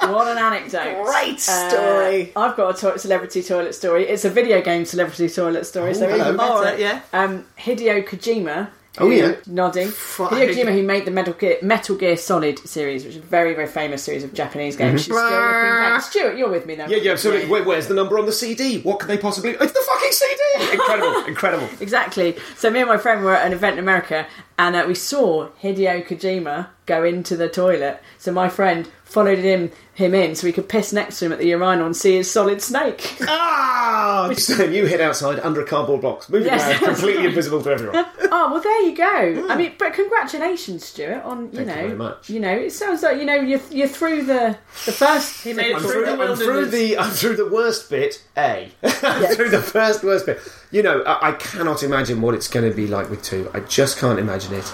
What 0.01 0.27
an 0.27 0.37
anecdote. 0.39 1.05
Great 1.05 1.39
story. 1.39 2.33
Uh, 2.35 2.39
I've 2.41 2.57
got 2.57 2.75
a 2.75 2.91
to- 2.93 2.99
celebrity 2.99 3.43
toilet 3.43 3.75
story. 3.75 4.07
It's 4.09 4.25
a 4.25 4.29
video 4.31 4.59
game 4.61 4.83
celebrity 4.83 5.29
toilet 5.29 5.65
story, 5.65 5.93
so 5.93 6.05
even 6.09 6.35
better. 6.37 6.41
All 6.41 6.61
right, 6.63 6.79
yeah. 6.79 7.01
Um, 7.13 7.45
Hideo 7.57 8.03
Kojima. 8.05 8.69
Oh, 8.97 9.09
yeah. 9.09 9.35
nodding. 9.47 9.87
Hideo 9.87 10.49
Kojima, 10.49 10.73
who 10.73 10.83
made 10.83 11.05
the 11.05 11.11
Metal 11.11 11.33
Gear, 11.33 11.57
Metal 11.61 11.95
Gear 11.95 12.17
Solid 12.17 12.59
series, 12.59 13.05
which 13.05 13.15
is 13.15 13.23
a 13.23 13.25
very, 13.25 13.53
very 13.53 13.67
famous 13.67 14.03
series 14.03 14.23
of 14.23 14.33
Japanese 14.33 14.75
games. 14.75 15.01
She's 15.01 15.15
still 15.15 15.23
looking 15.23 15.31
back. 15.39 16.01
Stuart, 16.01 16.37
you're 16.37 16.49
with 16.49 16.65
me 16.65 16.75
though. 16.75 16.83
Mm-hmm. 16.83 16.91
Yeah, 16.91 16.97
yeah, 16.97 17.11
absolutely. 17.13 17.49
Where, 17.49 17.63
where's 17.63 17.87
the 17.87 17.93
number 17.93 18.19
on 18.19 18.25
the 18.25 18.33
CD? 18.33 18.81
What 18.81 18.99
can 18.99 19.07
they 19.07 19.17
possibly? 19.17 19.51
It's 19.51 19.71
the 19.71 19.83
fucking 19.87 20.11
CD. 20.11 20.71
Incredible, 20.73 21.25
incredible. 21.25 21.69
Exactly. 21.79 22.37
So 22.57 22.69
me 22.69 22.79
and 22.81 22.89
my 22.89 22.97
friend 22.97 23.23
were 23.23 23.35
at 23.35 23.47
an 23.47 23.53
event 23.53 23.73
in 23.73 23.79
America, 23.79 24.27
and 24.61 24.75
uh, 24.75 24.85
we 24.87 24.93
saw 24.93 25.47
Hideo 25.63 26.05
Kojima 26.05 26.67
go 26.85 27.03
into 27.03 27.35
the 27.35 27.49
toilet. 27.49 27.99
So 28.19 28.31
my 28.31 28.47
friend 28.47 28.87
followed 29.03 29.39
him 29.39 29.71
him 29.93 30.13
in 30.13 30.35
so 30.35 30.45
we 30.47 30.53
could 30.53 30.69
piss 30.69 30.93
next 30.93 31.19
to 31.19 31.25
him 31.25 31.31
at 31.33 31.39
the 31.39 31.47
urinal 31.47 31.85
and 31.85 31.95
see 31.97 32.15
his 32.15 32.29
solid 32.29 32.61
snake. 32.61 33.17
Ah! 33.27 34.31
So 34.37 34.63
you 34.63 34.85
hid 34.85 35.01
outside 35.01 35.39
under 35.39 35.61
a 35.61 35.65
cardboard 35.65 36.01
box, 36.01 36.29
moving 36.29 36.47
Yes. 36.47 36.81
around, 36.81 36.93
completely 36.93 37.25
invisible 37.25 37.61
to 37.63 37.71
everyone. 37.71 37.95
oh 38.31 38.51
well, 38.51 38.61
there 38.61 38.81
you 38.83 38.95
go. 38.95 39.47
I 39.49 39.55
mean, 39.57 39.73
but 39.79 39.93
congratulations, 39.93 40.85
Stuart, 40.85 41.23
on 41.23 41.45
you. 41.45 41.51
Thank 41.51 41.59
you 41.59 41.65
know, 41.65 41.73
very 41.87 41.95
much. 41.95 42.29
you 42.29 42.39
know, 42.39 42.51
it 42.53 42.71
sounds 42.71 43.01
like 43.03 43.17
you 43.17 43.25
know 43.25 43.35
you're 43.35 43.59
you're 43.71 43.87
through 43.87 44.25
the 44.25 44.57
the 44.85 44.91
first. 44.91 45.43
He 45.43 45.53
made 45.53 45.71
it 45.71 45.75
I'm 45.77 45.81
through 45.81 46.05
through, 46.05 46.17
the 46.17 46.23
I'm 46.23 46.35
through 46.37 46.65
the 46.67 46.97
I'm 46.99 47.11
through 47.11 47.35
the 47.35 47.49
worst 47.49 47.89
bit. 47.89 48.23
A 48.37 48.71
I'm 48.83 49.35
through 49.35 49.49
the 49.49 49.61
first 49.61 50.03
worst 50.03 50.25
bit. 50.27 50.39
You 50.71 50.81
know, 50.83 51.01
I, 51.03 51.29
I 51.29 51.31
cannot 51.33 51.83
imagine 51.83 52.21
what 52.21 52.33
it's 52.33 52.47
going 52.47 52.69
to 52.69 52.75
be 52.75 52.87
like 52.87 53.09
with 53.09 53.21
two. 53.23 53.49
I 53.53 53.59
just 53.61 53.97
can't 53.97 54.19
imagine 54.19 54.53
it. 54.53 54.73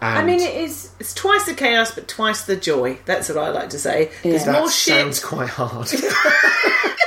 And 0.00 0.18
I 0.18 0.24
mean, 0.24 0.40
it 0.40 0.54
is. 0.54 0.90
It's 1.00 1.12
twice 1.14 1.44
the 1.46 1.54
chaos, 1.54 1.90
but 1.94 2.06
twice 2.06 2.42
the 2.42 2.54
joy. 2.56 2.98
That's 3.06 3.28
what 3.28 3.38
I 3.38 3.48
like 3.50 3.70
to 3.70 3.78
say. 3.78 4.10
There's 4.22 4.44
Yeah. 4.46 4.52
that 4.52 4.58
more 4.60 4.70
shit. 4.70 4.94
sounds 4.94 5.20
quite 5.24 5.48
hard. 5.48 5.88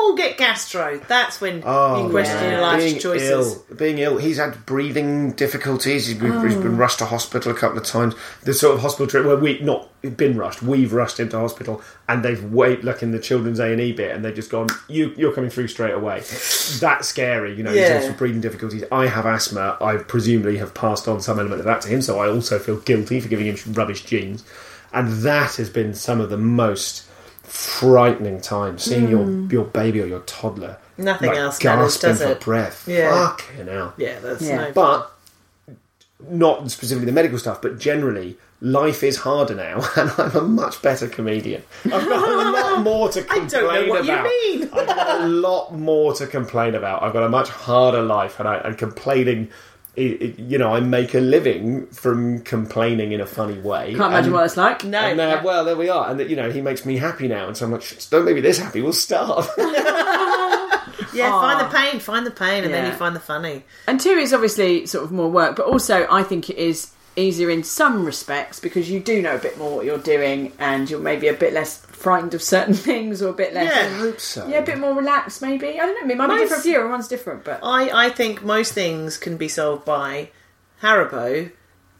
It's 0.00 0.08
when 0.08 0.22
you 0.22 0.24
all 0.24 0.28
get 0.28 0.38
gastro. 0.38 1.00
That's 1.08 1.40
when 1.40 1.62
Oh, 1.64 2.04
you 2.06 2.10
question 2.10 2.36
yeah. 2.42 2.50
your 2.52 2.60
life's 2.60 2.84
being 2.84 2.98
choices. 2.98 3.30
Ill, 3.70 3.76
being 3.76 3.98
ill. 3.98 4.16
He's 4.18 4.38
had 4.38 4.64
breathing 4.66 5.32
difficulties. 5.32 6.06
He's 6.06 6.16
been, 6.18 6.32
he's 6.48 6.56
Oh. 6.56 6.62
been 6.62 6.76
rushed 6.76 6.98
to 6.98 7.04
hospital 7.06 7.52
a 7.52 7.54
couple 7.54 7.78
of 7.78 7.84
times. 7.84 8.14
The 8.44 8.54
sort 8.54 8.74
of 8.74 8.80
hospital 8.82 9.06
trip 9.06 9.24
where 9.26 9.36
we 9.36 9.58
not 9.60 9.88
been 10.16 10.36
rushed. 10.38 10.62
We've 10.62 10.92
rushed 10.92 11.20
into 11.20 11.38
hospital, 11.38 11.82
and 12.08 12.22
they've 12.24 12.42
wait 12.42 12.84
like 12.84 13.02
in 13.02 13.12
the 13.12 13.18
children's 13.18 13.60
A 13.60 13.66
and 13.72 13.80
E 13.80 13.92
bit, 13.92 14.14
and 14.14 14.24
they've 14.24 14.34
just 14.34 14.50
gone. 14.50 14.68
You, 14.88 15.12
you're 15.16 15.32
coming 15.32 15.50
through 15.50 15.68
straight 15.68 15.92
away. 15.92 16.20
That's 16.20 17.06
scary. 17.08 17.54
You 17.54 17.62
know, 17.62 17.72
Yeah. 17.72 17.98
of 18.02 18.16
breathing 18.16 18.40
difficulties. 18.40 18.82
I 18.90 19.06
have 19.08 19.26
asthma. 19.26 19.76
I 19.80 19.96
presumably 19.96 20.56
have 20.58 20.72
passed 20.72 21.06
on 21.06 21.20
some 21.20 21.38
element 21.38 21.60
of 21.60 21.66
that 21.66 21.82
to 21.82 21.88
him, 21.88 22.00
so 22.00 22.18
I 22.18 22.28
also 22.28 22.58
feel 22.58 22.76
guilty 22.76 23.20
for 23.20 23.28
giving 23.28 23.46
him 23.46 23.56
rubbish 23.74 24.04
genes. 24.04 24.42
And 24.92 25.22
that 25.22 25.56
has 25.56 25.68
been 25.68 25.94
some 25.94 26.20
of 26.20 26.30
the 26.30 26.38
most 26.38 27.04
frightening 27.50 28.40
times 28.40 28.82
seeing 28.84 29.08
your 29.08 29.28
your 29.50 29.64
baby 29.64 30.00
or 30.00 30.06
your 30.06 30.20
toddler 30.20 30.78
Hmm. 30.96 31.04
Nothing 31.04 31.28
like, 31.30 31.38
else 31.38 31.64
matters, 31.64 31.94
gasping 31.96 32.10
does 32.10 32.22
for 32.22 32.28
it? 32.32 32.40
breath. 32.40 32.84
Yeah. 32.86 33.28
Fucking 33.28 33.66
hell. 33.68 33.94
Yeah, 33.96 34.18
that's 34.20 34.42
Yeah. 34.42 34.56
no. 34.66 34.72
But 34.72 35.10
not 36.28 36.70
specifically 36.70 37.06
the 37.06 37.12
medical 37.12 37.38
stuff, 37.38 37.62
but 37.62 37.78
generally, 37.78 38.36
life 38.60 39.02
is 39.02 39.16
harder 39.16 39.54
now, 39.54 39.80
and 39.96 40.12
I'm 40.18 40.36
a 40.36 40.42
much 40.42 40.82
better 40.82 41.08
comedian. 41.08 41.62
I've 41.86 41.90
got 42.06 42.28
a 42.28 42.50
lot 42.50 42.82
more 42.82 43.08
to 43.08 43.20
I 43.20 43.22
complain 43.22 43.48
don't 43.48 43.62
know 43.86 43.88
what 43.88 44.04
you 44.04 44.12
about. 44.12 44.24
mean. 44.24 44.62
I've 44.72 44.86
got 44.86 45.20
a 45.22 45.26
lot 45.26 45.72
more 45.74 46.12
to 46.14 46.26
complain 46.26 46.74
about. 46.74 47.02
I've 47.02 47.14
got 47.14 47.22
a 47.22 47.28
much 47.30 47.48
harder 47.48 48.02
life, 48.02 48.38
and, 48.38 48.46
I, 48.48 48.56
and 48.58 48.76
complaining. 48.76 49.48
I- 49.96 50.00
i- 50.00 50.34
You 50.38 50.58
know, 50.58 50.74
I 50.74 50.80
make 50.80 51.14
a 51.14 51.20
living 51.20 51.86
from 51.88 52.40
complaining 52.42 53.12
in 53.12 53.20
a 53.20 53.26
funny 53.26 53.58
way. 53.58 53.94
Can't 53.94 54.12
imagine 54.12 54.24
and- 54.26 54.32
what 54.34 54.44
it's 54.44 54.56
like. 54.56 54.84
no, 54.84 54.98
and 54.98 55.20
uh, 55.20 55.40
well, 55.44 55.64
there 55.64 55.76
we 55.76 55.88
are. 55.88 56.10
And 56.10 56.20
you 56.30 56.36
know, 56.36 56.50
he 56.50 56.60
makes 56.60 56.84
me 56.86 56.96
happy 56.96 57.28
now, 57.28 57.46
and 57.48 57.56
so 57.56 57.66
I'm 57.66 57.72
like, 57.72 57.82
don't 58.10 58.24
make 58.24 58.34
me 58.36 58.40
this 58.40 58.58
happy. 58.58 58.80
We'll 58.82 58.92
starve. 58.92 59.48
yeah, 61.12 61.30
find 61.30 61.60
the 61.60 61.76
pain, 61.76 62.00
find 62.00 62.26
the 62.26 62.30
pain, 62.30 62.64
and 62.64 62.72
then 62.72 62.86
you 62.86 62.92
find 62.92 63.14
the 63.16 63.20
funny. 63.20 63.64
And 63.86 64.00
two 64.00 64.10
is 64.10 64.32
obviously 64.32 64.86
sort 64.86 65.04
of 65.04 65.12
more 65.12 65.30
work, 65.30 65.56
but 65.56 65.66
also 65.66 66.06
I 66.10 66.22
think 66.22 66.50
it 66.50 66.56
is 66.56 66.92
easier 67.20 67.50
in 67.50 67.62
some 67.62 68.04
respects 68.04 68.58
because 68.60 68.90
you 68.90 68.98
do 69.00 69.20
know 69.22 69.34
a 69.36 69.38
bit 69.38 69.56
more 69.58 69.76
what 69.76 69.84
you're 69.84 69.98
doing, 69.98 70.52
and 70.58 70.88
you're 70.90 70.98
maybe 71.00 71.28
a 71.28 71.34
bit 71.34 71.52
less 71.52 71.78
frightened 71.78 72.34
of 72.34 72.42
certain 72.42 72.74
things, 72.88 73.22
or 73.22 73.28
a 73.28 73.32
bit 73.32 73.54
less. 73.54 73.72
Yeah. 73.74 73.86
I 73.96 73.98
hope 74.00 74.20
so. 74.20 74.48
Yeah, 74.48 74.58
a 74.58 74.64
bit 74.64 74.78
more 74.78 74.94
relaxed, 74.94 75.42
maybe. 75.42 75.68
I 75.80 75.86
don't 75.86 76.06
know. 76.06 76.12
It 76.12 76.16
might 76.16 76.26
be 76.26 76.32
Most- 76.34 76.40
different 76.42 76.62
for 76.62 76.68
you. 76.68 76.76
Everyone's 76.78 77.08
different, 77.08 77.44
but 77.44 77.60
I, 77.62 78.06
I 78.06 78.10
think 78.10 78.42
most 78.42 78.72
things 78.72 79.16
can 79.18 79.36
be 79.36 79.48
solved 79.48 79.84
by 79.84 80.30
Haribo, 80.82 81.52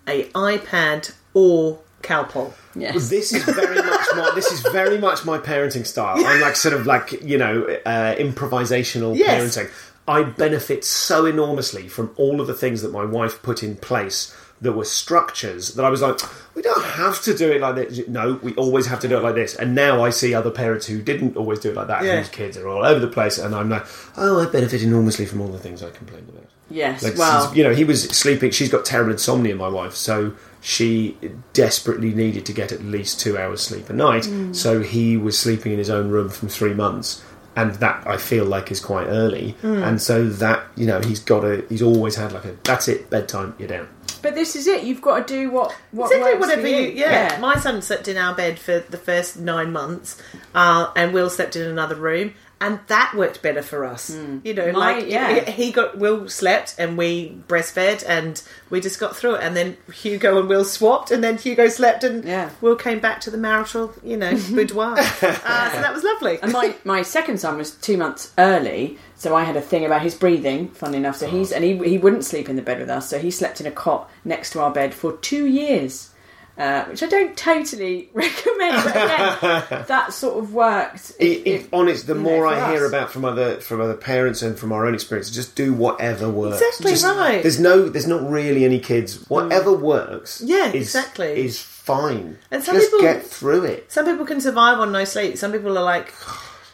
a 0.09 0.25
iPad, 0.31 1.13
or 1.35 1.81
Calpol. 2.03 2.53
yes. 2.75 3.11
This 3.11 3.33
is 3.33 3.45
very 3.45 3.77
much 3.83 4.07
my 4.17 4.33
this 4.35 4.51
is 4.51 4.61
very 4.73 4.97
much 4.99 5.25
my 5.27 5.39
parenting 5.39 5.87
style. 5.87 6.17
I'm 6.25 6.41
like 6.41 6.57
sort 6.57 6.75
of 6.75 6.87
like 6.87 7.13
you 7.23 7.37
know 7.37 7.65
uh, 7.85 8.15
improvisational 8.17 9.17
Yes. 9.17 9.57
parenting. 9.57 9.71
I 10.09 10.23
benefit 10.25 10.85
so 10.85 11.27
enormously 11.27 11.87
from 11.89 12.11
all 12.17 12.41
of 12.41 12.47
the 12.47 12.55
things 12.55 12.81
that 12.83 12.91
my 12.91 13.05
wife 13.05 13.43
put 13.43 13.63
in 13.63 13.77
place 13.77 14.35
that 14.61 14.73
were 14.73 14.85
structures 14.85 15.75
that 15.75 15.85
I 15.85 15.89
was 15.89 16.03
like, 16.03 16.19
we 16.55 16.61
don't 16.63 16.85
have 16.85 17.23
to 17.23 17.35
do 17.35 17.51
it 17.51 17.61
like 17.63 17.77
this. 17.77 18.07
No, 18.09 18.35
we 18.43 18.55
always 18.55 18.87
have 18.87 19.01
to 19.01 19.09
do 19.09 19.17
it 19.17 19.23
like 19.23 19.35
this. 19.35 19.55
And 19.55 19.75
now 19.75 20.05
I 20.05 20.11
see 20.11 20.35
other 20.35 20.51
parents 20.51 20.87
who 20.87 21.01
didn't 21.01 21.37
always 21.37 21.61
do 21.61 21.71
it 21.71 21.77
like 21.77 21.87
that, 21.87 22.05
Yeah. 22.05 22.19
whose 22.19 22.29
kids 22.29 22.57
are 22.59 22.69
all 22.69 22.85
over 22.85 23.01
the 23.01 23.09
place, 23.09 23.39
and 23.39 23.55
I'm 23.55 23.71
like, 23.71 23.87
oh, 24.19 24.41
I 24.41 24.47
benefit 24.51 24.83
enormously 24.83 25.25
from 25.25 25.41
all 25.41 25.49
the 25.49 25.59
things 25.59 25.83
I 25.83 25.91
complained 25.91 26.29
about. 26.29 26.45
Yes. 26.71 27.03
Like, 27.03 27.17
well, 27.17 27.53
you 27.55 27.65
know, 27.65 27.75
he 27.75 27.85
was 27.85 28.03
sleeping. 28.11 28.51
She's 28.53 28.69
got 28.69 28.85
terrible 28.85 29.13
insomnia, 29.13 29.57
my 29.57 29.69
wife, 29.69 29.95
so 29.95 30.35
she 30.61 31.17
desperately 31.53 32.13
needed 32.15 32.45
to 32.47 32.53
get 32.53 32.71
at 32.71 32.83
least 32.83 33.19
two 33.19 33.39
hours 33.39 33.61
sleep 33.63 33.89
a 33.91 33.93
night. 33.93 34.25
Mm. 34.25 34.55
So 34.55 34.81
he 34.81 35.17
was 35.17 35.39
sleeping 35.39 35.73
in 35.73 35.79
his 35.79 35.91
own 35.91 36.11
room 36.11 36.29
from 36.29 36.49
three 36.49 36.75
months, 36.75 37.23
and 37.57 37.75
that 37.77 38.07
I 38.07 38.17
feel 38.17 38.45
like 38.45 38.71
is 38.71 38.81
quite 38.81 39.07
early. 39.07 39.57
Mm. 39.63 39.87
And 39.87 40.01
so 40.03 40.29
that 40.29 40.65
you 40.77 40.87
know, 40.87 41.01
he's 41.01 41.21
got 41.21 41.45
a. 41.45 41.65
He's 41.69 41.83
always 41.83 42.17
had 42.17 42.33
like 42.33 42.45
a. 42.45 42.57
That's 42.65 42.89
it. 42.89 43.11
Bedtime. 43.11 43.55
You're 43.59 43.69
down. 43.69 43.89
but 44.23 44.35
this 44.35 44.55
is 44.57 44.67
it. 44.67 44.85
You've 44.85 45.03
got 45.03 45.27
to 45.27 45.35
do 45.35 45.51
what 45.51 45.73
what 45.93 46.07
Exactly, 46.13 46.33
works 46.33 46.41
whatever 46.41 46.63
for 46.63 46.69
you. 46.69 46.77
you. 46.77 46.93
Yeah. 46.93 47.39
my 47.41 47.57
son 47.59 47.83
slept 47.83 48.07
in 48.09 48.17
our 48.17 48.35
bed 48.35 48.59
for 48.59 48.81
the 48.81 48.99
first 48.99 49.39
nine 49.39 49.73
months, 49.73 50.21
uh, 50.55 50.91
and 50.97 51.13
Will 51.13 51.31
slept 51.31 51.57
in 51.57 51.67
another 51.69 51.95
room, 51.97 52.35
and 52.61 52.79
that 52.89 53.15
worked 53.17 53.43
better 53.43 53.63
for 53.63 53.85
us. 53.85 54.11
You 54.45 54.55
know. 54.55 54.73
My- 54.73 54.79
like 54.79 55.09
yeah. 55.09 55.41
he 55.51 55.67
he 55.67 55.73
got 55.73 55.99
Will 55.99 56.29
slept, 56.29 56.75
and 56.79 56.99
we 56.99 57.37
breastfed, 57.49 58.05
and 58.07 58.43
we 58.69 58.81
just 58.81 59.01
got 59.01 59.17
through 59.17 59.37
it. 59.37 59.43
And 59.43 59.57
then 59.57 59.77
Hugo 59.93 60.39
and 60.39 60.49
Will 60.49 60.65
swapped, 60.65 61.11
and 61.11 61.23
then 61.25 61.39
Hugo 61.39 61.69
slept, 61.69 62.05
and 62.05 62.25
Yeah. 62.25 62.51
Will 62.61 62.77
came 62.77 63.01
back 63.01 63.21
to 63.23 63.31
the 63.31 63.39
marital, 63.39 63.93
you 64.03 64.17
know, 64.17 64.33
boudoir. 64.51 64.95
uh, 64.99 65.03
so 65.03 65.81
that 65.81 65.93
was 65.95 66.05
lovely. 66.05 66.39
And 66.43 66.53
my, 66.53 66.75
my 66.85 67.03
second 67.03 67.39
son 67.39 67.57
was 67.57 67.71
two 67.73 67.97
months 67.97 68.33
early, 68.39 68.99
so 69.17 69.35
I 69.35 69.45
had 69.45 69.57
a 69.57 69.61
thing 69.63 69.85
about 69.85 70.03
his 70.03 70.15
breathing. 70.15 70.69
Funny 70.69 70.99
enough, 70.99 71.17
so 71.17 71.29
he's 71.29 71.53
and 71.53 71.65
he 71.65 71.77
he 71.79 71.99
wouldn't 71.99 72.25
sleep 72.25 72.49
in 72.49 72.57
the 72.57 72.63
bed 72.63 72.79
with 72.79 72.91
us, 72.91 73.09
so 73.09 73.19
he 73.19 73.31
slept 73.31 73.61
in 73.61 73.67
a 73.67 73.71
cot 73.73 74.11
next 74.25 74.51
to 74.51 74.61
our 74.61 74.71
bed 74.71 74.93
for 74.95 75.17
two 75.19 75.47
years. 75.47 76.11
Uh, 76.59 76.85
which 76.87 77.03
I 77.03 77.07
don't 77.07 77.35
totally 77.39 78.11
recommend, 78.15 78.85
but 78.85 78.91
again, 78.95 79.85
that 79.89 80.13
sort 80.13 80.43
of 80.43 80.53
worked. 80.53 81.13
It, 81.19 81.47
it, 81.47 81.69
honest, 81.73 82.07
the 82.07 82.15
know, 82.15 82.21
more 82.21 82.49
for 82.49 82.55
I 82.55 82.73
hear 82.73 82.85
about 82.87 83.11
from 83.11 83.25
other 83.25 83.57
from 83.61 83.81
other 83.81 83.95
parents 83.95 84.43
and 84.43 84.59
from 84.59 84.71
our 84.73 84.85
own 84.85 84.93
experience, 84.95 85.31
just 85.31 85.57
do 85.57 85.73
whatever 85.73 86.29
works. 86.29 86.61
Exactly 86.61 86.91
Just- 86.93 87.05
right. 87.05 87.41
There's 87.43 87.59
no, 87.61 87.89
there's 87.89 88.07
not 88.07 88.29
really 88.29 88.65
any 88.67 88.79
kids. 88.79 89.25
Whatever 89.31 89.73
works, 89.73 90.43
Yeah, 90.45 90.67
is, 90.69 90.75
exactly. 90.95 91.45
is 91.47 91.59
fine. 91.61 92.37
And 92.51 92.63
some 92.63 92.75
just 92.77 92.91
people- 92.91 93.01
get 93.07 93.25
through 93.25 93.65
it. 93.65 93.91
Some 93.91 94.05
people 94.05 94.27
can 94.27 94.41
survive 94.43 94.79
on 94.81 94.93
no 94.93 95.05
sleep. 95.05 95.39
Some 95.39 95.53
people 95.53 95.79
are 95.79 95.83
like, 95.85 96.13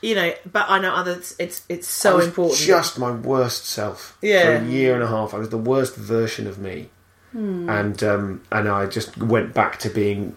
you 0.03 0.15
know, 0.17 0.33
but 0.51 0.67
I 0.69 0.81
know 0.81 0.91
others. 0.93 1.37
It's 1.39 1.63
it's 1.69 1.87
I 2.05 2.11
so 2.11 2.17
was 2.17 2.27
important. 2.27 2.59
Just 2.61 2.99
my 2.99 3.13
worst 3.13 3.67
self. 3.67 4.19
Yeah. 4.21 4.59
For 4.59 4.65
a 4.65 4.69
year 4.69 4.95
and 4.95 5.03
a 5.05 5.07
half, 5.07 5.33
I 5.33 5.39
was 5.39 5.51
the 5.51 5.59
worst 5.59 5.95
version 5.95 6.47
of 6.49 6.59
me, 6.59 6.91
Hmm. 7.37 7.69
and 7.69 8.03
um, 8.03 8.41
and 8.51 8.67
I 8.67 8.87
just 8.87 9.19
went 9.19 9.53
back 9.53 9.79
to 9.81 9.91
being 9.91 10.35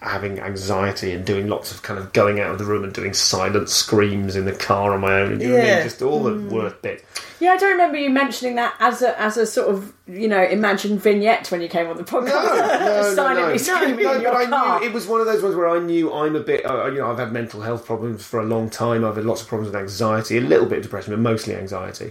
having 0.00 0.40
anxiety 0.40 1.12
and 1.12 1.24
doing 1.24 1.46
lots 1.46 1.70
of 1.70 1.82
kind 1.82 1.96
of 1.98 2.12
going 2.12 2.40
out 2.40 2.50
of 2.50 2.58
the 2.58 2.64
room 2.64 2.82
and 2.82 2.92
doing 2.92 3.12
silent 3.14 3.68
screams 3.68 4.34
in 4.34 4.46
the 4.46 4.52
car 4.52 4.92
on 4.94 5.00
my 5.00 5.20
own. 5.20 5.38
You 5.40 5.48
know 5.48 5.54
what 5.54 5.62
I 5.62 5.66
Yeah. 5.68 5.74
mean? 5.76 5.84
Just 5.84 6.02
all 6.02 6.24
the 6.24 6.32
Hmm. 6.32 6.48
worst 6.48 6.82
bit. 6.82 7.04
Yeah, 7.38 7.50
I 7.52 7.56
don't 7.56 7.72
remember 7.72 7.98
you 7.98 8.08
mentioning 8.10 8.54
that 8.56 8.74
as 8.80 9.02
a 9.02 9.20
as 9.20 9.36
a 9.36 9.44
sort 9.46 9.68
of 9.68 9.92
you 10.08 10.26
know 10.26 10.42
imagined 10.42 11.00
vignette 11.02 11.50
when 11.52 11.60
you 11.60 11.68
came 11.68 11.86
on 11.86 11.96
the 11.98 12.02
podcast. 12.02 12.80
No, 12.80 13.12
silently 13.14 13.58
screaming 13.58 14.04
No, 14.04 14.14
in 14.14 14.22
your 14.22 14.32
but 14.32 14.40
I 14.42 14.46
car. 14.46 14.80
knew 14.80 14.86
it 14.86 14.92
was 14.94 15.06
one 15.06 15.20
of 15.20 15.26
those 15.26 15.42
ones 15.42 15.54
where 15.54 15.68
I 15.68 15.78
knew 15.80 16.12
I'm 16.12 16.34
a 16.34 16.40
bit. 16.40 16.64
Uh, 16.64 16.86
you 16.86 16.98
know, 16.98 17.10
I've 17.10 17.18
had 17.18 17.30
mental 17.32 17.60
health 17.60 17.84
problems 17.84 18.24
for 18.24 18.40
a 18.40 18.44
long 18.44 18.70
time. 18.70 19.04
I've 19.04 19.16
had 19.16 19.24
lots 19.26 19.42
of 19.42 19.48
problems 19.48 19.70
with 19.72 19.80
anxiety, 19.80 20.38
a 20.38 20.40
little 20.40 20.66
bit 20.66 20.78
of 20.78 20.82
depression, 20.84 21.12
but 21.12 21.20
mostly 21.20 21.54
anxiety. 21.54 22.10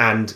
And 0.00 0.32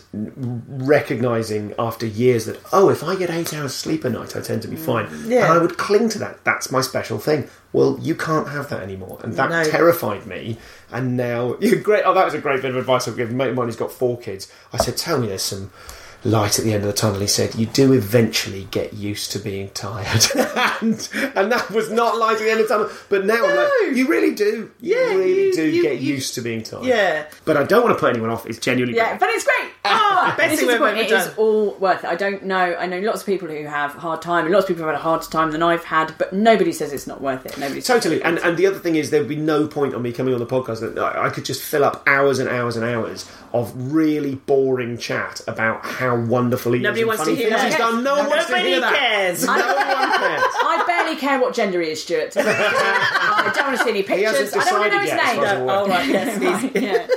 recognizing 0.67 1.73
after 1.79 2.05
years 2.05 2.45
that 2.47 2.59
oh, 2.73 2.89
if 2.89 3.03
I 3.03 3.15
get 3.15 3.29
eight 3.29 3.53
hours 3.53 3.73
sleep 3.73 4.03
a 4.03 4.09
night, 4.09 4.35
I 4.35 4.41
tend 4.41 4.61
to 4.63 4.67
be 4.67 4.75
mm, 4.75 4.79
fine. 4.85 5.07
Yeah. 5.25 5.45
And 5.45 5.53
I 5.53 5.57
would 5.57 5.77
cling 5.77 6.09
to 6.09 6.19
that. 6.19 6.43
That's 6.43 6.69
my 6.71 6.81
special 6.81 7.17
thing. 7.17 7.49
Well, 7.71 7.97
you 8.01 8.13
can't 8.13 8.49
have 8.49 8.69
that 8.69 8.81
anymore, 8.81 9.19
and 9.23 9.33
that 9.35 9.49
No. 9.49 9.63
terrified 9.63 10.27
me. 10.27 10.57
And 10.91 11.15
now, 11.17 11.55
you 11.59 11.75
great. 11.89 12.03
Oh, 12.05 12.13
that 12.13 12.25
was 12.25 12.33
a 12.33 12.39
great 12.39 12.61
bit 12.61 12.71
of 12.71 12.77
advice 12.77 13.07
I've 13.07 13.15
given. 13.15 13.35
A 13.35 13.37
mate 13.37 13.49
of 13.49 13.55
mine 13.55 13.67
who's 13.67 13.75
got 13.75 13.91
four 13.91 14.17
kids. 14.19 14.51
I 14.73 14.77
said, 14.77 14.97
"Tell 14.97 15.17
me, 15.19 15.27
there's 15.27 15.41
some." 15.43 15.71
Light 16.25 16.57
at 16.57 16.65
the 16.65 16.73
end 16.73 16.83
of 16.83 16.87
the 16.87 16.93
tunnel, 16.93 17.19
he 17.19 17.27
said, 17.27 17.55
You 17.55 17.65
do 17.65 17.91
eventually 17.93 18.67
get 18.71 18.93
used 18.93 19.31
to 19.33 19.39
being 19.39 19.69
tired. 19.71 20.23
and, 20.81 21.09
and 21.35 21.51
that 21.51 21.69
was 21.71 21.91
not 21.91 22.17
light 22.17 22.35
at 22.37 22.39
the 22.39 22.49
end 22.51 22.61
of 22.61 22.67
the 22.67 22.73
tunnel. 22.73 22.89
But 23.09 23.25
now 23.25 23.45
I'm 23.45 23.55
like, 23.55 23.95
You 23.97 24.07
really 24.07 24.33
do. 24.33 24.71
You 24.79 24.95
Yeah, 24.97 25.15
really 25.15 25.45
you- 25.47 25.53
do 25.53 25.67
you- 25.67 25.83
get 25.83 25.99
you- 25.99 26.13
used 26.15 26.33
to 26.35 26.41
being 26.41 26.63
tired. 26.63 26.85
Yeah. 26.85 27.25
But 27.45 27.57
I 27.57 27.63
don't 27.63 27.83
want 27.83 27.95
to 27.95 27.99
put 27.99 28.09
anyone 28.11 28.29
off. 28.29 28.45
It's 28.45 28.59
genuinely 28.59 28.95
Yeah, 28.97 29.17
but 29.17 29.29
it's 29.29 29.43
great. 29.43 29.72
Best 30.25 30.37
this 30.37 30.47
thing 30.47 30.53
is 30.53 30.59
the 30.59 30.67
we've 30.67 30.77
point. 30.79 30.97
ever 30.97 31.01
It 31.01 31.11
is 31.11 31.25
done. 31.27 31.33
all 31.37 31.71
worth 31.75 32.03
it. 32.03 32.07
I 32.07 32.15
don't 32.15 32.43
know. 32.43 32.75
I 32.79 32.85
know 32.85 32.99
lots 32.99 33.21
of 33.21 33.25
people 33.27 33.47
who 33.47 33.63
have 33.65 33.95
a 33.95 33.99
hard 33.99 34.21
time, 34.21 34.45
and 34.45 34.53
lots 34.53 34.63
of 34.65 34.67
people 34.69 34.83
have 34.85 34.93
had 34.95 34.99
a 34.99 35.03
harder 35.03 35.25
time 35.25 35.51
than 35.51 35.61
I've 35.63 35.83
had, 35.83 36.13
but 36.17 36.33
nobody 36.33 36.71
says 36.71 36.91
it's 36.93 37.07
not 37.07 37.21
worth 37.21 37.45
it. 37.45 37.57
Nobody 37.57 37.81
says 37.81 37.87
Totally, 37.87 38.21
and 38.23 38.39
and 38.39 38.57
the 38.57 38.65
other 38.67 38.79
thing 38.79 38.95
is 38.95 39.09
there 39.09 39.19
would 39.21 39.29
be 39.29 39.35
no 39.35 39.67
point 39.67 39.93
on 39.93 40.01
me 40.01 40.11
coming 40.11 40.33
on 40.33 40.39
the 40.39 40.45
podcast 40.45 40.79
that 40.81 40.97
I 41.01 41.27
I 41.27 41.29
could 41.29 41.45
just 41.45 41.61
fill 41.61 41.83
up 41.83 42.03
hours 42.07 42.39
and 42.39 42.49
hours 42.49 42.75
and 42.75 42.85
hours 42.85 43.29
of 43.53 43.71
really 43.93 44.35
boring 44.35 44.97
chat 44.97 45.39
about 45.47 45.85
how 45.85 46.15
wonderful 46.15 46.71
he 46.73 46.79
Nobody 46.79 47.01
is 47.01 47.03
and 47.03 47.07
wants 47.09 47.23
to 47.23 47.25
funny 47.25 47.37
hear 47.37 47.49
things 47.49 47.61
that. 47.61 47.67
he's 47.69 47.77
done. 47.77 48.03
No 48.03 48.15
one 48.17 48.29
wants 48.29 48.45
to 48.47 48.51
Nobody 48.51 48.69
hear 48.69 48.79
that. 48.81 48.95
cares. 48.97 49.45
No 49.45 49.51
one 49.53 49.61
cares. 49.61 50.43
I 50.65 50.83
barely 50.87 51.15
care 51.19 51.39
what 51.39 51.53
gender 51.53 51.79
he 51.81 51.89
is, 51.91 52.01
Stuart. 52.01 52.35
I 52.37 53.51
don't 53.55 53.65
want 53.67 53.77
to 53.77 53.83
see 53.83 53.89
any 53.91 54.03
pictures. 54.03 54.51
hasn't 54.51 54.63
I 54.65 54.69
don't 54.69 54.79
want 54.79 54.91
to 54.91 54.97
know 54.97 55.03
decided 55.03 55.03
his 55.03 55.09
yet, 55.09 55.19
as 55.19 55.35
name. 55.35 55.37
far 55.37 55.45
as 55.45 55.53
I'm 55.53 55.61
aware. 55.61 55.77
Oh, 55.77 55.87
right, 55.87 56.07
yes, 56.09 56.73
he's- 56.73 56.83
yeah. 56.83 57.07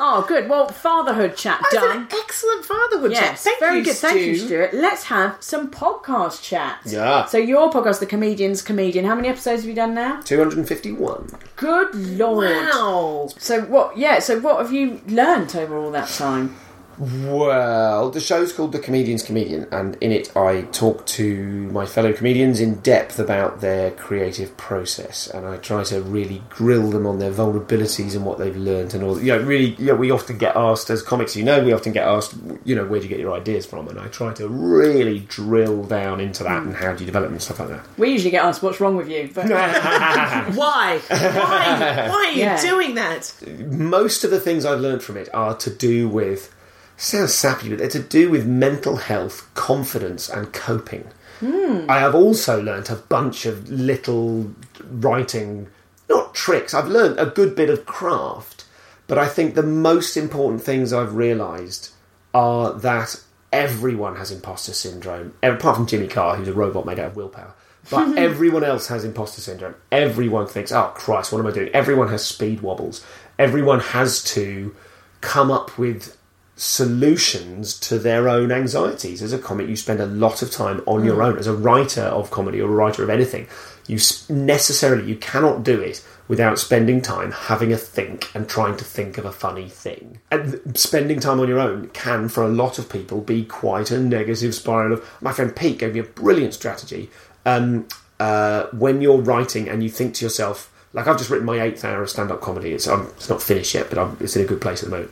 Oh, 0.00 0.24
good. 0.26 0.48
Well, 0.48 0.68
fatherhood 0.68 1.36
chat 1.36 1.60
That's 1.62 1.74
done. 1.74 1.96
an 2.02 2.08
excellent 2.12 2.64
fatherhood 2.64 3.12
chat. 3.12 3.22
Yes, 3.22 3.44
Thank 3.44 3.60
very 3.60 3.78
you, 3.78 3.84
good. 3.84 3.96
Thank 3.96 4.20
you, 4.20 4.36
Stuart. 4.38 4.74
Let's 4.74 5.04
have 5.04 5.36
some 5.40 5.70
podcast 5.70 6.42
chat. 6.42 6.80
Yeah. 6.84 7.26
So 7.26 7.38
your 7.38 7.70
podcast, 7.70 8.00
The 8.00 8.06
Comedian's 8.06 8.62
Comedian. 8.62 9.04
How 9.04 9.14
many 9.14 9.28
episodes 9.28 9.62
have 9.62 9.68
you 9.68 9.74
done 9.74 9.94
now? 9.94 10.20
251. 10.22 11.30
Good 11.56 11.94
lord. 11.94 12.50
Wow. 12.50 13.28
So 13.38 13.62
what? 13.62 13.96
Yeah. 13.96 14.18
So 14.18 14.40
what 14.40 14.58
have 14.58 14.72
you 14.72 15.00
learnt 15.06 15.54
over 15.56 15.76
all 15.76 15.90
that 15.92 16.08
time? 16.08 16.56
Well, 16.98 18.10
the 18.10 18.20
show's 18.20 18.52
called 18.52 18.72
The 18.72 18.78
Comedian's 18.78 19.22
Comedian, 19.22 19.66
and 19.72 19.96
in 20.00 20.12
it 20.12 20.34
I 20.36 20.62
talk 20.72 21.06
to 21.06 21.68
my 21.72 21.86
fellow 21.86 22.12
comedians 22.12 22.60
in 22.60 22.76
depth 22.76 23.18
about 23.18 23.60
their 23.60 23.90
creative 23.90 24.56
process, 24.56 25.26
and 25.28 25.46
I 25.46 25.56
try 25.56 25.84
to 25.84 26.00
really 26.00 26.42
grill 26.50 26.90
them 26.90 27.06
on 27.06 27.18
their 27.18 27.32
vulnerabilities 27.32 28.14
and 28.14 28.24
what 28.24 28.38
they've 28.38 28.56
learned, 28.56 28.94
and 28.94 29.02
all. 29.02 29.20
You 29.20 29.36
know, 29.36 29.42
really, 29.42 29.74
you 29.76 29.86
know, 29.86 29.94
we 29.94 30.10
often 30.10 30.38
get 30.38 30.56
asked 30.56 30.90
as 30.90 31.02
comics, 31.02 31.34
you 31.36 31.42
know, 31.44 31.62
we 31.64 31.72
often 31.72 31.92
get 31.92 32.06
asked, 32.06 32.34
you 32.64 32.74
know, 32.74 32.84
where 32.84 33.00
do 33.00 33.04
you 33.06 33.10
get 33.10 33.18
your 33.20 33.34
ideas 33.34 33.66
from, 33.66 33.88
and 33.88 33.98
I 33.98 34.06
try 34.08 34.32
to 34.34 34.48
really 34.48 35.20
drill 35.20 35.84
down 35.84 36.20
into 36.20 36.44
that 36.44 36.62
and 36.62 36.74
how 36.74 36.92
do 36.92 37.00
you 37.00 37.06
develop 37.06 37.26
them 37.28 37.34
and 37.34 37.42
stuff 37.42 37.58
like 37.60 37.68
that. 37.70 37.84
We 37.98 38.10
usually 38.10 38.30
get 38.30 38.44
asked, 38.44 38.62
"What's 38.62 38.80
wrong 38.80 38.96
with 38.96 39.08
you?" 39.08 39.30
But 39.34 39.48
Why? 39.50 40.52
Why? 40.54 41.00
Why 41.08 42.08
are 42.28 42.32
you 42.32 42.38
Yeah. 42.40 42.60
doing 42.60 42.94
that? 42.94 43.32
most 43.68 44.24
of 44.24 44.30
the 44.30 44.40
things 44.40 44.64
I've 44.64 44.80
learned 44.80 45.02
from 45.02 45.16
it 45.16 45.28
are 45.34 45.54
to 45.56 45.70
do 45.70 46.08
with 46.08 46.53
sounds 46.96 47.34
sappy, 47.34 47.68
but 47.68 47.78
they're 47.78 47.88
to 47.88 48.00
do 48.00 48.30
with 48.30 48.46
mental 48.46 48.96
health, 48.96 49.48
confidence, 49.54 50.28
and 50.28 50.52
coping. 50.52 51.08
Hmm. 51.40 51.86
I 51.88 51.98
have 51.98 52.14
also 52.14 52.62
learnt 52.62 52.90
a 52.90 52.96
bunch 52.96 53.46
of 53.46 53.68
little 53.68 54.54
writing, 54.88 55.68
not 56.08 56.34
tricks. 56.34 56.74
I've 56.74 56.88
learnt 56.88 57.18
a 57.18 57.26
good 57.26 57.56
bit 57.56 57.70
of 57.70 57.86
craft, 57.86 58.64
but 59.06 59.18
I 59.18 59.26
think 59.28 59.54
the 59.54 59.62
most 59.62 60.16
important 60.16 60.62
things 60.62 60.92
I've 60.92 61.14
realised 61.14 61.90
are 62.32 62.72
that 62.72 63.20
everyone 63.52 64.16
has 64.16 64.30
imposter 64.30 64.72
syndrome, 64.72 65.34
apart 65.42 65.76
from 65.76 65.86
Jimmy 65.86 66.08
Carr, 66.08 66.36
who's 66.36 66.48
a 66.48 66.52
robot 66.52 66.86
made 66.86 66.98
out 66.98 67.08
of 67.08 67.16
willpower. 67.16 67.54
But 67.90 68.16
everyone 68.18 68.64
else 68.64 68.88
has 68.88 69.04
imposter 69.04 69.40
syndrome. 69.40 69.74
Everyone 69.92 70.46
thinks, 70.46 70.72
oh 70.72 70.92
Christ, 70.94 71.32
what 71.32 71.40
am 71.40 71.46
I 71.46 71.50
doing? 71.50 71.68
Everyone 71.68 72.08
has 72.08 72.24
speed 72.24 72.60
wobbles. 72.60 73.04
Everyone 73.38 73.80
has 73.80 74.22
to 74.24 74.74
come 75.20 75.50
up 75.50 75.78
with 75.78 76.16
solutions 76.56 77.78
to 77.80 77.98
their 77.98 78.28
own 78.28 78.52
anxieties. 78.52 79.22
As 79.22 79.32
a 79.32 79.38
comic, 79.38 79.68
you 79.68 79.76
spend 79.76 80.00
a 80.00 80.06
lot 80.06 80.42
of 80.42 80.50
time 80.50 80.82
on 80.86 81.04
your 81.04 81.22
own. 81.22 81.38
As 81.38 81.46
a 81.46 81.54
writer 81.54 82.02
of 82.02 82.30
comedy 82.30 82.60
or 82.60 82.70
a 82.70 82.74
writer 82.74 83.02
of 83.02 83.10
anything, 83.10 83.48
you 83.86 83.98
necessarily 84.28 85.08
you 85.08 85.16
cannot 85.16 85.62
do 85.62 85.80
it 85.80 86.04
without 86.26 86.58
spending 86.58 87.02
time 87.02 87.32
having 87.32 87.72
a 87.72 87.76
think 87.76 88.34
and 88.34 88.48
trying 88.48 88.76
to 88.76 88.84
think 88.84 89.18
of 89.18 89.24
a 89.24 89.32
funny 89.32 89.68
thing. 89.68 90.20
And 90.30 90.78
spending 90.78 91.20
time 91.20 91.40
on 91.40 91.48
your 91.48 91.60
own 91.60 91.88
can, 91.88 92.28
for 92.28 92.42
a 92.42 92.48
lot 92.48 92.78
of 92.78 92.88
people, 92.88 93.20
be 93.20 93.44
quite 93.44 93.90
a 93.90 93.98
negative 93.98 94.54
spiral. 94.54 94.94
Of 94.94 95.22
my 95.22 95.32
friend 95.32 95.54
Pete 95.54 95.78
gave 95.78 95.94
me 95.94 96.00
a 96.00 96.04
brilliant 96.04 96.54
strategy. 96.54 97.10
Um, 97.44 97.88
uh, 98.20 98.66
when 98.72 99.02
you're 99.02 99.20
writing 99.20 99.68
and 99.68 99.82
you 99.82 99.90
think 99.90 100.14
to 100.14 100.24
yourself, 100.24 100.70
like 100.94 101.08
I've 101.08 101.18
just 101.18 101.28
written 101.28 101.44
my 101.44 101.60
eighth 101.60 101.84
hour 101.84 102.02
of 102.02 102.08
stand-up 102.08 102.40
comedy. 102.40 102.72
It's 102.72 102.86
um, 102.86 103.08
it's 103.16 103.28
not 103.28 103.42
finished 103.42 103.74
yet, 103.74 103.90
but 103.90 103.98
I'm, 103.98 104.16
it's 104.20 104.36
in 104.36 104.44
a 104.44 104.46
good 104.46 104.60
place 104.60 104.82
at 104.82 104.90
the 104.90 104.96
moment. 104.96 105.10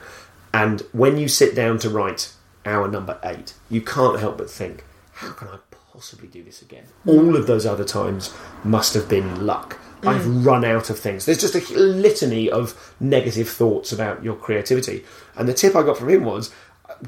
And 0.54 0.80
when 0.92 1.16
you 1.16 1.28
sit 1.28 1.54
down 1.54 1.78
to 1.80 1.90
write 1.90 2.32
hour 2.64 2.88
number 2.88 3.18
eight, 3.24 3.54
you 3.70 3.80
can't 3.80 4.20
help 4.20 4.38
but 4.38 4.50
think, 4.50 4.84
how 5.12 5.32
can 5.32 5.48
I 5.48 5.58
possibly 5.92 6.28
do 6.28 6.42
this 6.42 6.62
again? 6.62 6.84
All 7.06 7.36
of 7.36 7.46
those 7.46 7.66
other 7.66 7.84
times 7.84 8.34
must 8.64 8.94
have 8.94 9.08
been 9.08 9.46
luck. 9.46 9.78
I've 10.04 10.44
run 10.44 10.64
out 10.64 10.90
of 10.90 10.98
things. 10.98 11.26
There's 11.26 11.40
just 11.40 11.54
a 11.54 11.78
litany 11.78 12.50
of 12.50 12.94
negative 12.98 13.48
thoughts 13.48 13.92
about 13.92 14.24
your 14.24 14.34
creativity. 14.34 15.04
And 15.36 15.48
the 15.48 15.54
tip 15.54 15.76
I 15.76 15.82
got 15.82 15.96
from 15.96 16.08
him 16.08 16.24
was 16.24 16.52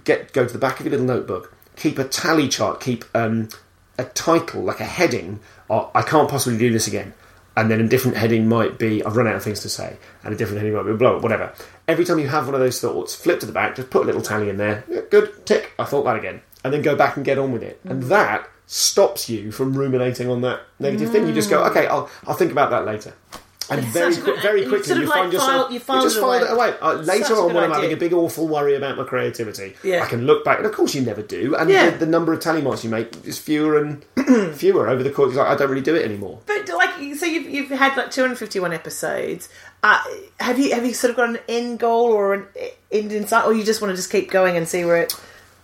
get 0.04 0.32
go 0.32 0.46
to 0.46 0.52
the 0.52 0.58
back 0.58 0.78
of 0.78 0.86
your 0.86 0.92
little 0.92 1.06
notebook, 1.06 1.54
keep 1.76 1.98
a 1.98 2.04
tally 2.04 2.48
chart, 2.48 2.80
keep 2.80 3.04
um, 3.14 3.48
a 3.98 4.04
title, 4.04 4.62
like 4.62 4.80
a 4.80 4.84
heading, 4.84 5.40
I 5.70 6.02
can't 6.02 6.28
possibly 6.28 6.58
do 6.58 6.72
this 6.72 6.86
again. 6.86 7.14
And 7.56 7.70
then 7.70 7.80
a 7.80 7.88
different 7.88 8.16
heading 8.16 8.48
might 8.48 8.78
be 8.78 9.04
I've 9.04 9.16
run 9.16 9.28
out 9.28 9.36
of 9.36 9.42
things 9.42 9.60
to 9.60 9.68
say, 9.68 9.96
and 10.22 10.34
a 10.34 10.36
different 10.36 10.58
heading 10.60 10.74
might 10.74 10.84
be 10.84 10.92
blah, 10.92 11.18
whatever. 11.18 11.52
Every 11.86 12.04
time 12.04 12.18
you 12.18 12.28
have 12.28 12.46
one 12.46 12.54
of 12.54 12.60
those 12.60 12.80
thoughts, 12.80 13.14
flip 13.14 13.40
to 13.40 13.46
the 13.46 13.52
back, 13.52 13.76
just 13.76 13.90
put 13.90 14.02
a 14.02 14.06
little 14.06 14.22
tally 14.22 14.48
in 14.48 14.56
there. 14.56 14.84
Yeah, 14.88 15.00
good, 15.10 15.44
tick, 15.46 15.72
I 15.78 15.84
thought 15.84 16.04
that 16.04 16.16
again. 16.16 16.40
And 16.64 16.72
then 16.72 16.80
go 16.82 16.96
back 16.96 17.16
and 17.16 17.24
get 17.24 17.38
on 17.38 17.52
with 17.52 17.62
it. 17.62 17.78
And 17.84 18.04
that 18.04 18.48
stops 18.66 19.28
you 19.28 19.52
from 19.52 19.74
ruminating 19.74 20.30
on 20.30 20.40
that 20.40 20.60
negative 20.78 21.10
thing. 21.12 21.26
You 21.26 21.34
just 21.34 21.50
go, 21.50 21.62
okay, 21.64 21.86
I'll, 21.86 22.08
I'll 22.26 22.34
think 22.34 22.52
about 22.52 22.70
that 22.70 22.86
later. 22.86 23.12
And 23.70 23.80
It's 23.82 23.92
very, 23.94 24.14
quick, 24.16 24.42
very 24.42 24.66
quickly, 24.66 24.84
sort 24.84 25.00
you 25.00 25.06
like 25.06 25.18
find 25.20 25.32
yourself. 25.32 25.50
file- 25.64 25.72
you 25.72 25.80
file 25.80 26.02
just 26.02 26.16
it 26.18 26.22
away. 26.22 26.36
it 26.38 26.50
away. 26.50 26.74
Uh, 26.82 26.94
later 26.96 27.34
on, 27.34 27.46
when 27.54 27.64
I'm 27.64 27.70
idea. 27.72 27.74
having 27.76 27.92
a 27.92 27.96
big 27.96 28.12
awful 28.12 28.46
worry 28.46 28.74
about 28.74 28.98
my 28.98 29.04
creativity, 29.04 29.74
Yeah. 29.82 30.02
I 30.02 30.06
can 30.06 30.26
look 30.26 30.44
back, 30.44 30.58
and 30.58 30.66
of 30.66 30.72
course, 30.72 30.94
you 30.94 31.00
never 31.00 31.22
do. 31.22 31.54
And 31.56 31.70
Yeah. 31.70 31.88
the, 31.90 31.98
the 31.98 32.06
number 32.06 32.34
of 32.34 32.40
tally 32.40 32.60
marks 32.60 32.84
you 32.84 32.90
make 32.90 33.24
is 33.26 33.38
fewer 33.38 33.78
and 33.78 34.04
fewer 34.56 34.86
over 34.88 35.02
the 35.02 35.10
course. 35.10 35.34
Like, 35.34 35.46
I 35.48 35.54
don't 35.54 35.70
really 35.70 35.80
do 35.82 35.94
it 35.94 36.04
anymore. 36.04 36.40
But 36.44 36.68
like, 36.68 37.14
so 37.14 37.24
you've, 37.24 37.48
you've 37.48 37.70
had 37.70 37.96
like 37.96 38.10
251 38.10 38.74
episodes. 38.74 39.48
Uh, 39.84 40.00
have 40.40 40.58
you 40.58 40.72
have 40.72 40.86
you 40.86 40.94
sort 40.94 41.10
of 41.10 41.16
got 41.16 41.28
an 41.28 41.38
end 41.46 41.78
goal 41.78 42.10
or 42.10 42.32
an 42.32 42.46
end 42.90 43.12
in 43.12 43.26
sight, 43.26 43.44
or 43.44 43.52
you 43.52 43.62
just 43.62 43.82
want 43.82 43.92
to 43.92 43.96
just 43.96 44.10
keep 44.10 44.30
going 44.30 44.56
and 44.56 44.66
see 44.66 44.82
where 44.82 44.96
it 44.96 45.10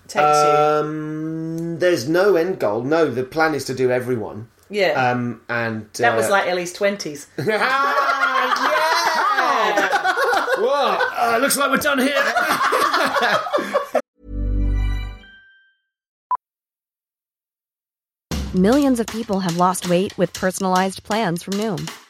takes 0.09 0.23
you? 0.23 0.51
Um, 0.51 1.79
there's 1.79 2.07
no 2.07 2.37
end 2.37 2.59
goal. 2.59 2.83
No, 2.83 3.11
the 3.11 3.25
plan 3.25 3.55
is 3.55 3.65
to 3.65 3.75
do 3.75 3.91
everyone. 3.91 4.49
Yeah, 4.69 5.11
Um, 5.11 5.41
and 5.49 5.89
that 5.95 6.15
was 6.15 6.27
uh, 6.27 6.33
like 6.33 6.47
Ellie's 6.47 6.75
twenties. 6.75 7.29
Ah, 7.39 7.45
yeah! 9.79 10.47
Whoa, 10.59 10.99
uh, 11.17 11.39
looks 11.41 11.57
like 11.57 11.71
we're 11.71 11.79
done 11.79 11.99
here. 11.99 12.13
Millions 18.55 19.01
of 19.01 19.07
people 19.07 19.41
have 19.41 19.57
lost 19.57 19.89
weight 19.89 20.17
with 20.19 20.35
personalized 20.35 21.03
plans 21.05 21.43
from 21.43 21.55
Noom, 21.55 21.89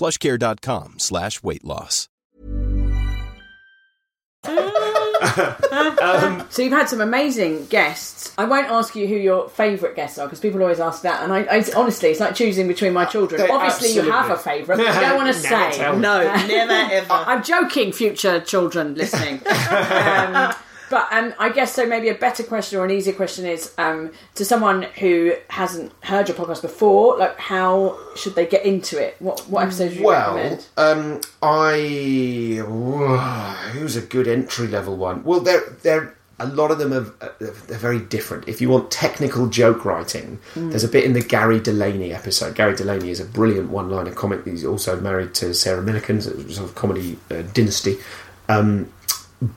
plushcare.com 0.00 0.98
slash 0.98 1.42
weight 1.42 1.64
loss. 1.64 2.08
So 6.50 6.62
you've 6.62 6.72
had 6.72 6.88
some 6.88 7.00
amazing 7.00 7.66
guests. 7.66 8.32
I 8.36 8.44
won't 8.44 8.68
ask 8.68 8.96
you 8.96 9.06
who 9.06 9.14
your 9.14 9.48
favourite 9.50 9.94
guests 9.94 10.18
are 10.18 10.26
because 10.26 10.40
people 10.40 10.60
always 10.62 10.80
ask 10.80 11.02
that, 11.02 11.22
and 11.22 11.32
I, 11.32 11.40
I 11.42 11.64
honestly, 11.76 12.08
it's 12.08 12.18
like 12.20 12.34
choosing 12.34 12.66
between 12.66 12.92
my 12.92 13.04
children. 13.04 13.40
They 13.40 13.48
Obviously, 13.48 13.90
you 13.92 14.10
have 14.10 14.30
a 14.30 14.36
favourite, 14.36 14.78
but 14.78 14.94
you 14.94 15.00
don't 15.00 15.16
want 15.16 15.28
to 15.28 15.40
say. 15.40 15.78
No, 15.96 16.22
never 16.46 16.72
ever. 16.72 17.12
I- 17.12 17.24
I'm 17.34 17.44
joking, 17.44 17.92
future 17.92 18.40
children 18.40 18.94
listening. 18.96 19.34
um, 19.46 20.54
but 20.90 21.08
um, 21.12 21.32
I 21.38 21.48
guess 21.50 21.72
so. 21.74 21.86
Maybe 21.86 22.08
a 22.08 22.14
better 22.14 22.42
question 22.42 22.78
or 22.78 22.84
an 22.84 22.90
easier 22.90 23.14
question 23.14 23.46
is 23.46 23.72
um, 23.78 24.10
to 24.34 24.44
someone 24.44 24.82
who 24.98 25.32
hasn't 25.48 25.92
heard 26.02 26.28
your 26.28 26.36
podcast 26.36 26.62
before. 26.62 27.16
Like, 27.16 27.38
how 27.38 27.96
should 28.16 28.34
they 28.34 28.46
get 28.46 28.64
into 28.66 28.98
it? 29.02 29.16
What 29.20 29.40
what 29.48 29.62
episodes 29.64 29.94
do 29.94 30.00
you 30.00 30.06
Well, 30.06 30.34
recommend? 30.36 30.66
um, 30.76 31.20
I 31.42 32.62
who's 33.72 33.96
a 33.96 34.02
good 34.02 34.28
entry 34.28 34.66
level 34.68 34.96
one? 34.96 35.24
Well, 35.24 35.40
they're 35.40 35.62
they're 35.82 36.14
a 36.38 36.46
lot 36.46 36.70
of 36.70 36.78
them 36.78 36.92
are 36.94 37.12
uh, 37.20 37.28
they're 37.38 37.78
very 37.78 37.98
different. 37.98 38.48
If 38.48 38.60
you 38.62 38.70
want 38.70 38.90
technical 38.90 39.46
joke 39.48 39.84
writing, 39.84 40.38
there's 40.56 40.84
a 40.84 40.88
bit 40.88 41.04
in 41.04 41.12
the 41.12 41.20
Gary 41.20 41.60
Delaney 41.60 42.12
episode. 42.14 42.54
Gary 42.54 42.74
Delaney 42.74 43.10
is 43.10 43.20
a 43.20 43.26
brilliant 43.26 43.68
one-liner 43.68 44.12
comic. 44.12 44.46
He's 44.46 44.64
also 44.64 44.98
married 45.00 45.34
to 45.34 45.52
Sarah 45.54 45.82
Millican, 45.82 46.16
a 46.18 46.52
sort 46.52 46.68
of 46.68 46.74
comedy 46.74 47.18
uh, 47.30 47.42
dynasty. 47.52 47.98
Um, 48.48 48.90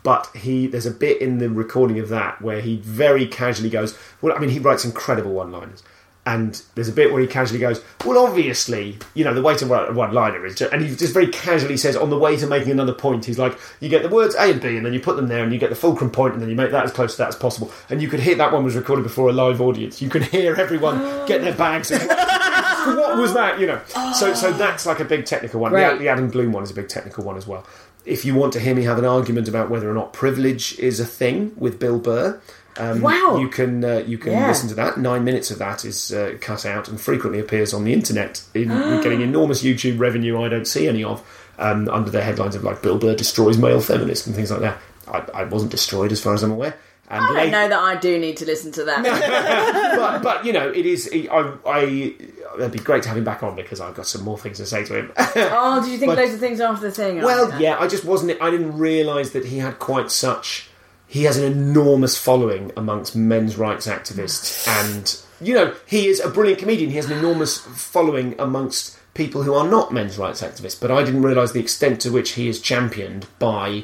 but 0.04 0.30
he 0.36 0.68
there's 0.68 0.86
a 0.86 0.92
bit 0.92 1.22
in 1.22 1.40
the 1.40 1.50
recording 1.50 2.00
of 2.00 2.10
that 2.10 2.42
where 2.42 2.62
he 2.62 2.78
very 2.78 3.28
casually 3.28 3.70
goes 3.70 3.98
well 4.22 4.36
i 4.36 4.40
mean 4.40 4.50
he 4.50 4.60
writes 4.60 4.86
incredible 4.86 5.34
one 5.34 5.52
liners 5.52 5.84
and 6.26 6.62
there's 6.76 6.88
a 6.88 6.94
bit 6.94 7.12
where 7.12 7.22
he 7.22 7.28
casually 7.28 7.60
goes 7.60 7.84
well 8.06 8.18
obviously 8.18 8.98
you 9.14 9.26
know 9.26 9.34
the 9.34 9.42
way 9.42 9.56
to 9.56 9.66
write 9.66 9.90
a 9.90 9.92
one 9.92 10.14
liner 10.14 10.46
is 10.46 10.62
and 10.62 10.82
he 10.82 10.96
just 10.96 11.14
very 11.14 11.28
casually 11.28 11.76
says 11.76 11.98
on 11.98 12.10
the 12.10 12.18
way 12.18 12.38
to 12.38 12.48
making 12.48 12.72
another 12.72 12.94
point 12.94 13.26
he's 13.26 13.38
like 13.38 13.60
you 13.82 13.90
get 13.90 14.04
the 14.04 14.10
words 14.10 14.34
a 14.36 14.52
and 14.52 14.62
b 14.62 14.78
and 14.78 14.86
then 14.86 14.94
you 14.94 15.02
put 15.02 15.18
them 15.18 15.28
there 15.28 15.44
and 15.44 15.52
you 15.52 15.60
get 15.60 15.70
the 15.70 15.76
fulcrum 15.76 16.10
point 16.10 16.34
and 16.34 16.42
then 16.42 16.50
you 16.50 16.56
make 16.56 16.72
that 16.72 16.86
as 16.86 16.94
close 16.94 17.14
to 17.14 17.18
that 17.18 17.28
as 17.28 17.36
possible 17.36 17.70
and 17.90 18.02
you 18.02 18.08
could 18.08 18.22
hear 18.22 18.36
that 18.36 18.54
one 18.54 18.64
was 18.64 18.76
recorded 18.76 19.04
before 19.04 19.28
a 19.28 19.34
live 19.34 19.60
audience 19.60 20.02
you 20.02 20.10
could 20.10 20.24
hear 20.24 20.56
everyone 20.56 20.98
oh. 21.02 21.28
get 21.28 21.42
their 21.42 21.56
bags 21.56 21.92
and 21.92 22.10
what 22.86 23.18
was 23.18 23.34
that? 23.34 23.60
You 23.60 23.68
know, 23.68 23.82
so 24.14 24.34
so 24.34 24.50
oh. 24.50 24.54
that's 24.54 24.86
like 24.86 25.00
a 25.00 25.06
big 25.06 25.26
technical 25.26 25.60
one. 25.60 25.72
The, 25.72 25.96
the 25.98 26.08
Adam 26.08 26.30
Bloom 26.30 26.52
one 26.52 26.64
is 26.64 26.72
a 26.72 26.74
big 26.74 26.90
technical 26.90 27.24
one 27.24 27.38
as 27.38 27.48
well. 27.48 27.66
If 28.06 28.26
you 28.26 28.36
want 28.36 28.54
to 28.54 28.60
hear 28.60 28.76
me 28.76 28.84
have 28.84 28.98
an 29.00 29.06
argument 29.06 29.48
about 29.48 29.70
whether 29.70 29.90
or 29.90 29.94
not 29.94 30.12
privilege 30.14 30.78
is 30.80 31.00
a 31.00 31.06
thing 31.06 31.54
with 31.58 31.80
Bill 31.80 32.00
Burr, 32.00 32.40
um, 32.78 33.02
Wow. 33.02 33.38
you 33.40 33.48
can 33.48 33.84
uh, 33.86 34.04
you 34.06 34.18
can 34.18 34.34
Yeah. 34.34 34.48
listen 34.48 34.68
to 34.70 34.76
that. 34.76 34.98
Nine 34.98 35.24
minutes 35.24 35.52
of 35.52 35.60
that 35.60 35.86
is 35.86 36.12
uh, 36.12 36.34
cut 36.42 36.66
out 36.66 36.88
and 36.90 37.00
frequently 37.00 37.40
appears 37.40 37.74
on 37.74 37.84
the 37.86 37.94
internet, 37.94 38.42
in, 38.54 38.68
getting 39.04 39.22
enormous 39.22 39.64
YouTube 39.64 40.00
revenue 40.00 40.42
I 40.42 40.50
don't 40.50 40.68
see 40.68 40.88
any 40.88 41.04
of. 41.04 41.22
Um, 41.60 41.88
under 41.88 42.10
the 42.10 42.24
headlines 42.24 42.56
of 42.56 42.64
like 42.64 42.82
Bill 42.82 42.98
Burr 42.98 43.14
destroys 43.16 43.60
male 43.60 43.80
feminists 43.80 44.26
and 44.26 44.36
things 44.36 44.50
like 44.50 44.62
that. 44.62 44.80
I, 45.08 45.24
I 45.42 45.44
wasn't 45.44 45.70
destroyed 45.72 46.12
as 46.12 46.20
far 46.20 46.34
as 46.34 46.42
I'm 46.42 46.50
aware. 46.52 46.74
And 47.14 47.24
I 47.24 47.28
don't 47.28 47.36
late- 47.38 47.52
know 47.52 47.68
that 47.70 47.80
I 47.80 47.96
do 47.96 48.18
need 48.20 48.38
to 48.38 48.46
listen 48.46 48.72
to 48.74 48.84
that. 48.86 49.04
but 49.98 50.24
but 50.24 50.46
you 50.46 50.54
know 50.54 50.70
it 50.70 50.86
is 50.86 51.10
I, 51.14 51.54
I 51.66 52.16
it'd 52.58 52.72
be 52.72 52.80
great 52.80 53.04
to 53.04 53.10
have 53.10 53.18
him 53.18 53.24
back 53.24 53.44
on 53.44 53.56
because 53.56 53.80
I've 53.82 53.96
got 53.96 54.06
some 54.08 54.24
more 54.24 54.38
things 54.38 54.58
to 54.58 54.66
say 54.66 54.84
to 54.86 54.96
him. 54.96 55.12
oh, 55.18 55.82
did 55.84 55.92
you 55.92 55.98
think 55.98 56.12
But- 56.12 56.18
loads 56.20 56.34
of 56.34 56.40
things 56.40 56.60
after 56.60 56.86
the 56.88 56.92
thing? 56.92 57.22
well, 57.22 57.60
yeah, 57.62 57.78
I 57.80 57.88
just 57.88 58.06
wasn't. 58.06 58.42
I 58.42 58.50
didn't 58.52 58.78
realise 58.78 59.32
that 59.32 59.46
he 59.46 59.60
had 59.60 59.80
quite 59.80 60.12
such. 60.12 60.70
He 61.08 61.26
has 61.26 61.38
an 61.38 61.44
enormous 61.52 62.18
following 62.18 62.72
amongst 62.76 63.16
men's 63.16 63.56
rights 63.58 63.86
activists, 63.88 64.68
and 64.84 65.20
you 65.48 65.54
know 65.54 65.76
he 65.86 66.08
is 66.08 66.20
a 66.20 66.30
brilliant 66.30 66.60
comedian. 66.60 66.90
He 66.90 66.96
has 66.98 67.10
an 67.10 67.18
enormous 67.18 67.58
following 67.60 68.36
amongst 68.40 68.98
people 69.14 69.44
who 69.44 69.54
are 69.54 69.68
not 69.68 69.94
men's 69.94 70.18
rights 70.18 70.42
activists. 70.42 70.80
But 70.82 70.90
I 70.90 71.04
didn't 71.04 71.22
realise 71.22 71.52
the 71.52 71.60
extent 71.60 72.02
to 72.02 72.12
which 72.12 72.32
he 72.32 72.48
is 72.48 72.60
championed 72.60 73.28
by 73.38 73.84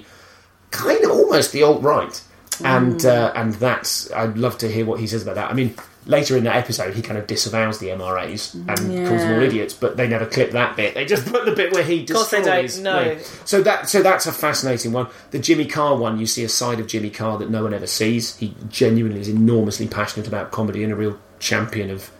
kind 0.71 1.03
of 1.03 1.11
almost 1.11 1.51
the 1.51 1.61
alt 1.61 1.81
right, 1.83 2.19
and 2.63 3.05
uh, 3.05 3.31
and 3.35 3.53
that's 3.55 4.11
I'd 4.11 4.37
love 4.37 4.57
to 4.59 4.71
hear 4.71 4.85
what 4.85 4.99
he 4.99 5.07
says 5.07 5.23
about 5.23 5.35
that. 5.35 5.49
I 5.49 5.53
mean, 5.53 5.75
later 6.05 6.35
in 6.37 6.43
that 6.45 6.55
episode, 6.55 6.93
he 6.95 7.01
kind 7.01 7.17
of 7.17 7.27
disavows 7.27 7.79
the 7.79 7.87
MRAs 7.87 8.53
and 8.55 8.67
calls 9.07 9.21
them 9.21 9.33
all 9.35 9.41
idiots, 9.41 9.73
but 9.73 9.97
they 9.97 10.07
never 10.07 10.25
clip 10.25 10.51
that 10.51 10.75
bit. 10.75 10.93
They 10.93 11.05
just 11.05 11.27
put 11.27 11.45
the 11.45 11.51
bit 11.53 11.73
where 11.73 11.83
he 11.83 12.05
course 12.05 12.31
they 12.31 12.41
don't, 12.41 12.61
destroys. 12.63 12.79
no. 12.83 13.17
So 13.45 13.61
that 13.63 13.89
so 13.89 14.01
that's 14.01 14.25
a 14.25 14.31
fascinating 14.31 14.91
one. 14.91 15.07
The 15.31 15.39
Jimmy 15.39 15.65
Carr 15.65 15.95
one, 15.97 16.19
you 16.19 16.25
see 16.25 16.43
a 16.43 16.49
side 16.49 16.79
of 16.79 16.87
Jimmy 16.87 17.09
Carr 17.09 17.37
that 17.39 17.49
no 17.49 17.63
one 17.63 17.73
ever 17.73 17.87
sees. 17.87 18.35
He 18.37 18.55
genuinely 18.69 19.19
is 19.21 19.27
enormously 19.29 19.87
passionate 19.87 20.27
about 20.27 20.51
comedy 20.51 20.83
and 20.83 20.91
a 20.93 20.95
real 20.95 21.17
champion 21.39 21.89
of 21.89 22.11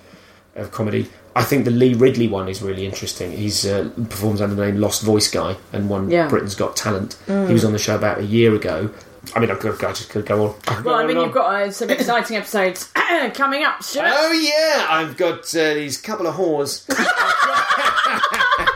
of 0.56 0.72
comedy. 0.72 1.08
I 1.36 1.44
think 1.44 1.64
the 1.64 1.72
Lee 1.72 1.94
Ridley 1.94 2.28
one 2.28 2.50
is 2.50 2.62
really 2.62 2.86
interesting. 2.86 3.32
He's 3.32 3.66
uh, 3.66 3.90
performs 4.10 4.42
under 4.42 4.56
the 4.56 4.66
name 4.66 4.82
Lost 4.82 5.04
Voice 5.04 5.30
Guy 5.30 5.56
and 5.72 5.88
won 5.88 6.10
Yeah. 6.10 6.28
Britain's 6.28 6.56
Got 6.56 6.76
Talent. 6.76 7.18
He 7.28 7.54
was 7.54 7.64
on 7.64 7.72
the 7.72 7.80
show 7.80 7.96
about 7.96 8.18
a 8.18 8.26
year 8.26 8.54
ago. 8.56 8.90
I 9.36 9.40
mean, 9.40 9.52
I 9.52 9.56
could 9.56 9.84
I 9.84 9.90
just 9.94 10.10
could 10.10 10.26
go 10.26 10.48
on. 10.48 10.56
I 10.68 10.76
could 10.76 10.84
go 10.84 10.90
Well, 10.92 11.00
I 11.00 11.02
on 11.02 11.08
mean, 11.08 11.18
and 11.18 11.26
you've 11.28 11.38
on. 11.38 11.44
got 11.44 11.62
uh, 11.62 11.72
some 11.72 11.90
exciting 11.90 12.38
episodes 12.38 12.92
coming 13.34 13.64
up. 13.64 13.84
Stuart. 13.84 14.06
Oh 14.08 14.32
yeah, 14.32 14.88
I've 14.90 15.18
got 15.18 15.54
uh, 15.56 15.74
these 15.74 15.98
couple 16.00 16.28
of 16.28 16.36
whores. 16.36 16.86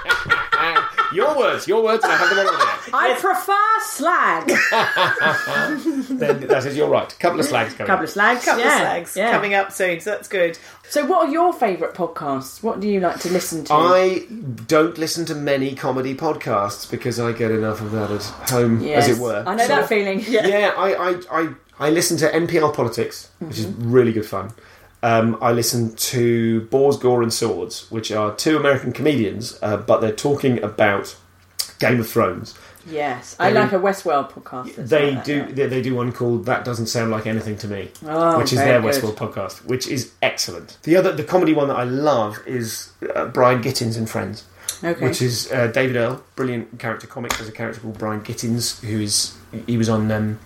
your 1.13 1.37
words, 1.37 1.67
your 1.67 1.83
words, 1.83 2.03
and 2.03 2.11
I 2.13 2.17
have 2.17 2.29
them 2.29 2.47
all 2.47 2.57
there. 2.57 2.93
I 2.93 3.15
prefer 3.19 3.53
slag. 3.81 4.47
Then 6.19 6.47
that 6.47 6.65
is, 6.65 6.77
you're 6.77 6.89
right. 6.89 7.17
Couple 7.19 7.39
of 7.39 7.45
slags 7.45 7.73
coming. 7.73 7.87
Couple 7.87 8.03
of 8.03 8.09
slags. 8.09 8.45
couple 8.45 8.63
yeah. 8.63 8.75
of 8.75 8.81
slags 8.81 9.17
yeah. 9.17 9.31
coming 9.31 9.53
up 9.53 9.71
soon, 9.71 9.99
so 9.99 10.11
that's 10.11 10.27
good. 10.27 10.57
So, 10.89 11.05
what 11.05 11.27
are 11.27 11.31
your 11.31 11.53
favourite 11.53 11.93
podcasts? 11.93 12.61
What 12.61 12.79
do 12.79 12.87
you 12.87 12.99
like 12.99 13.19
to 13.21 13.29
listen 13.29 13.63
to? 13.65 13.73
I 13.73 14.25
don't 14.67 14.97
listen 14.97 15.25
to 15.25 15.35
many 15.35 15.75
comedy 15.75 16.15
podcasts 16.15 16.89
because 16.89 17.19
I 17.19 17.31
get 17.31 17.51
enough 17.51 17.81
of 17.81 17.91
that 17.91 18.11
at 18.11 18.23
home, 18.49 18.81
Yes. 18.81 19.07
as 19.07 19.17
it 19.17 19.21
were. 19.21 19.43
I 19.45 19.55
know 19.55 19.67
So- 19.67 19.75
that 19.75 19.89
feeling. 19.89 20.23
Yeah, 20.27 20.73
I, 20.77 20.93
I, 20.93 21.21
I, 21.31 21.53
I 21.79 21.89
listen 21.89 22.17
to 22.17 22.29
NPR 22.29 22.73
Politics, 22.73 23.29
which 23.39 23.59
is 23.59 23.65
mm-hmm. 23.65 23.91
really 23.91 24.13
good 24.13 24.25
fun. 24.25 24.51
Um, 25.03 25.37
I 25.41 25.51
listen 25.51 25.95
to 25.95 26.61
Boars, 26.71 26.97
Gore 26.97 27.21
and 27.21 27.31
Swords, 27.31 27.91
which 27.91 28.11
are 28.11 28.33
two 28.33 28.57
American 28.57 28.91
comedians, 28.93 29.59
uh, 29.61 29.77
but 29.77 29.99
they're 29.99 30.11
talking 30.11 30.63
about 30.63 31.15
Game 31.79 31.99
of 31.99 32.09
Thrones. 32.09 32.55
Yes, 32.89 33.35
I 33.39 33.51
They- 33.51 33.59
like 33.59 33.71
a 33.73 33.79
Westworld 33.79 34.31
podcast. 34.31 34.75
They 34.75 35.07
like 35.11 35.15
that, 35.15 35.25
do 35.25 35.35
yeah. 35.35 35.45
they, 35.53 35.67
they 35.67 35.81
do 35.81 35.95
one 35.95 36.11
called 36.11 36.45
That 36.45 36.65
Doesn't 36.65 36.87
Sound 36.87 37.11
Like 37.11 37.27
Anything 37.27 37.57
to 37.59 37.67
Me, 37.67 37.91
Oh, 38.07 38.37
which 38.37 38.51
is 38.53 38.59
their 38.59 38.81
good. 38.81 38.93
Westworld 38.93 39.15
podcast, 39.15 39.65
which 39.65 39.87
is 39.87 40.11
excellent. 40.21 40.77
The 40.83 40.95
other 40.97 41.11
the 41.13 41.23
comedy 41.23 41.53
one 41.53 41.67
that 41.69 41.77
I 41.77 41.83
love 41.83 42.39
is 42.45 42.91
uh, 43.15 43.25
Brian 43.27 43.61
Gittins 43.61 43.97
and 43.97 44.09
Friends. 44.09 44.45
Okay. 44.83 45.05
which 45.05 45.21
is 45.21 45.49
uh, 45.51 45.67
David 45.67 45.95
Earl, 45.95 46.23
brilliant 46.35 46.77
character 46.79 47.07
comic. 47.07 47.33
There's 47.37 47.47
a 47.47 47.53
character 47.53 47.79
called 47.79 47.97
Brian 47.97 48.21
Gittins 48.21 48.81
who 48.83 48.99
is 49.01 49.33
he 49.67 49.77
was 49.77 49.87
on 49.87 50.11
um, 50.11 50.39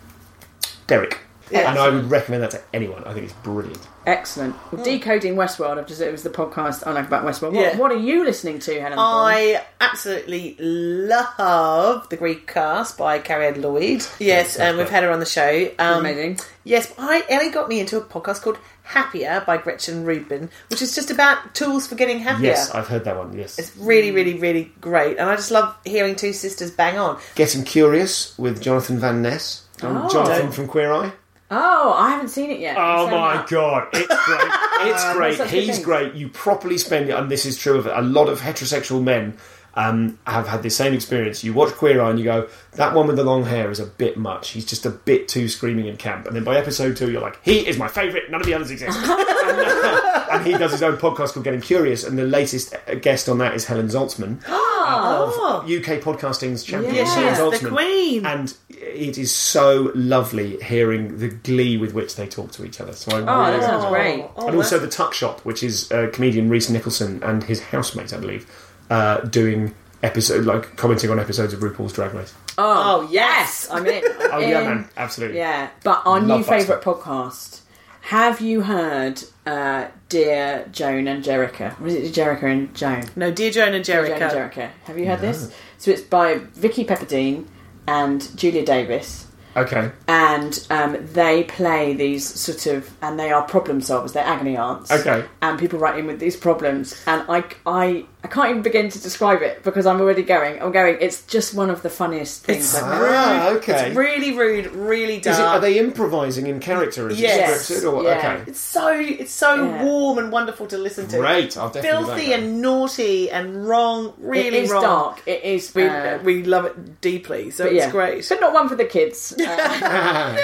Derek, 0.86 1.20
and 1.52 1.78
I 1.78 1.90
would 1.90 2.10
recommend 2.10 2.44
that 2.44 2.52
to 2.52 2.62
anyone. 2.74 3.04
I 3.06 3.14
think 3.14 3.26
it's 3.26 3.34
brilliant. 3.34 3.80
Excellent. 4.06 4.56
Well, 4.72 4.84
Decoding 4.84 5.36
Westworld. 5.36 5.78
I've 5.78 5.88
just 5.88 6.00
it 6.02 6.12
was 6.12 6.24
the 6.24 6.30
podcast 6.30 6.88
I 6.88 6.92
like 6.92 7.08
about 7.08 7.26
Westworld. 7.26 7.54
What, 7.54 7.62
Yeah. 7.62 7.78
what 7.78 7.92
are 7.92 7.98
you 7.98 8.24
listening 8.24 8.60
to, 8.60 8.72
Helen? 8.80 8.94
Thorne? 8.98 9.00
I 9.00 9.66
absolutely 9.82 10.56
love 10.60 12.08
the 12.10 12.18
Griefcast 12.18 12.98
by 12.98 13.20
Cariad 13.20 13.58
Lloyd. 13.62 14.06
Yes, 14.20 14.56
and 14.58 14.78
we've 14.78 14.90
had 14.90 15.04
her 15.04 15.12
on 15.12 15.20
the 15.20 15.26
show. 15.26 15.70
Um, 15.80 16.00
Amazing. 16.00 16.40
Yes, 16.64 16.94
I 16.98 17.24
Ellie 17.30 17.50
got 17.50 17.70
me 17.70 17.80
into 17.80 17.98
a 17.98 18.02
podcast 18.02 18.42
called 18.42 18.58
Happier 18.84 19.44
by 19.46 19.58
Gretchen 19.58 20.06
Rubin, 20.06 20.50
which 20.70 20.82
is 20.82 20.96
just 20.96 21.12
about 21.12 21.54
tools 21.56 21.88
for 21.88 21.96
getting 21.96 22.20
happier. 22.20 22.48
Yes, 22.52 22.72
I've 22.72 22.88
heard 22.88 23.04
that 23.06 23.18
one. 23.18 23.38
Yes, 23.38 23.60
It's 23.60 23.76
really, 23.78 24.12
really, 24.12 24.36
really 24.36 24.72
great, 24.82 25.18
and 25.18 25.30
I 25.30 25.36
just 25.36 25.52
love 25.52 25.76
hearing 25.86 26.16
two 26.16 26.34
sisters 26.34 26.72
bang 26.72 26.98
on. 26.98 27.20
Getting 27.36 27.64
Curious 27.64 28.38
with 28.38 28.62
Jonathan 28.62 29.00
Van 29.00 29.22
Ness, 29.22 29.64
Oh. 29.84 30.10
Jonathan 30.10 30.52
from 30.52 30.68
Queer 30.68 30.92
Eye. 30.94 31.12
Oh, 31.50 31.94
I 31.94 32.12
haven't 32.12 32.28
seen 32.30 32.52
it 32.52 32.60
yet. 32.60 32.76
Oh 32.78 33.06
So 33.06 33.12
my 33.12 33.46
god, 33.50 33.88
it's 33.94 34.26
great! 34.26 34.52
It's 34.80 35.14
great. 35.14 35.50
He's 35.50 35.80
great. 35.80 36.14
You 36.14 36.30
properly 36.30 36.78
spend, 36.78 37.10
it, 37.10 37.14
and 37.14 37.32
this 37.32 37.46
is 37.48 37.58
true 37.58 37.78
of 37.80 37.88
a 37.88 38.02
lot 38.02 38.30
of 38.30 38.42
heterosexual 38.42 39.02
men. 39.02 39.38
Um, 39.78 40.18
have 40.26 40.48
had 40.48 40.64
the 40.64 40.72
same 40.72 40.94
experience. 40.94 41.44
You 41.44 41.54
watch 41.54 41.72
Queer 41.74 42.02
Eye 42.02 42.10
and 42.10 42.18
you 42.18 42.26
go, 42.26 42.48
"That 42.74 42.96
one 42.96 43.06
with 43.06 43.16
the 43.16 43.24
long 43.24 43.44
hair 43.44 43.70
is 43.70 43.80
a 43.80 43.86
bit 43.86 44.18
much. 44.18 44.50
He's 44.50 44.66
just 44.66 44.88
a 44.88 44.90
bit 44.90 45.28
too 45.28 45.48
screaming 45.48 45.88
and 45.88 46.00
camp." 46.00 46.26
And 46.26 46.36
then 46.36 46.44
by 46.44 46.58
episode 46.58 46.98
two, 46.98 47.12
you're 47.12 47.22
like, 47.22 47.38
"He 47.44 47.60
is 47.68 47.78
my 47.78 47.88
favourite. 47.88 48.32
None 48.32 48.42
of 48.42 48.48
the 48.48 48.56
others 48.56 48.72
exist." 48.72 48.98
and, 49.02 49.08
uh, 49.12 50.28
and 50.32 50.46
he 50.48 50.54
does 50.54 50.72
his 50.72 50.82
own 50.82 50.98
podcast 50.98 51.34
called 51.34 51.44
Getting 51.44 51.62
Curious, 51.62 52.04
and 52.04 52.18
the 52.18 52.24
latest 52.26 52.74
uh, 52.88 52.96
guest 52.96 53.30
on 53.30 53.38
that 53.38 53.54
is 53.54 53.66
Helen 53.66 53.88
Zaltzman 53.88 54.42
Oh, 54.90 55.62
of 55.62 55.66
UK 55.70 56.02
podcasting's 56.02 56.64
champion. 56.64 56.96
Yeah, 56.96 57.06
Helen 57.34 57.54
is 57.54 57.60
the 57.62 57.70
queen. 57.70 58.26
And 58.26 58.56
it 58.70 59.18
is 59.20 59.32
so 59.32 59.92
lovely 59.94 60.58
hearing 60.64 61.20
the 61.20 61.28
glee 61.28 61.78
with 61.78 61.94
which 61.94 62.16
they 62.16 62.26
talk 62.26 62.52
to 62.54 62.66
each 62.66 62.82
other. 62.82 62.94
So 62.94 63.12
I 63.12 63.16
Oh, 63.22 63.48
really 63.48 63.60
that 63.60 63.70
sounds 63.70 63.86
great. 63.86 64.26
Oh, 64.38 64.48
and 64.48 64.56
also 64.56 64.80
the 64.80 64.88
Tuck 64.88 65.14
Shop, 65.14 65.42
which 65.42 65.62
is 65.62 65.92
uh, 65.92 66.10
comedian 66.14 66.50
Rhys 66.50 66.70
Nicholson 66.70 67.22
and 67.22 67.44
his 67.44 67.60
housemate, 67.62 68.14
I 68.14 68.18
believe, 68.18 68.46
uh, 68.90 69.22
doing 69.22 69.74
episode 70.04 70.46
like 70.46 70.76
commenting 70.76 71.10
on 71.10 71.20
episodes 71.20 71.54
of 71.54 71.60
RuPaul's 71.60 71.94
Drag 71.94 72.14
Race. 72.14 72.34
Oh, 72.58 73.08
yes, 73.12 73.70
I'm 73.72 73.86
in. 73.86 74.04
I'm 74.22 74.32
Oh 74.34 74.40
yeah, 74.40 74.62
man, 74.64 74.90
absolutely. 74.98 75.38
Yeah, 75.38 75.70
but 75.84 76.02
our 76.06 76.20
new 76.20 76.28
Love 76.28 76.46
that 76.46 76.60
favourite 76.60 76.82
podcast. 76.84 77.62
Have 78.02 78.40
you 78.40 78.62
heard 78.62 79.22
uh, 79.46 79.88
Dear 80.08 80.68
Joan 80.72 81.08
and 81.08 81.24
Jericha? 81.24 81.78
Was 81.80 81.94
it 81.94 82.14
Jericha 82.14 82.44
and 82.44 82.74
Joan? 82.74 83.04
no, 83.18 83.32
Dear 83.32 83.52
Joan 83.52 83.74
and 83.74 83.84
Joan 83.84 84.10
and 84.12 84.22
Jericha. 84.22 84.72
Have 84.86 84.98
you 84.98 85.06
heard 85.08 85.20
this? 85.20 85.54
So 85.78 85.92
it's 85.92 86.02
by 86.02 86.36
Vicky 86.36 86.86
Pepperdine 86.86 87.46
and 87.88 88.36
Julia 88.38 88.66
Davis. 88.66 89.26
Okay. 89.58 89.92
and 90.08 90.68
um, 90.70 90.98
they 91.14 91.44
play 91.46 91.96
these 91.96 92.24
sort 92.24 92.68
of, 92.68 92.96
and 93.02 93.20
they 93.20 93.32
are 93.32 93.42
problem 93.42 93.82
solvers. 93.82 94.14
They're 94.14 94.24
agony 94.24 94.56
aunts. 94.56 94.92
Okay. 94.92 95.26
And 95.42 95.58
people 95.58 95.80
write 95.80 95.98
in 95.98 96.06
with 96.06 96.20
these 96.20 96.38
problems, 96.38 96.96
and 97.08 97.24
I, 97.28 97.44
I, 97.66 98.06
I 98.24 98.28
can't 98.30 98.50
even 98.50 98.62
begin 98.64 98.90
to 98.90 99.00
describe 99.02 99.42
it 99.44 99.64
because 99.64 99.86
I'm 99.86 100.02
already 100.02 100.24
going. 100.24 100.60
I'm 100.62 100.72
going. 100.72 100.98
It's 101.00 101.22
just 101.28 101.54
one 101.54 101.70
of 101.70 101.84
the 101.84 101.90
funniest 101.90 102.44
things. 102.44 102.74
It's 102.74 102.76
I've 102.84 103.00
rude. 103.00 103.12
Ah, 103.14 103.50
okay. 103.52 103.88
It's 103.90 103.96
really 103.96 104.36
rude, 104.36 104.66
really 104.72 105.20
dark. 105.20 105.34
Is 105.36 105.40
it, 105.40 105.46
are 105.46 105.60
they 105.60 105.78
improvising 105.80 106.48
in 106.48 106.60
character? 106.60 107.10
Is 107.10 107.20
Yes. 107.22 107.70
it 107.70 107.74
scripted 107.84 107.94
or 107.94 108.04
Yeah. 108.04 108.18
okay? 108.18 108.44
It's 108.48 108.60
so 108.60 108.90
it's 108.90 109.32
so 109.32 109.56
Yeah. 109.56 109.84
warm 109.84 110.18
and 110.18 110.32
wonderful 110.32 110.66
to 110.68 110.78
listen 110.80 111.08
to. 111.10 111.18
Great, 111.20 111.56
I'll 111.58 111.70
definitely 111.70 112.06
Filthy 112.06 112.22
do 112.26 112.30
that. 112.32 112.40
and 112.40 112.62
naughty 112.62 113.30
and 113.30 113.68
wrong, 113.70 114.14
really 114.18 114.48
it 114.48 114.54
is 114.64 114.72
wrong. 114.72 114.82
dark. 114.82 115.22
It 115.28 115.44
is. 115.44 115.74
We, 115.76 115.86
uh, 115.88 116.18
we 116.24 116.44
love 116.44 116.66
it 116.66 117.00
deeply, 117.02 117.52
so 117.52 117.66
but 117.66 117.74
it's 117.74 117.86
yeah. 117.86 117.92
great. 117.92 118.28
but 118.28 118.42
not 118.42 118.52
one 118.52 118.68
for 118.68 118.76
the 118.76 118.86
kids. 118.86 119.36
Uh, 119.48 120.36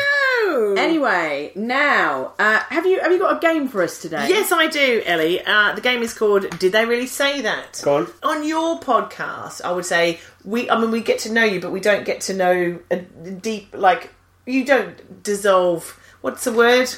No. 0.45 0.73
anyway, 0.77 1.51
now 1.55 2.33
uh, 2.37 2.59
have 2.69 2.85
you 2.85 2.99
have 2.99 3.11
you 3.11 3.17
got 3.19 3.37
a 3.37 3.39
game 3.39 3.67
for 3.67 3.81
us 3.81 3.99
today? 3.99 4.27
Yes, 4.29 4.51
I 4.51 4.67
do, 4.67 5.01
Ellie. 5.05 5.41
Uh, 5.43 5.73
the 5.73 5.81
game 5.81 6.03
is 6.03 6.13
called 6.13 6.59
"Did 6.59 6.71
They 6.73 6.85
Really 6.85 7.07
Say 7.07 7.41
That?" 7.41 7.62
Go 7.83 7.97
on. 7.97 8.07
On 8.23 8.47
your 8.47 8.79
podcast, 8.79 9.61
I 9.61 9.71
would 9.71 9.85
say 9.85 10.19
we. 10.43 10.69
I 10.69 10.79
mean, 10.79 10.91
we 10.91 11.01
get 11.01 11.19
to 11.19 11.31
know 11.31 11.43
you, 11.43 11.59
but 11.59 11.71
we 11.71 11.79
don't 11.79 12.05
get 12.05 12.21
to 12.21 12.33
know 12.33 12.79
a 12.91 12.97
deep. 12.97 13.73
Like 13.73 14.13
you 14.45 14.65
don't 14.65 15.23
dissolve. 15.23 15.99
What's 16.23 16.45
the 16.45 16.53
word? 16.53 16.89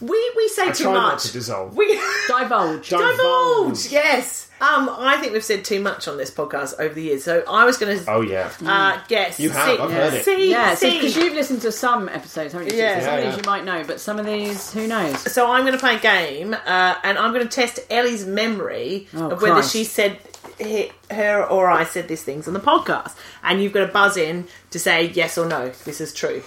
We 0.00 0.32
we 0.36 0.48
say 0.48 0.68
I 0.68 0.72
too 0.72 0.84
try 0.84 0.92
not 0.92 1.12
much. 1.14 1.22
to 1.24 1.32
dissolve. 1.32 1.74
We 1.74 1.86
Divulge. 2.28 2.90
divulge. 2.90 3.90
Yes. 3.90 4.44
Um, 4.60 4.90
I 4.92 5.16
think 5.18 5.32
we've 5.32 5.42
said 5.42 5.64
too 5.64 5.80
much 5.80 6.06
on 6.06 6.18
this 6.18 6.30
podcast 6.30 6.78
over 6.78 6.92
the 6.92 7.00
years, 7.02 7.24
so 7.24 7.42
I 7.48 7.64
was 7.64 7.78
going 7.78 7.98
to 7.98 8.04
Oh 8.10 8.20
yeah. 8.20 8.50
uh, 8.66 9.00
guess. 9.08 9.40
You 9.40 9.48
have, 9.50 9.64
See, 9.76 9.82
I've 9.82 9.90
heard 9.90 10.12
it. 10.14 10.24
See, 10.24 10.50
Yeah, 10.50 10.74
see. 10.74 10.94
because 10.98 11.16
you've 11.16 11.32
listened 11.32 11.62
to 11.62 11.72
some 11.72 12.10
episodes, 12.10 12.52
haven't 12.52 12.70
you? 12.72 12.76
Yeah. 12.78 12.98
So 12.98 13.04
some 13.06 13.14
Yeah, 13.14 13.18
of 13.20 13.24
these 13.24 13.32
yeah. 13.34 13.36
you 13.38 13.46
might 13.46 13.64
know, 13.64 13.84
but 13.86 14.00
some 14.00 14.18
of 14.18 14.26
these, 14.26 14.70
who 14.74 14.86
knows? 14.86 15.18
So 15.32 15.50
I'm 15.50 15.62
going 15.62 15.72
to 15.72 15.78
play 15.78 15.96
a 15.96 16.00
game, 16.00 16.52
uh, 16.54 16.94
and 17.04 17.16
I'm 17.16 17.32
going 17.32 17.48
to 17.48 17.54
test 17.54 17.80
Ellie's 17.88 18.26
memory 18.26 19.06
Oh, 19.14 19.30
of 19.30 19.40
whether 19.40 19.54
Christ. 19.54 19.72
she 19.72 19.84
said 19.84 20.18
her 21.10 21.44
or 21.48 21.70
I 21.70 21.84
said 21.84 22.08
these 22.08 22.22
things 22.24 22.46
on 22.48 22.52
the 22.54 22.60
podcast, 22.60 23.14
and 23.44 23.62
you've 23.62 23.72
got 23.72 23.86
to 23.86 23.92
buzz 23.92 24.16
in 24.18 24.46
to 24.72 24.78
say 24.78 25.04
yes 25.08 25.38
or 25.38 25.46
no. 25.46 25.70
This 25.84 26.00
is 26.02 26.12
true. 26.12 26.42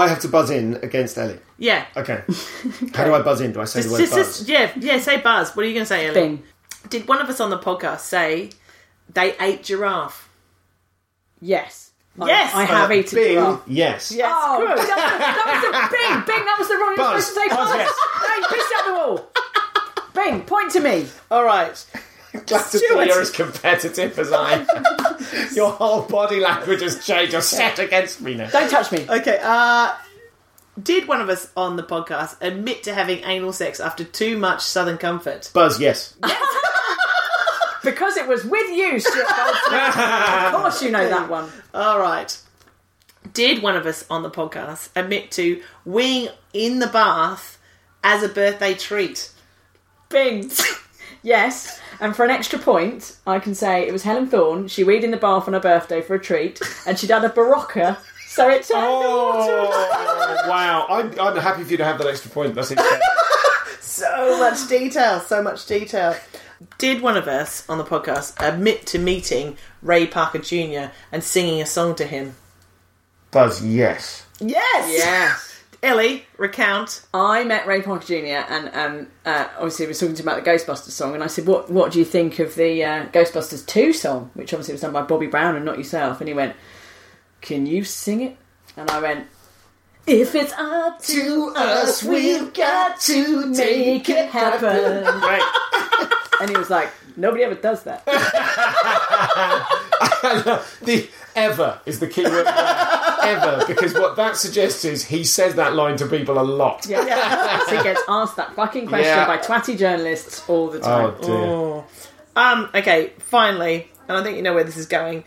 I 0.00 0.08
have 0.08 0.20
to 0.20 0.28
buzz 0.28 0.50
in 0.50 0.74
against 0.82 1.16
Ellie. 1.18 1.38
Yeah. 1.58 1.84
Okay. 1.96 2.22
How 2.94 3.04
do 3.04 3.14
I 3.14 3.22
buzz 3.22 3.40
in? 3.40 3.52
Do 3.52 3.60
I 3.60 3.64
say 3.64 3.80
Just, 3.80 3.88
the 3.88 3.92
word 3.92 3.98
just, 4.00 4.12
buzz? 4.12 4.36
just- 4.38 4.48
yeah, 4.48 4.72
yeah. 4.76 4.98
Say 5.00 5.20
buzz. 5.20 5.54
What 5.56 5.64
are 5.64 5.68
you 5.68 5.74
going 5.74 5.84
to 5.84 5.88
say, 5.88 6.06
Ellie? 6.06 6.14
Bing. 6.14 6.42
Did 6.88 7.08
one 7.08 7.20
of 7.20 7.28
us 7.28 7.40
on 7.40 7.50
the 7.50 7.58
podcast 7.58 8.00
say 8.00 8.50
they 9.12 9.34
ate 9.38 9.62
giraffe? 9.62 10.28
Yes. 11.40 11.92
I- 12.20 12.26
Yes! 12.28 12.54
I, 12.54 12.64
have 12.64 12.90
Uh, 12.90 12.94
eaten 12.94 13.16
Bing, 13.18 13.32
giraffe. 13.34 13.62
Yes. 13.66 14.12
Yes. 14.12 14.32
Oh, 14.34 14.58
good. 14.60 14.78
that, 14.78 14.86
that 14.86 15.46
was 15.50 15.62
the 15.62 15.96
Bing, 16.26 16.36
Bing, 16.36 16.44
that 16.44 16.56
was 16.58 16.68
the 16.68 16.74
wrong. 16.76 16.94
You're 16.96 17.12
Buzz, 17.14 17.26
supposed 17.26 17.34
to 17.34 17.40
say 17.40 17.56
buzz, 17.56 17.68
buzz. 17.70 17.76
yes. 17.76 17.92
Hey, 18.28 18.56
piss 18.56 18.72
out 18.76 18.86
the 18.86 18.92
wall. 18.94 19.30
Bing, 20.14 20.42
point 20.46 20.70
to 20.72 20.80
me. 20.80 21.06
All 21.30 21.44
right. 21.44 21.84
Glad 22.46 22.64
to 22.70 22.78
see 22.78 22.86
you're 22.90 23.20
as 23.20 23.30
competitive 23.30 24.18
as 24.18 24.32
I 24.32 24.54
am. 24.54 24.66
Your 25.54 25.70
whole 25.70 26.02
body 26.02 26.40
language 26.40 26.82
has 26.82 27.04
changed. 27.04 27.32
You're 27.32 27.42
set 27.42 27.78
against 27.78 28.20
me 28.20 28.34
now. 28.34 28.50
Don't 28.50 28.68
touch 28.68 28.90
me. 28.90 29.06
Okay. 29.08 29.38
Uh, 29.40 29.94
did 30.82 31.06
one 31.06 31.20
of 31.20 31.28
us 31.28 31.50
on 31.56 31.76
the 31.76 31.84
podcast 31.84 32.36
admit 32.40 32.82
to 32.84 32.94
having 32.94 33.22
anal 33.24 33.52
sex 33.52 33.78
after 33.78 34.02
too 34.02 34.36
much 34.36 34.62
Southern 34.62 34.98
Comfort? 34.98 35.50
Buzz, 35.54 35.80
yes. 35.80 36.16
Because 37.84 38.16
it 38.16 38.26
was 38.26 38.44
with 38.44 38.70
you, 38.70 38.98
Stuart 38.98 39.26
Goldsmith. 39.28 39.96
of 39.98 40.52
course 40.54 40.82
you 40.82 40.90
know 40.90 41.06
that 41.06 41.28
one. 41.28 41.50
All 41.74 42.00
right. 42.00 42.34
Did 43.34 43.62
one 43.62 43.76
of 43.76 43.84
us 43.84 44.06
on 44.08 44.22
the 44.22 44.30
podcast 44.30 44.88
admit 44.96 45.30
to 45.32 45.62
weeing 45.86 46.32
in 46.54 46.78
the 46.78 46.86
bath 46.86 47.58
as 48.02 48.22
a 48.22 48.28
birthday 48.28 48.72
treat? 48.72 49.30
Bing. 50.08 50.50
yes. 51.22 51.78
And 52.00 52.14
for 52.14 52.24
an 52.24 52.30
extra 52.30 52.58
point, 52.58 53.16
I 53.26 53.38
can 53.38 53.54
say 53.54 53.86
it 53.86 53.92
was 53.92 54.02
Helen 54.02 54.26
Thorne. 54.26 54.68
She 54.68 54.84
weed 54.84 55.04
in 55.04 55.10
the 55.10 55.16
bath 55.16 55.46
on 55.46 55.54
her 55.54 55.60
birthday 55.60 56.00
for 56.00 56.14
a 56.14 56.20
treat, 56.20 56.60
and 56.86 56.98
she'd 56.98 57.10
had 57.10 57.24
a 57.24 57.30
Berocca, 57.30 57.98
so 58.26 58.48
it 58.48 58.64
turned 58.64 58.82
the 58.82 59.08
water. 59.08 59.52
Oh, 59.52 60.46
wow. 60.48 60.86
I'm, 60.88 61.18
I'm 61.20 61.36
happy 61.36 61.64
for 61.64 61.70
you 61.70 61.76
to 61.78 61.84
have 61.84 61.98
that 61.98 62.06
extra 62.06 62.30
point. 62.30 62.54
That's 62.54 62.70
it. 62.70 62.80
so 63.80 64.38
much 64.38 64.68
detail, 64.68 65.20
so 65.20 65.42
much 65.42 65.66
detail. 65.66 66.16
Did 66.78 67.02
one 67.02 67.16
of 67.16 67.28
us 67.28 67.68
on 67.68 67.78
the 67.78 67.84
podcast 67.84 68.34
admit 68.40 68.86
to 68.86 68.98
meeting 68.98 69.56
Ray 69.82 70.06
Parker 70.06 70.38
Jr. 70.38 70.92
and 71.12 71.22
singing 71.22 71.60
a 71.60 71.66
song 71.66 71.94
to 71.96 72.06
him? 72.06 72.34
Buzz, 73.30 73.64
yes. 73.64 74.26
Yes! 74.40 74.88
Yes. 74.88 75.53
Ellie, 75.84 76.24
recount. 76.38 77.06
I 77.12 77.44
met 77.44 77.66
Ray 77.66 77.82
Parker 77.82 78.06
Jr. 78.06 78.14
and 78.48 78.74
um, 78.74 79.06
uh, 79.26 79.48
obviously 79.56 79.86
we 79.86 79.90
were 79.90 79.94
talking 79.94 80.14
to 80.14 80.22
him 80.22 80.28
about 80.28 80.42
the 80.42 80.50
Ghostbusters 80.50 80.90
song, 80.90 81.14
and 81.14 81.22
I 81.22 81.26
said, 81.26 81.46
"What 81.46 81.70
What 81.70 81.92
do 81.92 81.98
you 81.98 82.04
think 82.04 82.38
of 82.38 82.54
the 82.54 82.82
uh, 82.82 83.06
Ghostbusters 83.06 83.66
Two 83.66 83.92
song, 83.92 84.30
which 84.34 84.52
obviously 84.52 84.72
was 84.72 84.80
done 84.80 84.92
by 84.92 85.02
Bobby 85.02 85.26
Brown 85.26 85.56
and 85.56 85.64
not 85.64 85.78
yourself?" 85.78 86.20
And 86.20 86.28
he 86.28 86.34
went, 86.34 86.56
"Can 87.42 87.66
you 87.66 87.84
sing 87.84 88.22
it?" 88.22 88.36
And 88.76 88.90
I 88.90 89.00
went, 89.00 89.26
"If 90.06 90.34
it's 90.34 90.54
up 90.54 91.02
to 91.02 91.52
us, 91.54 92.02
we've 92.02 92.52
got 92.54 92.98
to 93.02 93.46
make 93.46 94.08
it 94.08 94.30
happen." 94.30 95.04
Right. 95.04 95.42
And 96.40 96.50
he 96.50 96.56
was 96.56 96.70
like, 96.70 96.90
"Nobody 97.16 97.44
ever 97.44 97.54
does 97.54 97.84
that." 97.84 98.04
the 100.82 101.08
ever 101.36 101.80
is 101.86 102.00
the 102.00 102.06
key 102.06 102.24
word 102.24 102.46
ever, 102.46 103.64
because 103.66 103.94
what 103.94 104.16
that 104.16 104.36
suggests 104.36 104.84
is 104.84 105.04
he 105.04 105.24
says 105.24 105.54
that 105.54 105.74
line 105.74 105.96
to 105.96 106.06
people 106.06 106.38
a 106.38 106.42
lot. 106.42 106.86
Yeah, 106.88 107.64
so 107.66 107.76
he 107.76 107.82
gets 107.82 108.02
asked 108.08 108.36
that 108.36 108.54
fucking 108.54 108.86
question 108.86 109.06
Yeah. 109.06 109.26
by 109.26 109.38
twatty 109.38 109.78
journalists 109.78 110.48
all 110.48 110.68
the 110.70 110.80
time. 110.80 111.14
Oh 111.20 111.84
dear. 112.36 112.36
Um, 112.36 112.68
okay, 112.74 113.12
finally, 113.18 113.90
and 114.08 114.16
I 114.16 114.22
think 114.22 114.36
you 114.36 114.42
know 114.42 114.54
where 114.54 114.64
this 114.64 114.76
is 114.76 114.86
going. 114.86 115.24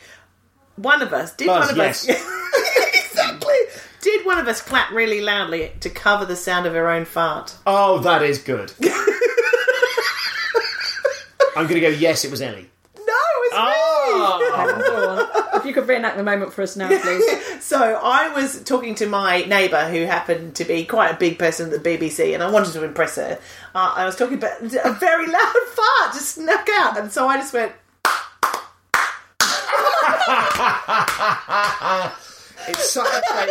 One 0.76 1.02
of 1.02 1.14
us, 1.14 1.34
did 1.36 1.48
Buzz, 1.48 1.72
one 1.72 1.80
of 1.80 1.82
us. 1.88 2.08
exactly. 2.08 3.56
Did 4.02 4.26
one 4.26 4.38
of 4.38 4.48
us 4.48 4.62
clap 4.62 4.92
really 4.92 5.22
loudly 5.22 5.72
to 5.80 5.90
cover 5.90 6.26
the 6.26 6.36
sound 6.36 6.66
of 6.66 6.74
her 6.74 6.90
own 6.90 7.06
fart? 7.06 7.56
Oh, 7.66 8.00
that 8.00 8.22
is 8.22 8.40
good. 8.40 8.72
I'm 11.58 11.64
going 11.68 11.82
to 11.82 11.82
go. 11.82 11.90
Yes, 11.90 12.24
it 12.24 12.32
was 12.32 12.42
Ellie. 12.42 12.70
No, 12.96 13.04
it's 13.44 13.54
Oh, 13.56 14.82
Go 14.88 15.10
on. 15.10 15.60
If 15.60 15.66
you 15.66 15.74
could 15.74 15.88
reenact 15.88 16.18
the 16.18 16.24
moment 16.24 16.54
for 16.54 16.62
us 16.62 16.76
now, 16.76 16.88
please. 16.88 17.26
So 17.68 17.78
I 17.78 18.30
was 18.30 18.64
talking 18.64 18.96
to 18.96 19.08
my 19.08 19.42
neighbour 19.42 19.90
who 19.90 20.06
happened 20.06 20.56
to 20.56 20.64
be 20.64 20.86
quite 20.86 21.10
a 21.14 21.18
big 21.18 21.38
person 21.38 21.74
at 21.74 21.84
the 21.84 21.98
BBC 21.98 22.34
and 22.34 22.42
I 22.42 22.50
wanted 22.50 22.72
to 22.74 22.84
impress 22.86 23.16
her. 23.18 23.40
Uh, 23.76 23.94
I 23.96 24.06
was 24.06 24.16
talking 24.16 24.38
about 24.38 24.62
a 24.62 24.94
very 24.94 25.28
loud 25.28 25.54
fart 25.76 26.14
just 26.14 26.36
snuck 26.36 26.70
out 26.76 26.98
and 26.98 27.12
so 27.12 27.28
I 27.28 27.36
just 27.38 27.54
went, 27.54 27.74
it's 32.70 32.90
such 32.94 33.08
a 33.08 33.22
shame. 33.34 33.50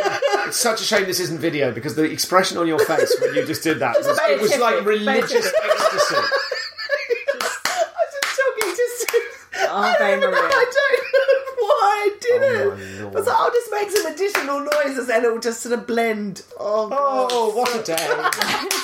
It's 0.49 0.57
such 0.61 0.81
a 0.81 0.85
shame 0.85 1.05
this 1.05 1.21
isn't 1.21 1.39
video 1.39 1.73
because 1.73 1.95
the 1.95 2.05
expression 2.05 2.59
on 2.59 2.67
your 2.67 2.79
face 2.79 3.15
when 3.21 3.35
you 3.35 3.45
just 3.47 3.63
did 3.63 3.79
that 3.81 3.97
was, 3.99 4.07
it 4.07 4.41
was 4.41 4.57
like 4.59 4.85
religious 4.85 5.53
ecstasy. 5.65 6.17
I 6.17 7.91
was 7.93 8.13
just 8.13 8.41
talking 8.41 8.71
to 8.71 8.85
Sue. 8.97 9.23
Oh, 9.59 9.66
I 9.79 9.99
don't 9.99 10.19
even 10.19 10.31
know, 10.31 10.37
I 10.37 10.71
don't 10.77 11.13
know 11.59 11.67
why 11.67 12.11
I 12.11 12.17
did 12.21 12.43
Oh, 12.43 12.71
it. 12.73 13.03
my 13.03 13.09
I 13.09 13.11
was 13.11 13.27
like, 13.27 13.37
I'll 13.37 13.51
just 13.51 13.71
make 13.73 13.91
some 13.91 14.07
additional 14.13 14.61
noises 14.61 15.09
and 15.09 15.25
it'll 15.25 15.39
just 15.41 15.61
sort 15.63 15.79
of 15.79 15.87
blend. 15.87 16.43
Oh, 16.59 16.87
oh 16.87 16.89
God. 16.89 17.29
Oh, 17.33 17.57
what 17.57 17.75
a 17.75 17.83
day! 17.83 18.71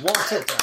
What 0.00 0.30
a 0.30 0.44
day! 0.44 0.54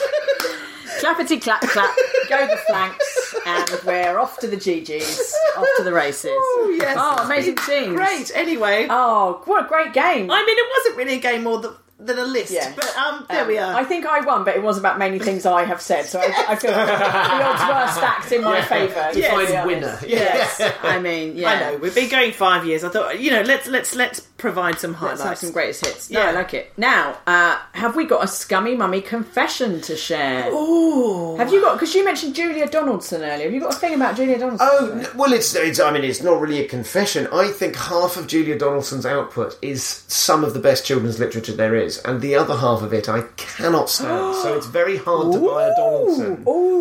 Clappity 1.01 1.41
clap 1.41 1.59
clap, 1.61 1.93
go 2.29 2.47
the 2.47 2.55
flanks, 2.67 3.35
and 3.45 3.69
we're 3.85 4.17
off 4.17 4.39
to 4.39 4.47
the 4.47 4.55
GGs, 4.55 5.33
off 5.57 5.67
to 5.75 5.83
the 5.83 5.91
races. 5.91 6.31
Oh, 6.33 6.73
yes. 6.79 6.95
Oh, 6.97 7.25
amazing 7.25 7.57
scenes. 7.57 7.95
Great. 7.95 8.31
Anyway, 8.33 8.87
Oh, 8.89 9.41
what 9.45 9.65
a 9.65 9.67
great 9.67 9.91
game. 9.91 10.31
I 10.31 10.45
mean, 10.45 10.55
it 10.57 10.69
wasn't 10.77 10.97
really 10.97 11.15
a 11.15 11.19
game 11.21 11.43
more 11.43 11.59
than, 11.59 11.73
than 11.97 12.19
a 12.19 12.25
list, 12.25 12.51
Yeah. 12.51 12.73
but 12.75 12.95
um, 12.97 13.25
there 13.29 13.43
Um, 13.43 13.47
we 13.47 13.57
are. 13.57 13.73
I 13.73 13.83
think 13.85 14.05
I 14.05 14.19
won, 14.19 14.43
but 14.43 14.55
it 14.55 14.61
was 14.61 14.77
about 14.77 14.99
many 14.99 15.17
things 15.17 15.45
I 15.45 15.63
have 15.63 15.81
said, 15.81 16.05
so 16.05 16.19
I, 16.19 16.45
I 16.49 16.55
feel 16.55 16.71
the 16.71 16.81
odds 16.81 17.61
were 17.61 17.99
stacked 18.01 18.31
in 18.33 18.43
my 18.43 18.61
favour. 18.61 19.09
to 19.09 19.15
be 19.15 19.21
Define 19.21 19.45
honest. 19.55 19.65
winner. 19.65 19.99
Yes, 20.05 20.61
I 20.83 20.99
mean, 20.99 21.37
yeah. 21.37 21.49
I 21.49 21.59
know 21.71 21.77
we've 21.77 21.95
been 21.95 22.09
going 22.09 22.33
five 22.33 22.65
years. 22.65 22.83
I 22.83 22.89
thought, 22.89 23.19
you 23.19 23.31
know, 23.31 23.41
let's 23.43 23.67
let's 23.67 23.95
let's 23.95 24.19
provide 24.45 24.79
some 24.79 24.91
Let's 24.91 25.01
highlights. 25.01 25.23
have 25.23 25.37
some 25.39 25.51
greatest 25.51 25.85
hits. 25.85 26.09
No, 26.09 26.19
Yeah. 26.21 26.29
I 26.29 26.31
like 26.31 26.53
it. 26.53 26.71
Now, 26.77 27.17
uh, 27.25 27.57
have 27.73 27.95
we 27.95 28.05
got 28.05 28.23
a 28.23 28.27
scummy 28.27 28.75
mummy 28.75 29.01
confession 29.01 29.81
to 29.81 29.95
share? 29.95 30.51
Ooh. 30.51 31.35
Have 31.37 31.51
you 31.51 31.61
got? 31.61 31.73
Because 31.75 31.95
you 31.95 32.05
mentioned 32.05 32.35
Julia 32.35 32.67
Donaldson 32.67 33.21
earlier. 33.23 33.45
Have 33.45 33.53
you 33.53 33.59
got 33.59 33.73
a 33.73 33.77
thing 33.77 33.93
about 33.95 34.15
Julia 34.15 34.37
Donaldson? 34.37 34.67
Oh 34.71 34.91
n- 34.99 35.07
well, 35.17 35.33
it's, 35.33 35.55
it's. 35.55 35.79
I 35.79 35.91
mean, 35.91 36.03
it's 36.03 36.21
not 36.21 36.39
really 36.39 36.59
a 36.63 36.67
confession. 36.67 37.27
I 37.33 37.47
think 37.49 37.75
half 37.75 38.17
of 38.17 38.27
Julia 38.27 38.57
Donaldson's 38.57 39.05
output 39.05 39.57
is 39.61 39.83
some 40.07 40.43
of 40.43 40.53
the 40.53 40.59
best 40.59 40.85
children's 40.85 41.19
literature 41.19 41.53
there 41.53 41.75
is, 41.75 41.97
and 42.05 42.21
the 42.21 42.35
other 42.35 42.55
half 42.57 42.81
of 42.81 42.93
it 42.93 43.09
I 43.09 43.23
cannot 43.37 43.89
stand. 43.89 44.35
so 44.43 44.55
it's 44.55 44.67
very 44.67 44.97
hard 44.97 45.33
to 45.33 45.39
buy 45.39 45.67
a 45.67 45.75
Donaldson 45.75 46.35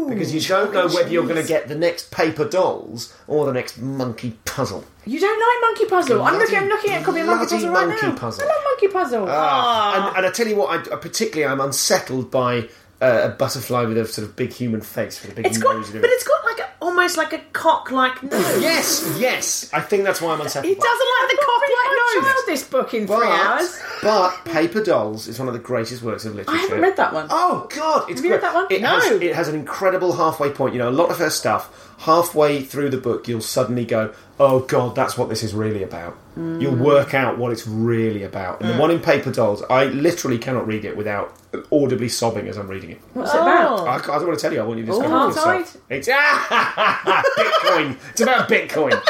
because 0.08 0.34
you 0.34 0.40
don't 0.40 0.72
know 0.72 0.88
whether 0.88 1.08
you're 1.08 1.26
going 1.26 1.40
to 1.40 1.48
get 1.48 1.68
the 1.68 1.74
next 1.74 2.10
paper 2.10 2.46
dolls 2.48 3.14
or 3.26 3.46
the 3.46 3.52
next 3.52 3.78
monkey 3.78 4.36
puzzle. 4.44 4.84
You 5.07 5.20
don't 5.20 5.38
like 5.38 5.61
Monkey 5.61 5.84
Puzzle? 5.86 6.22
I'm 6.22 6.38
looking. 6.38 6.59
I'm 6.59 6.68
looking 6.68 6.90
at 6.92 7.02
a 7.02 7.05
copy 7.05 7.20
of 7.20 7.26
Monkey 7.26 7.46
Puzzle 7.55 7.70
right 7.70 7.88
Monkey 7.88 8.07
now. 8.07 8.14
Puzzle. 8.16 8.44
I 8.44 8.46
love 8.46 8.64
Monkey 8.64 8.88
Puzzle. 8.88 9.26
Ah, 9.28 10.09
and, 10.09 10.16
and 10.18 10.26
I 10.26 10.30
tell 10.30 10.46
you 10.48 10.57
what, 10.57 10.70
I, 10.90 10.94
I 10.94 10.96
particularly 10.98 11.50
I'm 11.52 11.61
unsettled 11.61 12.30
by 12.30 12.68
uh, 13.02 13.22
a 13.24 13.28
butterfly 13.28 13.84
with 13.84 13.98
a 13.98 14.07
sort 14.07 14.26
of 14.28 14.34
big 14.36 14.52
human 14.52 14.80
face 14.80 15.20
with 15.22 15.32
a 15.32 15.34
big 15.34 15.46
It's 15.46 15.59
got, 15.59 15.76
nose. 15.76 15.90
and 15.90 16.00
but 16.00 16.11
it's 16.11 16.24
got 16.26 16.42
like 16.44 16.59
a, 16.61 16.70
almost 16.80 17.16
like 17.18 17.32
a 17.32 17.38
cock-like 17.52 18.22
nose. 18.30 18.62
Yes, 18.62 19.16
yes. 19.18 19.70
I 19.74 19.80
think 19.80 20.05
that's 20.05 20.20
why 20.22 20.32
I'm 20.32 20.40
unsettled. 20.40 20.68
He 20.68 20.74
doesn't 20.74 21.09
like 21.20 21.30
the 21.30 21.36
cock-like 21.44 21.90
nose. 21.90 22.24
child 22.24 22.44
this 22.46 22.64
book 22.64 22.94
in 22.94 23.07
three 23.07 23.26
hours. 23.26 23.80
But 24.02 24.44
Paper 24.46 24.82
Dolls 24.82 25.28
is 25.28 25.38
one 25.38 25.48
of 25.48 25.55
the 25.55 25.61
greatest 25.61 26.02
works 26.02 26.24
of 26.24 26.34
literature. 26.34 26.57
I 26.57 26.62
haven't 26.62 26.80
read 26.80 26.96
that 26.96 27.12
one. 27.12 27.26
Oh 27.30 27.66
God, 27.74 28.09
it's 28.11 28.20
Have 28.20 28.24
you 28.24 28.30
great. 28.30 28.32
read 28.32 28.42
that 28.42 28.55
one? 28.55 28.66
It 28.70 28.80
No. 28.82 28.88
has, 29.00 29.11
it 29.20 29.34
has 29.34 29.48
an 29.48 29.55
incredible 29.57 30.12
halfway 30.12 30.50
point. 30.50 30.72
You 30.74 30.78
know, 30.78 30.88
a 30.88 30.90
lot 30.90 31.11
of 31.11 31.18
her 31.18 31.30
stuff. 31.30 31.90
Halfway 31.99 32.62
through 32.62 32.90
the 32.90 32.99
book, 32.99 33.28
you'll 33.28 33.40
suddenly 33.40 33.84
go, 33.84 34.12
"Oh 34.38 34.61
God, 34.61 34.95
that's 34.95 35.16
what 35.16 35.28
this 35.28 35.42
is 35.42 35.55
really 35.55 35.82
about." 35.82 36.16
Mm. 36.36 36.61
You'll 36.61 36.76
work 36.76 37.14
out 37.14 37.38
what 37.38 37.53
it's 37.53 37.66
really 37.66 38.22
about. 38.24 38.61
And 38.61 38.70
the 38.70 38.76
one 38.76 38.90
in 38.90 39.01
Paper 39.01 39.30
Dolls, 39.30 39.62
I 39.70 39.84
literally 39.86 40.38
cannot 40.38 40.66
read 40.66 40.84
it 40.84 40.97
without 40.97 41.32
audibly 41.72 42.09
sobbing 42.09 42.49
as 42.49 42.57
I'm 42.57 42.66
reading 42.68 42.90
it. 42.90 43.01
What's 43.12 43.32
it 43.32 43.36
about? 43.40 43.86
I, 43.86 43.95
I 43.95 43.99
don't 44.18 44.26
want 44.26 44.38
to 44.38 44.42
tell 44.42 44.53
you. 44.53 44.61
I 44.61 44.64
want 44.64 44.80
you 44.80 44.86
to 44.86 44.90
discover 44.92 45.14
Oh, 45.14 45.24
it 45.24 45.28
yourself. 45.28 45.76
It's 45.90 46.09
Bitcoin. 46.09 47.97
It's 48.11 48.20
about 48.20 48.49
Bitcoin. 48.49 49.01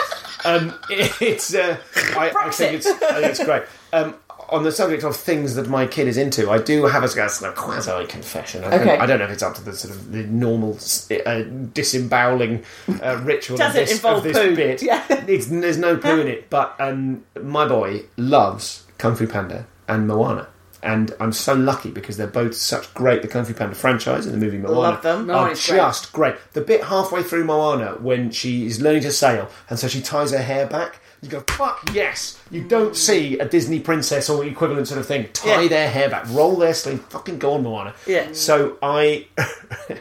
Um, 0.44 0.74
it's. 0.90 1.54
Uh, 1.54 1.76
I, 2.16 2.32
I 2.36 2.50
think 2.50 2.74
it's. 2.74 2.86
I 2.86 2.92
think 3.14 3.26
it's 3.26 3.44
great. 3.44 3.62
Um, 3.92 4.14
on 4.54 4.62
the 4.62 4.72
subject 4.72 5.02
of 5.04 5.14
things 5.16 5.54
that 5.56 5.68
my 5.68 5.86
kid 5.86 6.08
is 6.08 6.16
into, 6.16 6.50
I 6.50 6.58
do 6.58 6.84
have 6.84 7.02
a, 7.02 7.06
a 7.06 7.28
sort 7.28 7.50
of 7.50 7.56
quasi 7.56 8.06
confession. 8.06 8.64
I, 8.64 8.70
don't- 8.70 8.80
Okay. 8.82 8.96
I 8.98 9.06
don't 9.06 9.18
know 9.18 9.24
if 9.26 9.30
it's 9.32 9.42
up 9.42 9.54
to 9.56 9.62
the 9.64 9.74
sort 9.74 9.94
of 9.94 10.12
the 10.12 10.22
normal 10.24 10.78
uh, 11.26 11.42
disemboweling 11.72 12.64
uh, 13.02 13.16
ritual 13.24 13.56
Does 13.58 13.70
of 13.74 13.76
it 13.82 13.86
this, 13.86 13.92
involve 13.96 14.18
of 14.18 14.24
this 14.24 14.38
poo? 14.38 14.56
bit. 14.56 14.82
Yeah. 14.82 15.04
It's, 15.28 15.46
there's 15.46 15.78
no 15.78 15.96
poo 15.96 16.20
in 16.20 16.28
it, 16.28 16.48
but 16.50 16.74
um, 16.78 17.24
my 17.40 17.66
boy 17.66 18.02
loves 18.16 18.84
Kung 18.98 19.14
Fu 19.16 19.26
Panda 19.26 19.66
and 19.88 20.06
Moana. 20.08 20.48
And 20.82 21.14
I'm 21.18 21.32
so 21.32 21.54
lucky 21.54 21.90
because 21.90 22.18
they're 22.18 22.26
both 22.26 22.54
such 22.54 22.92
great. 22.92 23.22
The 23.22 23.28
Kung 23.28 23.46
Fu 23.46 23.54
Panda 23.54 23.74
franchise 23.74 24.26
and 24.26 24.34
the 24.34 24.38
movie 24.38 24.58
Moana 24.58 24.78
Love 24.80 25.02
them. 25.02 25.30
are 25.30 25.34
Moana's 25.34 25.66
great. 25.66 25.76
just 25.78 26.12
great. 26.12 26.34
The 26.52 26.60
bit 26.60 26.84
halfway 26.84 27.22
through 27.22 27.44
Moana 27.44 27.92
when 28.00 28.30
she 28.30 28.66
is 28.66 28.82
learning 28.82 29.02
to 29.02 29.12
sail 29.12 29.48
and 29.70 29.78
so 29.78 29.88
she 29.88 30.02
ties 30.02 30.32
her 30.32 30.42
hair 30.42 30.66
back, 30.66 31.00
you 31.24 31.30
go, 31.30 31.40
fuck 31.48 31.90
yes! 31.92 32.38
You 32.50 32.62
don't 32.62 32.96
see 32.96 33.38
a 33.38 33.48
Disney 33.48 33.80
princess 33.80 34.28
or 34.30 34.44
equivalent 34.44 34.88
sort 34.88 35.00
of 35.00 35.06
thing 35.06 35.28
tie 35.32 35.62
Yeah. 35.62 35.68
their 35.68 35.90
hair 35.90 36.08
back, 36.10 36.24
roll 36.28 36.56
their 36.56 36.74
sleeve, 36.74 37.00
fucking 37.08 37.38
go 37.38 37.54
on, 37.54 37.62
Moana. 37.62 37.94
Yeah. 38.06 38.28
So 38.32 38.76
I 38.82 39.26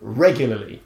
regularly, 0.00 0.82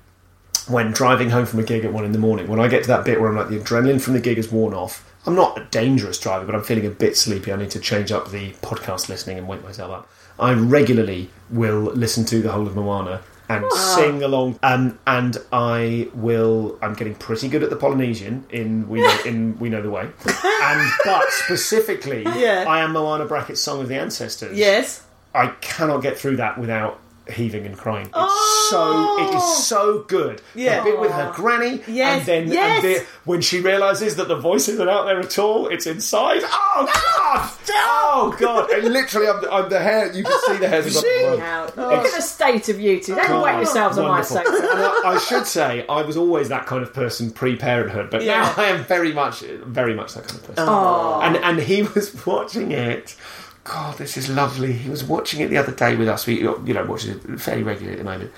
when 0.69 0.93
driving 0.93 1.31
home 1.31 1.47
from 1.47 1.59
a 1.61 1.63
gig 1.65 1.85
at 1.85 1.93
one 1.93 2.05
in 2.05 2.13
the 2.13 2.19
morning, 2.19 2.49
when 2.49 2.61
I 2.61 2.69
get 2.69 2.83
to 2.85 2.89
that 2.89 3.05
bit 3.05 3.21
where 3.21 3.29
I'm 3.31 3.37
like, 3.37 3.49
the 3.49 3.59
adrenaline 3.59 4.01
from 4.01 4.15
the 4.15 4.21
gig 4.21 4.37
has 4.37 4.51
worn 4.51 4.75
off, 4.75 5.05
I'm 5.27 5.35
not 5.35 5.59
a 5.61 5.65
dangerous 5.71 6.19
driver, 6.19 6.47
but 6.47 6.55
I'm 6.55 6.63
feeling 6.63 6.87
a 6.87 6.91
bit 6.91 7.17
sleepy. 7.17 7.53
I 7.53 7.57
need 7.57 7.71
to 7.73 7.81
change 7.81 8.11
up 8.13 8.31
the 8.31 8.53
podcast 8.63 9.09
listening 9.09 9.39
and 9.39 9.47
wake 9.49 9.63
myself 9.63 9.91
up. 9.91 10.09
I 10.39 10.53
regularly 10.55 11.29
will 11.51 11.81
listen 11.83 12.25
to 12.27 12.41
the 12.41 12.53
whole 12.53 12.67
of 12.67 12.75
Moana 12.75 13.21
and 13.51 13.71
sing 13.73 14.23
along. 14.23 14.59
Um, 14.63 14.99
and 15.07 15.37
I 15.53 16.09
will. 16.15 16.79
I'm 16.81 16.95
getting 16.95 17.15
pretty 17.15 17.49
good 17.49 17.63
at 17.63 17.71
the 17.71 17.77
Polynesian 17.77 18.47
in 18.51 18.89
we 18.89 19.01
know, 19.01 19.19
in 19.27 19.59
we 19.59 19.69
know 19.69 19.83
the 19.83 19.91
way. 19.91 20.09
And 20.63 20.91
but 21.05 21.25
specifically, 21.31 22.23
Yeah. 22.23 22.65
I 22.69 22.81
am 22.81 22.93
Moana 22.93 23.25
Brackett's 23.25 23.61
Song 23.61 23.81
of 23.81 23.89
the 23.89 23.97
Ancestors. 23.97 24.57
Yes. 24.57 25.03
I 25.35 25.49
cannot 25.61 26.03
get 26.03 26.19
through 26.19 26.37
that 26.37 26.59
without 26.59 27.01
heaving 27.29 27.67
and 27.67 27.77
crying. 27.77 28.09
It's 28.15 28.71
so 28.71 29.19
it 29.19 29.29
is 29.35 29.43
oh! 29.43 29.55
so 29.61 30.03
good. 30.09 30.43
Yeah. 30.55 30.79
the 30.79 30.91
bit 30.91 31.01
with 31.01 31.13
her 31.13 31.31
oh. 31.33 31.37
granny, 31.37 31.83
Yes, 31.87 32.21
and 32.21 32.27
then 32.27 32.53
yes. 32.53 32.85
and 32.85 32.95
the, 32.95 33.07
when 33.25 33.41
she 33.41 33.61
realizes 33.61 34.17
that 34.17 34.29
the 34.29 34.37
voice 34.37 34.69
isn't 34.69 34.89
out 34.89 35.05
there 35.07 35.19
at 35.21 35.39
all, 35.39 35.69
it's 35.69 35.87
inside. 35.87 36.43
Oh 36.45 36.91
god! 36.93 37.51
Oh 37.69 38.37
god! 38.39 38.71
And 38.71 38.93
literally, 38.93 39.29
I'm, 39.29 39.41
the- 39.41 39.53
I'm 39.53 39.69
the 39.69 39.81
hair. 39.81 40.13
You 40.13 40.25
can 40.25 40.39
see 40.47 40.57
the 40.57 40.69
hairs. 40.69 40.87
above 40.87 41.03
the 41.03 41.25
world. 41.25 41.41
Out. 41.41 41.77
Look 41.77 42.07
at 42.07 42.15
the 42.15 42.23
state 42.23 42.69
of 42.69 42.81
you 42.81 43.01
two. 43.01 43.15
Don't 43.15 43.43
wet 43.43 43.57
yourselves 43.57 43.99
on 43.99 44.05
my 44.05 44.21
Wonderful. 44.21 44.37
sofa. 44.37 44.51
I, 44.51 45.03
I 45.15 45.19
should 45.19 45.47
say 45.47 45.87
I 45.89 46.03
was 46.03 46.17
always 46.17 46.49
that 46.49 46.67
kind 46.67 46.83
of 46.83 46.93
person 46.93 47.31
pre-parenthood, 47.31 48.11
but 48.11 48.23
Yeah. 48.23 48.41
now 48.43 48.55
I 48.57 48.67
am 48.69 48.85
very 48.85 49.13
much, 49.13 49.41
very 49.41 49.95
much 49.95 50.15
that 50.15 50.27
kind 50.27 50.41
of 50.41 50.47
person. 50.47 50.65
Oh. 50.69 51.21
And 51.23 51.37
and 51.37 51.59
he 51.61 51.83
was 51.83 52.15
watching 52.27 52.73
it 52.73 53.17
God, 53.65 53.99
this 53.99 54.17
is 54.17 54.29
lovely. 54.29 54.73
He 54.73 54.89
was 54.89 55.05
watching 55.05 55.41
it 55.41 55.49
the 55.49 55.59
other 55.59 55.73
day 55.73 55.97
with 55.97 56.09
us. 56.09 56.27
We, 56.27 56.41
you 56.41 56.75
know, 56.75 56.85
watches 56.85 57.11
it 57.11 57.41
fairly 57.41 57.63
regularly 57.63 57.99
at 57.99 58.05
the 58.05 58.11
moment. 58.11 58.33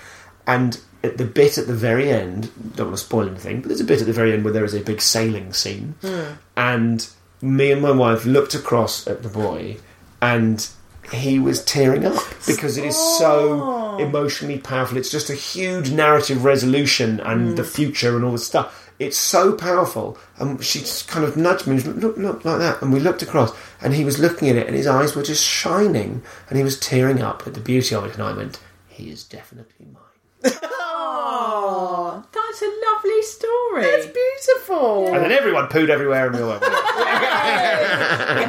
And 0.47 0.81
at 1.05 1.18
the 1.18 1.25
bit 1.25 1.59
at 1.59 1.66
the 1.66 1.75
very 1.75 2.11
end, 2.11 2.51
don't 2.77 2.89
want 2.89 2.99
to 2.99 3.05
spoil 3.05 3.29
anything, 3.29 3.61
but 3.61 3.68
there's 3.68 3.81
a 3.81 3.85
bit 3.85 4.01
at 4.01 4.07
the 4.07 4.12
very 4.12 4.33
end 4.33 4.45
where 4.45 4.53
there 4.53 4.64
is 4.64 4.75
a 4.75 4.81
big 4.81 5.01
sailing 5.01 5.53
scene. 5.53 5.95
Hmm. 6.01 6.33
And 6.57 7.09
me 7.41 7.70
and 7.70 7.83
my 7.83 7.93
wife 7.93 8.25
looked 8.25 8.55
across 8.55 9.07
at 9.07 9.23
the 9.23 9.29
boy, 9.29 9.79
and 10.20 10.68
he 11.12 11.39
was 11.39 11.64
tearing 11.64 12.05
up 12.05 12.23
because 12.47 12.79
it 12.79 12.85
is 12.85 12.97
so 12.97 13.61
oh. 13.62 13.99
emotionally 13.99 14.59
powerful. 14.59 14.97
It's 14.97 15.11
just 15.11 15.31
a 15.31 15.35
huge 15.35 15.91
narrative 15.91 16.45
resolution 16.45 17.20
and 17.20 17.57
the 17.57 17.62
hmm. 17.62 17.68
future 17.68 18.16
and 18.16 18.25
all 18.25 18.33
this 18.33 18.47
stuff. 18.47 18.82
It's 19.03 19.17
so 19.17 19.53
powerful, 19.53 20.17
and 20.39 20.63
she 20.63 20.81
just 20.81 21.09
kind 21.09 21.25
of 21.25 21.37
nudged 21.37 21.67
me, 21.67 21.77
and 21.77 22.03
look, 22.03 22.17
look, 22.17 22.45
like 22.45 22.59
that, 22.59 22.81
and 22.83 22.93
we 22.93 23.01
looked 23.01 23.23
across, 23.23 23.53
and 23.81 23.95
he 23.95 24.05
was 24.05 24.19
looking 24.19 24.49
at 24.49 24.57
it, 24.57 24.67
and 24.67 24.77
his 24.77 24.87
eyes 24.87 25.17
were 25.17 25.23
just 25.23 25.45
shining, 25.45 26.23
and 26.49 26.59
he 26.59 26.65
was 26.65 26.79
tearing 26.79 27.21
up 27.21 27.47
at 27.47 27.55
the 27.55 27.61
beauty 27.61 27.95
of 27.95 28.05
it, 28.05 28.15
and 28.15 28.23
I 28.23 28.33
went, 28.33 28.61
"He 28.89 29.11
is 29.11 29.25
definitely 29.25 29.87
mine." 29.93 30.03
Oh, 30.45 32.25
that's 32.33 32.63
a 32.63 32.73
lovely 32.87 33.23
story. 33.23 33.85
It's 33.85 34.07
beautiful. 34.07 35.15
And 35.15 35.25
then 35.25 35.33
everyone 35.33 35.69
pooed 35.69 35.89
everywhere, 35.89 36.27
and 36.27 36.37
we 36.37 36.43
all 36.43 36.51
went, 36.51 36.63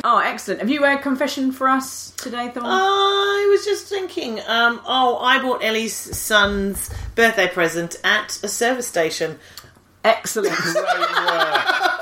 oh, 0.03 0.21
excellent. 0.23 0.59
Have 0.61 0.69
you 0.69 0.83
a 0.85 0.97
confession 0.97 1.51
for 1.51 1.67
us 1.67 2.11
today, 2.11 2.49
Thorne? 2.49 2.65
I 2.67 3.47
was 3.49 3.65
just 3.65 3.87
thinking, 3.87 4.39
um, 4.41 4.81
oh, 4.85 5.17
I 5.17 5.41
bought 5.41 5.63
Ellie's 5.63 5.95
son's 5.95 6.89
birthday 7.15 7.47
present 7.47 7.95
at 8.03 8.39
a 8.43 8.47
service 8.47 8.87
station. 8.87 9.39
Excellent. 10.03 10.55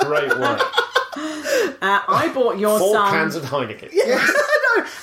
"Great 0.02 0.30
work, 0.38 0.62
Great 1.12 1.74
Uh, 1.82 2.00
I 2.08 2.32
bought 2.34 2.58
your 2.60 2.78
four 2.80 2.94
son. 2.96 3.12
cans 3.12 3.36
of 3.36 3.44
Heineken." 3.44 3.90
Yes. 3.94 4.32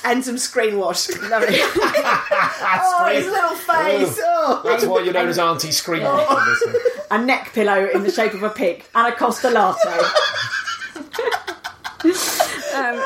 And 0.05 0.25
some 0.25 0.39
screen 0.39 0.79
wash. 0.79 1.09
Lovely. 1.09 1.59
oh, 1.61 3.11
his 3.13 3.27
little 3.27 3.51
face. 3.57 4.19
Oh. 4.23 4.63
That's 4.65 4.85
why 4.85 5.03
you're 5.03 5.13
known 5.13 5.29
as 5.29 5.39
Auntie 5.39 5.71
Scream. 5.73 6.03
a 7.11 7.19
neck 7.19 7.53
pillow 7.53 7.87
in 7.93 8.03
the 8.03 8.11
shape 8.11 8.33
of 8.33 8.43
a 8.43 8.49
pig 8.51 8.85
and 8.95 9.13
a 9.13 9.17
Costa 9.17 9.51
Latte. 9.51 9.89
um, 12.75 12.97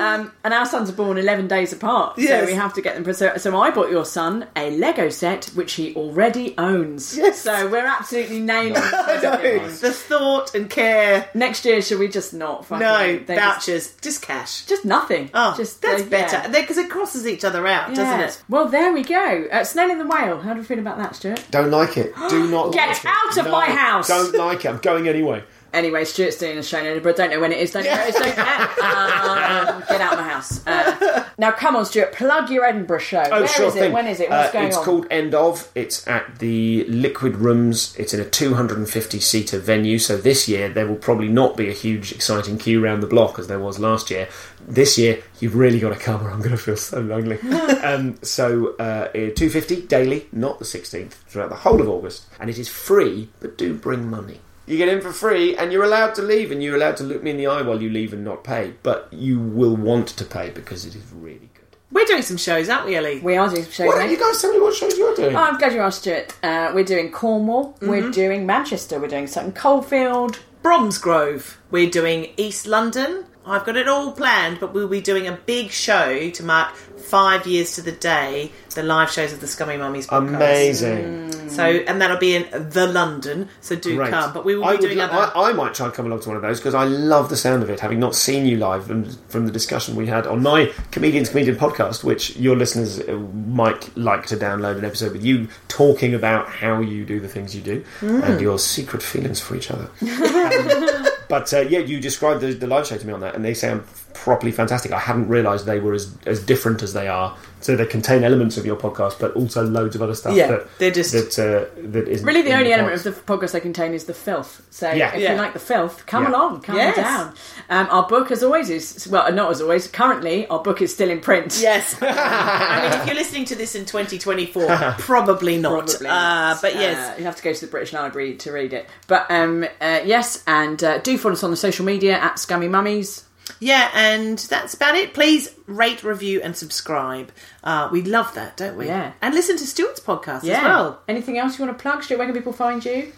um, 0.00 0.32
and 0.44 0.54
our 0.54 0.66
sons 0.66 0.88
are 0.90 0.94
born 0.94 1.18
11 1.18 1.46
days 1.48 1.72
apart, 1.72 2.18
Yes. 2.18 2.40
so 2.40 2.46
we 2.46 2.54
have 2.54 2.74
to 2.74 2.82
get 2.82 2.94
them. 3.02 3.12
So, 3.14 3.36
so 3.36 3.60
I 3.60 3.70
bought 3.70 3.90
your 3.90 4.04
son 4.04 4.46
a 4.56 4.70
Lego 4.76 5.08
set, 5.10 5.46
which 5.54 5.74
he 5.74 5.94
already 5.94 6.54
owns. 6.58 7.16
Yes. 7.16 7.40
So 7.40 7.68
we're 7.68 7.86
absolutely 7.86 8.40
nailing 8.40 8.74
it. 8.76 9.80
The 9.80 9.92
thought 9.92 10.54
and 10.54 10.68
care. 10.70 11.28
Next 11.34 11.64
year, 11.64 11.82
should 11.82 11.98
we 11.98 12.08
just 12.08 12.32
not? 12.34 12.64
fucking- 12.66 12.86
No, 12.86 13.18
they 13.18 13.34
just- 13.36 13.40
vouchers, 13.56 13.94
just, 14.00 14.22
cash. 14.22 14.64
Just, 14.66 14.84
nothing. 14.84 15.30
Oh, 15.34 15.54
just 15.56 15.82
that's 15.82 16.02
uh, 16.02 16.06
better 16.06 16.36
yeah. 16.36 16.48
because 16.60 16.78
it 16.78 16.88
crosses 16.90 17.26
each 17.26 17.44
other 17.44 17.66
out, 17.66 17.94
doesn't 17.94 18.20
it? 18.20 18.42
Well, 18.48 18.66
there 18.68 18.92
we 18.92 19.02
go. 19.02 19.46
Uh, 19.52 19.64
Snail 19.64 19.90
in 19.90 19.98
the 19.98 20.06
Whale. 20.06 20.40
How 20.40 20.54
do 20.54 20.60
you 20.60 20.64
feel 20.64 20.78
about 20.78 20.98
that, 20.98 21.14
Stuart? 21.16 21.44
Don't 21.50 21.70
like 21.70 21.96
it. 21.96 22.14
Do 22.28 22.48
not 22.50 22.72
Get 22.72 22.88
like 22.88 23.04
it. 23.04 23.06
out 23.06 23.38
of 23.38 23.44
No, 23.46 23.52
my 23.52 23.66
house. 23.66 24.08
Don't 24.08 24.34
like 24.34 24.64
it. 24.64 24.68
I'm 24.68 24.78
going 24.78 25.08
anyway. 25.08 25.44
Anyway, 25.72 26.04
Stuart's 26.04 26.36
doing 26.36 26.58
a 26.58 26.62
show 26.62 26.78
in 26.78 26.86
Edinburgh. 26.86 27.14
Don't 27.14 27.30
know 27.30 27.40
when 27.40 27.52
it 27.52 27.58
is. 27.58 27.70
Don't 27.70 27.84
know 27.84 27.90
where 27.92 28.06
it 28.08 28.14
is. 28.14 28.14
Don't 28.16 28.34
care. 28.34 28.60
Um, 28.82 29.84
get 29.88 30.00
out 30.00 30.14
of 30.14 30.18
my 30.18 30.28
house. 30.28 30.66
Uh, 30.66 31.24
now, 31.38 31.52
come 31.52 31.76
on, 31.76 31.84
Stuart. 31.86 32.12
Plug 32.12 32.50
your 32.50 32.64
Edinburgh 32.64 32.98
show. 32.98 33.22
Oh, 33.30 33.40
Where 33.40 33.48
sure 33.48 33.66
is 33.66 33.74
thing. 33.74 33.90
it? 33.90 33.94
When 33.94 34.06
is 34.06 34.20
it? 34.20 34.30
What's 34.30 34.48
Uh, 34.48 34.52
going 34.52 34.66
it's 34.68 34.76
on? 34.76 34.84
called 34.84 35.06
End 35.10 35.34
of. 35.34 35.70
It's 35.74 36.06
at 36.08 36.38
the 36.40 36.84
Liquid 36.88 37.36
Rooms. 37.36 37.94
It's 37.98 38.12
in 38.12 38.20
a 38.20 38.24
250 38.24 39.20
seater 39.20 39.58
venue. 39.58 39.98
So 39.98 40.16
this 40.16 40.48
year 40.48 40.68
there 40.68 40.86
will 40.86 40.96
probably 40.96 41.28
not 41.28 41.56
be 41.56 41.68
a 41.68 41.72
huge, 41.72 42.12
exciting 42.12 42.58
queue 42.58 42.82
around 42.84 43.00
the 43.00 43.06
block 43.06 43.38
as 43.38 43.46
there 43.46 43.60
was 43.60 43.78
last 43.78 44.10
year. 44.10 44.28
This 44.66 44.98
year 44.98 45.22
you've 45.38 45.54
really 45.54 45.78
got 45.78 45.90
to 45.90 45.98
come, 45.98 46.26
or 46.26 46.30
I'm 46.30 46.38
going 46.40 46.50
to 46.50 46.56
feel 46.58 46.76
so 46.76 47.00
lonely. 47.00 47.38
um, 47.82 48.18
so 48.22 48.74
uh, 48.76 49.08
250 49.12 49.82
daily, 49.82 50.26
not 50.32 50.58
the 50.58 50.64
16th, 50.64 51.12
throughout 51.12 51.48
the 51.50 51.56
whole 51.56 51.80
of 51.80 51.88
August, 51.88 52.24
and 52.40 52.50
it 52.50 52.58
is 52.58 52.68
free, 52.68 53.28
but 53.40 53.56
do 53.56 53.72
bring 53.74 54.08
money. 54.10 54.40
You 54.66 54.76
get 54.76 54.88
in 54.88 55.00
for 55.00 55.12
free, 55.12 55.56
and 55.56 55.72
you're 55.72 55.84
allowed 55.84 56.14
to 56.16 56.22
leave, 56.22 56.52
and 56.52 56.62
you're 56.62 56.76
allowed 56.76 56.96
to 56.98 57.04
look 57.04 57.22
me 57.22 57.32
in 57.32 57.36
the 57.36 57.46
eye 57.46 57.62
while 57.62 57.82
you 57.82 57.90
leave 57.90 58.12
and 58.12 58.24
not 58.24 58.44
pay. 58.44 58.74
But 58.82 59.08
you 59.10 59.40
will 59.40 59.76
want 59.76 60.08
to 60.08 60.24
pay 60.24 60.50
because 60.50 60.84
it 60.84 60.94
is 60.94 61.02
really 61.12 61.50
good. 61.54 61.76
We're 61.92 62.04
doing 62.04 62.22
some 62.22 62.36
shows, 62.36 62.68
aren't 62.68 62.86
we, 62.86 62.94
Ellie? 62.94 63.18
We 63.18 63.36
are 63.36 63.48
doing 63.48 63.64
some 63.64 63.72
shows. 63.72 63.88
Why 63.88 63.96
eh? 63.96 63.98
don't 64.02 64.10
you 64.10 64.18
guys 64.18 64.40
tell 64.40 64.52
me 64.52 64.60
what 64.60 64.74
shows 64.74 64.96
you're 64.96 65.14
doing? 65.16 65.34
Oh, 65.34 65.40
I'm 65.40 65.58
glad 65.58 65.72
you 65.72 65.80
asked, 65.80 66.02
Stuart. 66.02 66.32
Uh, 66.42 66.70
we're 66.72 66.84
doing 66.84 67.10
Cornwall. 67.10 67.72
Mm-hmm. 67.74 67.88
We're 67.88 68.10
doing 68.10 68.46
Manchester. 68.46 69.00
We're 69.00 69.08
doing 69.08 69.26
Sutton 69.26 69.52
Coldfield. 69.52 70.38
Bromsgrove. 70.62 71.58
We're 71.70 71.90
doing 71.90 72.28
East 72.36 72.66
London. 72.66 73.24
I've 73.50 73.64
got 73.66 73.76
it 73.76 73.88
all 73.88 74.12
planned, 74.12 74.60
but 74.60 74.72
we'll 74.72 74.88
be 74.88 75.00
doing 75.00 75.26
a 75.26 75.32
big 75.32 75.70
show 75.70 76.30
to 76.30 76.42
mark 76.42 76.74
five 76.74 77.46
years 77.46 77.74
to 77.74 77.82
the 77.82 77.92
day 77.92 78.52
the 78.74 78.82
live 78.84 79.10
shows 79.10 79.32
of 79.32 79.40
the 79.40 79.48
Scummy 79.48 79.76
Mummies 79.76 80.06
podcast. 80.06 80.36
Amazing. 80.36 81.48
So, 81.48 81.64
and 81.64 82.00
that'll 82.00 82.18
be 82.18 82.36
in 82.36 82.70
the 82.70 82.86
London. 82.86 83.48
So 83.60 83.74
do 83.74 83.96
Great. 83.96 84.10
come. 84.10 84.32
But 84.32 84.44
we 84.44 84.54
will 84.54 84.62
be 84.62 84.68
I 84.68 84.70
would 84.72 84.80
doing 84.80 84.98
lo- 84.98 85.04
other. 85.06 85.32
I, 85.36 85.50
I 85.50 85.52
might 85.52 85.74
try 85.74 85.86
and 85.86 85.94
come 85.94 86.06
along 86.06 86.20
to 86.20 86.28
one 86.28 86.36
of 86.36 86.42
those 86.42 86.60
because 86.60 86.74
I 86.76 86.84
love 86.84 87.28
the 87.28 87.36
sound 87.36 87.64
of 87.64 87.70
it. 87.70 87.80
Having 87.80 87.98
not 87.98 88.14
seen 88.14 88.46
you 88.46 88.56
live 88.58 88.88
and 88.90 89.16
from 89.28 89.46
the 89.46 89.52
discussion 89.52 89.96
we 89.96 90.06
had 90.06 90.26
on 90.28 90.42
my 90.44 90.72
Comedians 90.92 91.28
Comedian 91.30 91.56
podcast, 91.56 92.04
which 92.04 92.36
your 92.36 92.54
listeners 92.54 93.00
uh, 93.00 93.14
might 93.14 93.94
like 93.96 94.26
to 94.26 94.36
download 94.36 94.78
an 94.78 94.84
episode 94.84 95.10
with 95.12 95.24
you 95.24 95.48
talking 95.66 96.14
about 96.14 96.48
how 96.48 96.78
you 96.80 97.04
do 97.04 97.18
the 97.18 97.28
things 97.28 97.56
you 97.56 97.62
do 97.62 97.84
Mm. 98.00 98.22
and 98.22 98.40
your 98.40 98.58
secret 98.60 99.02
feelings 99.02 99.40
for 99.40 99.56
each 99.56 99.70
other. 99.72 99.90
Um, 100.00 101.06
but 101.30 101.54
uh, 101.54 101.60
yeah, 101.60 101.78
you 101.78 102.00
described 102.00 102.40
the, 102.40 102.52
the 102.52 102.66
live 102.66 102.88
show 102.88 102.98
to 102.98 103.06
me 103.06 103.12
on 103.12 103.20
that, 103.20 103.36
and 103.36 103.44
they 103.44 103.54
sound 103.54 103.84
properly 104.14 104.50
fantastic. 104.50 104.90
I 104.90 104.98
hadn't 104.98 105.28
realised 105.28 105.64
they 105.64 105.78
were 105.78 105.94
as, 105.94 106.12
as 106.26 106.44
different 106.44 106.82
as 106.82 106.92
they 106.92 107.06
are. 107.06 107.38
So 107.60 107.76
they 107.76 107.86
contain 107.86 108.24
elements 108.24 108.56
of 108.56 108.64
your 108.66 108.76
podcast, 108.76 109.18
but 109.20 109.32
also 109.34 109.62
loads 109.64 109.94
of 109.94 110.02
other 110.02 110.14
stuff. 110.14 110.34
Yeah, 110.34 110.46
that, 110.48 110.78
they're 110.78 110.90
just- 110.90 111.12
that 111.12 111.38
uh, 111.38 111.82
that 111.90 112.08
isn't 112.08 112.26
Really, 112.26 112.42
the 112.42 112.52
only 112.52 112.64
the 112.68 112.72
element 112.72 112.94
of 112.94 113.04
the 113.04 113.20
podcast 113.22 113.52
they 113.52 113.60
contain 113.60 113.92
is 113.94 114.04
the 114.04 114.14
filth. 114.14 114.62
So 114.70 114.90
Yeah. 114.90 115.14
if 115.14 115.20
Yeah. 115.20 115.32
you 115.32 115.38
like 115.38 115.52
the 115.52 115.58
filth, 115.58 116.06
come 116.06 116.24
Yeah. 116.24 116.30
along, 116.30 116.62
come 116.62 116.76
Yes. 116.76 116.96
down. 116.96 117.34
Um, 117.68 117.86
our 117.90 118.06
book, 118.08 118.30
as 118.30 118.42
always, 118.42 118.70
is 118.70 119.06
well, 119.08 119.30
not 119.32 119.50
as 119.50 119.60
always. 119.60 119.86
Currently, 119.88 120.46
our 120.48 120.60
book 120.62 120.80
is 120.82 120.92
still 120.92 121.10
in 121.10 121.20
print. 121.20 121.58
Yes. 121.60 121.96
I 122.02 122.88
mean, 122.90 123.00
if 123.00 123.06
you're 123.06 123.14
listening 123.14 123.44
to 123.46 123.54
this 123.54 123.74
in 123.74 123.84
2024, 123.84 124.94
probably 124.98 125.58
not. 125.58 125.86
Probably 125.88 126.06
Uh, 126.08 126.10
not. 126.54 126.62
but 126.62 126.74
yes. 126.74 126.96
Uh, 126.96 127.18
you 127.18 127.24
have 127.24 127.36
to 127.36 127.42
go 127.42 127.52
to 127.52 127.60
the 127.60 127.66
British 127.66 127.92
Library 127.92 128.34
to 128.36 128.52
read 128.52 128.72
it. 128.72 128.88
But 129.06 129.26
um, 129.30 129.64
uh, 129.80 130.00
yes, 130.04 130.42
and 130.46 130.82
uh, 130.82 130.98
do 130.98 131.16
follow 131.18 131.34
us 131.34 131.42
on 131.44 131.50
the 131.50 131.56
social 131.56 131.84
media 131.84 132.14
at 132.18 132.38
Scummy 132.38 132.68
Mummies. 132.68 133.24
Yeah, 133.60 133.90
and 133.94 134.38
that's 134.38 134.72
about 134.74 134.94
it. 134.94 135.12
Please 135.12 135.54
rate, 135.66 136.02
review, 136.02 136.40
and 136.42 136.56
subscribe. 136.56 137.30
Uh, 137.62 137.88
we 137.92 138.00
love 138.02 138.32
that, 138.34 138.56
don't 138.56 138.76
we? 138.76 138.86
Yeah. 138.86 139.12
And 139.20 139.34
listen 139.34 139.56
to 139.58 139.66
Stuart's 139.66 140.00
podcast 140.00 140.44
Yeah. 140.44 140.58
as 140.58 140.64
well. 140.64 141.00
Anything 141.08 141.36
else 141.38 141.58
you 141.58 141.66
want 141.66 141.76
to 141.78 141.82
plug? 141.82 142.02
Stuart, 142.02 142.18
where 142.18 142.26
can 142.26 142.34
people 142.34 142.54
find 142.54 142.82
you? 142.84 143.12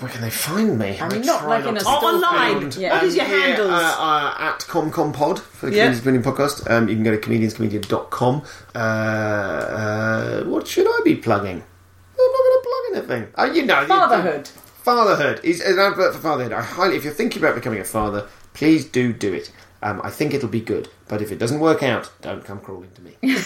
Where 0.00 0.10
can 0.10 0.22
they 0.22 0.30
find 0.30 0.78
me? 0.78 0.98
I 1.00 1.08
mean, 1.08 1.22
I 1.22 1.24
not 1.26 1.40
try 1.42 1.48
like 1.58 1.66
in 1.66 1.76
a 1.76 1.80
to 1.80 1.86
Oh, 1.86 1.98
stalker. 1.98 2.06
online. 2.06 2.72
Yeah. 2.78 2.94
What 2.94 3.04
is 3.04 3.14
your 3.14 3.26
Um, 3.26 3.30
yeah, 3.30 3.36
handles? 3.46 3.70
Uh, 3.70 3.94
uh, 3.98 4.34
at 4.38 4.58
ComComPod 4.60 5.38
for 5.38 5.66
the 5.70 5.76
Yeah. 5.76 5.84
Comedians 5.84 6.00
Comedian 6.00 6.24
Podcast. 6.24 6.70
Um, 6.70 6.88
you 6.88 6.94
can 6.96 7.04
go 7.04 7.10
to 7.12 7.18
comedianscomedian.com. 7.18 8.42
Uh, 8.74 8.78
uh, 8.78 10.44
what 10.44 10.66
should 10.66 10.86
I 10.86 11.00
be 11.04 11.14
plugging? 11.16 11.62
I'm 11.62 12.32
not 12.32 12.38
going 12.44 12.62
to 12.62 12.68
plug 12.68 12.96
anything. 13.12 13.28
Uh, 13.36 13.52
you 13.52 13.64
know, 13.66 13.86
Fatherhood. 13.86 14.48
Fatherhood 14.82 15.40
is 15.44 15.60
an 15.60 15.78
advert 15.78 16.14
for 16.14 16.20
fatherhood. 16.20 16.52
I 16.52 16.62
highly, 16.62 16.96
if 16.96 17.04
you're 17.04 17.12
thinking 17.12 17.42
about 17.42 17.54
becoming 17.54 17.80
a 17.80 17.84
father, 17.84 18.26
please 18.52 18.84
do 18.84 19.12
do 19.12 19.32
it. 19.32 19.50
Um, 19.84 20.00
I 20.02 20.10
think 20.10 20.34
it'll 20.34 20.48
be 20.48 20.60
good, 20.60 20.88
but 21.08 21.22
if 21.22 21.30
it 21.30 21.38
doesn't 21.38 21.60
work 21.60 21.82
out, 21.82 22.10
don't 22.22 22.44
come 22.44 22.58
crawling 22.58 22.90
to 22.92 23.02
me. 23.02 23.16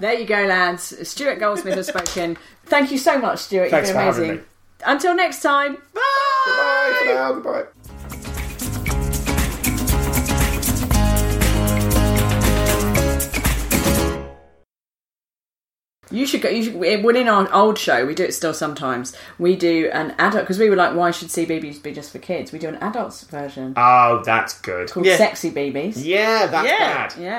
There 0.00 0.14
you 0.14 0.26
go, 0.26 0.44
lads. 0.44 1.08
Stuart 1.08 1.40
Goldsmith 1.40 1.74
has 1.74 1.88
spoken. 1.88 2.36
Thank 2.66 2.92
you 2.92 2.98
so 2.98 3.18
much, 3.18 3.40
Stuart. 3.40 3.70
Thanks 3.70 3.88
You've 3.88 3.96
been 3.96 4.06
for 4.06 4.12
having 4.12 4.24
amazing. 4.30 4.36
me. 4.36 4.48
Until 4.86 5.14
next 5.16 5.42
time. 5.42 5.74
Bye. 5.74 6.00
Goodbye 6.46 6.96
for 7.00 7.14
now. 7.14 7.32
Goodbye. 7.32 7.64
You 16.10 16.26
should 16.26 16.40
go. 16.42 16.48
You 16.48 16.62
should, 16.64 16.74
within 17.04 17.28
our 17.28 17.52
old 17.52 17.78
show, 17.78 18.06
we 18.06 18.14
do 18.14 18.24
it 18.24 18.32
still 18.32 18.54
sometimes. 18.54 19.14
We 19.38 19.56
do 19.56 19.90
an 19.92 20.14
adult 20.18 20.44
because 20.44 20.58
we 20.58 20.70
were 20.70 20.76
like, 20.76 20.94
why 20.94 21.10
should 21.10 21.28
CBeebies 21.28 21.82
be 21.82 21.92
just 21.92 22.10
for 22.12 22.18
kids? 22.18 22.50
We 22.52 22.58
do 22.58 22.68
an 22.68 22.76
adults 22.76 23.22
version 23.24 23.74
Oh, 23.76 24.22
that's 24.24 24.58
good. 24.60 24.90
called 24.90 25.06
Yeah. 25.06 25.16
Sexy 25.16 25.50
BBs. 25.50 26.02
Yeah, 26.04 26.46
that's 26.46 26.68
Yeah. 26.68 26.78
bad. 26.78 27.14
Yeah, 27.18 27.38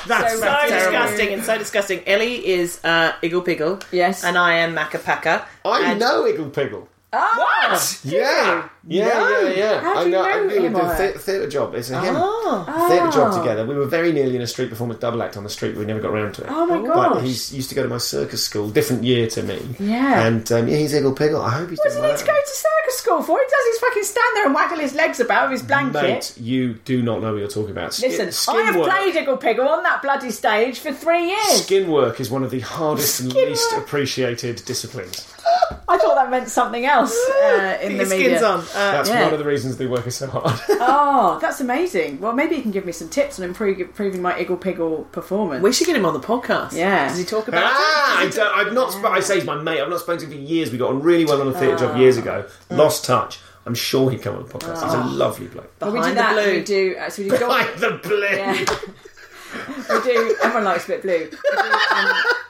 That's, 0.06 0.32
So 0.34 0.38
so 0.40 0.44
terrible. 0.46 0.70
disgusting 0.76 1.28
and 1.34 1.44
so 1.44 1.58
disgusting. 1.58 2.00
Ellie 2.06 2.46
is 2.46 2.80
uh, 2.84 3.12
Iggle 3.22 3.44
Piggle. 3.44 3.82
Yes. 3.92 4.24
And 4.24 4.38
I 4.38 4.54
am 4.54 4.74
Makka 4.74 4.98
Pakka. 4.98 5.44
I 5.64 5.90
And- 5.92 6.00
know 6.00 6.22
Iggle 6.24 6.50
Piggle. 6.52 6.86
What? 7.12 8.00
Yeah, 8.04 8.68
yeah, 8.86 9.08
No. 9.08 9.40
yeah, 9.40 9.48
yeah. 9.50 9.80
How 9.80 9.92
do 9.94 9.98
I 10.00 10.04
you 10.04 10.10
know. 10.10 10.22
know 10.22 10.28
I 10.28 10.40
knew 10.40 10.48
him, 10.62 10.72
we 10.72 10.80
did 10.80 10.88
a 10.90 11.12
the- 11.12 11.18
theatre 11.18 11.48
job. 11.48 11.74
It's 11.74 11.90
a 11.90 12.00
him. 12.00 12.14
Oh. 12.16 12.88
Theatre 12.88 13.10
job 13.10 13.34
together. 13.38 13.64
We 13.66 13.74
were 13.76 13.86
very 13.86 14.12
nearly 14.12 14.36
in 14.36 14.42
a 14.42 14.46
street 14.46 14.70
performance 14.70 15.00
double 15.00 15.22
act 15.22 15.36
on 15.36 15.44
the 15.44 15.50
street. 15.50 15.72
but 15.74 15.80
We 15.80 15.86
never 15.86 16.00
got 16.00 16.10
around 16.12 16.34
to 16.34 16.42
it. 16.44 16.48
Oh 16.50 16.66
my 16.66 16.78
But 16.78 17.14
gosh. 17.14 17.22
he's 17.22 17.52
used 17.54 17.68
to 17.68 17.74
go 17.74 17.82
to 17.82 17.88
my 17.88 17.98
circus 17.98 18.42
school, 18.42 18.70
different 18.70 19.04
year 19.04 19.26
to 19.28 19.42
me. 19.42 19.60
Yeah. 19.78 20.24
And 20.26 20.50
um, 20.52 20.66
yeah, 20.68 20.76
he's 20.78 20.92
Iggle 20.94 21.14
Piggle. 21.16 21.40
I 21.44 21.50
hope 21.50 21.70
he's 21.70 21.78
What 21.78 21.84
does 21.88 21.94
he 21.96 22.00
well. 22.00 22.10
need 22.12 22.18
to 22.18 22.24
go 22.26 22.32
to 22.32 22.46
circus 22.48 22.96
school 22.98 23.22
for? 23.22 23.38
He 23.38 23.44
does 23.44 23.66
his 23.72 23.78
fucking 23.80 24.02
stand 24.04 24.36
there 24.36 24.46
and 24.46 24.54
waggle 24.54 24.78
his 24.78 24.94
legs 24.94 25.20
about 25.20 25.50
with 25.50 25.60
his 25.60 25.66
blanket. 25.68 26.02
Mate, 26.02 26.34
you 26.38 26.74
do 26.84 27.02
not 27.02 27.20
know 27.22 27.32
what 27.32 27.38
you're 27.38 27.48
talking 27.48 27.70
about. 27.70 27.94
Skin, 27.94 28.10
Listen, 28.10 28.32
skin 28.32 28.56
I 28.56 28.62
have 28.62 28.76
work. 28.76 28.88
played 28.90 29.14
Iggle 29.14 29.40
Piggle 29.40 29.68
on 29.68 29.82
that 29.84 30.02
bloody 30.02 30.30
stage 30.30 30.78
for 30.80 30.92
three 30.92 31.26
years. 31.28 31.64
Skin 31.64 31.90
work 31.90 32.18
is 32.20 32.30
one 32.30 32.42
of 32.42 32.50
the 32.50 32.60
hardest 32.60 33.20
and 33.20 33.32
least 33.34 33.70
work. 33.72 33.84
appreciated 33.84 34.62
disciplines. 34.64 35.26
I 35.88 35.98
thought 35.98 36.14
that 36.14 36.30
meant 36.30 36.48
something 36.48 36.84
else 36.86 37.12
uh, 37.44 37.78
in 37.82 37.96
the 37.98 38.06
media. 38.06 38.44
on. 38.44 38.64
Uh, 38.74 38.92
That's 38.92 39.08
yeah. 39.08 39.24
one 39.24 39.32
of 39.32 39.38
the 39.38 39.44
reasons 39.44 39.76
they 39.76 39.86
work 39.86 40.10
so 40.10 40.26
hard. 40.28 40.60
Oh, 40.82 41.38
that's 41.40 41.60
amazing. 41.60 42.20
Well, 42.20 42.32
maybe 42.32 42.56
you 42.56 42.62
can 42.62 42.70
give 42.70 42.84
me 42.86 42.92
some 42.92 43.08
tips 43.08 43.38
on 43.38 43.44
improve, 43.44 43.78
improving 43.80 44.22
my 44.22 44.32
Iggle 44.32 44.58
Piggle 44.60 45.10
performance. 45.12 45.62
we 45.62 45.72
should 45.72 45.86
get 45.86 45.96
him 45.96 46.04
on 46.04 46.14
the 46.14 46.20
podcast. 46.20 46.72
Yeah. 46.72 47.08
Does 47.08 47.18
he 47.18 47.24
talk 47.24 47.48
about 47.48 47.62
ah, 47.64 48.20
I 48.20 48.26
it? 48.26 48.34
don't, 48.34 48.54
I've 48.56 48.72
not. 48.72 48.92
Sp- 48.94 49.04
I 49.06 49.20
say 49.20 49.36
he's 49.36 49.44
my 49.44 49.56
mate. 49.60 49.80
I've 49.80 49.88
not 49.90 50.00
spoken 50.00 50.20
to 50.20 50.24
him 50.26 50.32
for 50.44 50.50
years. 50.52 50.70
We 50.70 50.78
got 50.78 50.90
on 50.90 51.02
really 51.02 51.24
well 51.24 51.40
on 51.40 51.48
a 51.48 51.52
theatre 51.52 51.76
job 51.76 51.92
Ah. 51.94 51.98
years 51.98 52.16
ago. 52.16 52.46
Lost 52.70 53.04
touch. 53.04 53.40
I'm 53.66 53.74
sure 53.74 54.10
he'd 54.10 54.22
come 54.22 54.36
on 54.36 54.46
the 54.46 54.48
podcast. 54.52 54.82
He's 54.84 54.94
a 54.94 55.04
lovely 55.04 55.46
bloke. 55.48 55.72
Well, 55.80 55.92
we 55.92 56.00
do 56.00 56.08
the 56.08 56.14
that. 56.14 56.32
blue. 56.32 56.52
We 56.54 56.62
do. 56.64 56.96
Uh, 56.98 57.10
so 57.10 57.22
we 57.22 57.28
do. 57.28 57.38
Gold, 57.38 57.50
Like 57.50 57.76
the 57.76 58.00
blue. 58.02 58.20
yeah. 58.26 58.52
we 59.88 60.00
do. 60.02 60.36
Everyone 60.42 60.64
likes 60.64 60.84
a 60.86 60.88
bit 60.88 61.02
blue. 61.02 61.18
We 61.30 61.56
do, 61.56 61.58
um, 61.58 62.14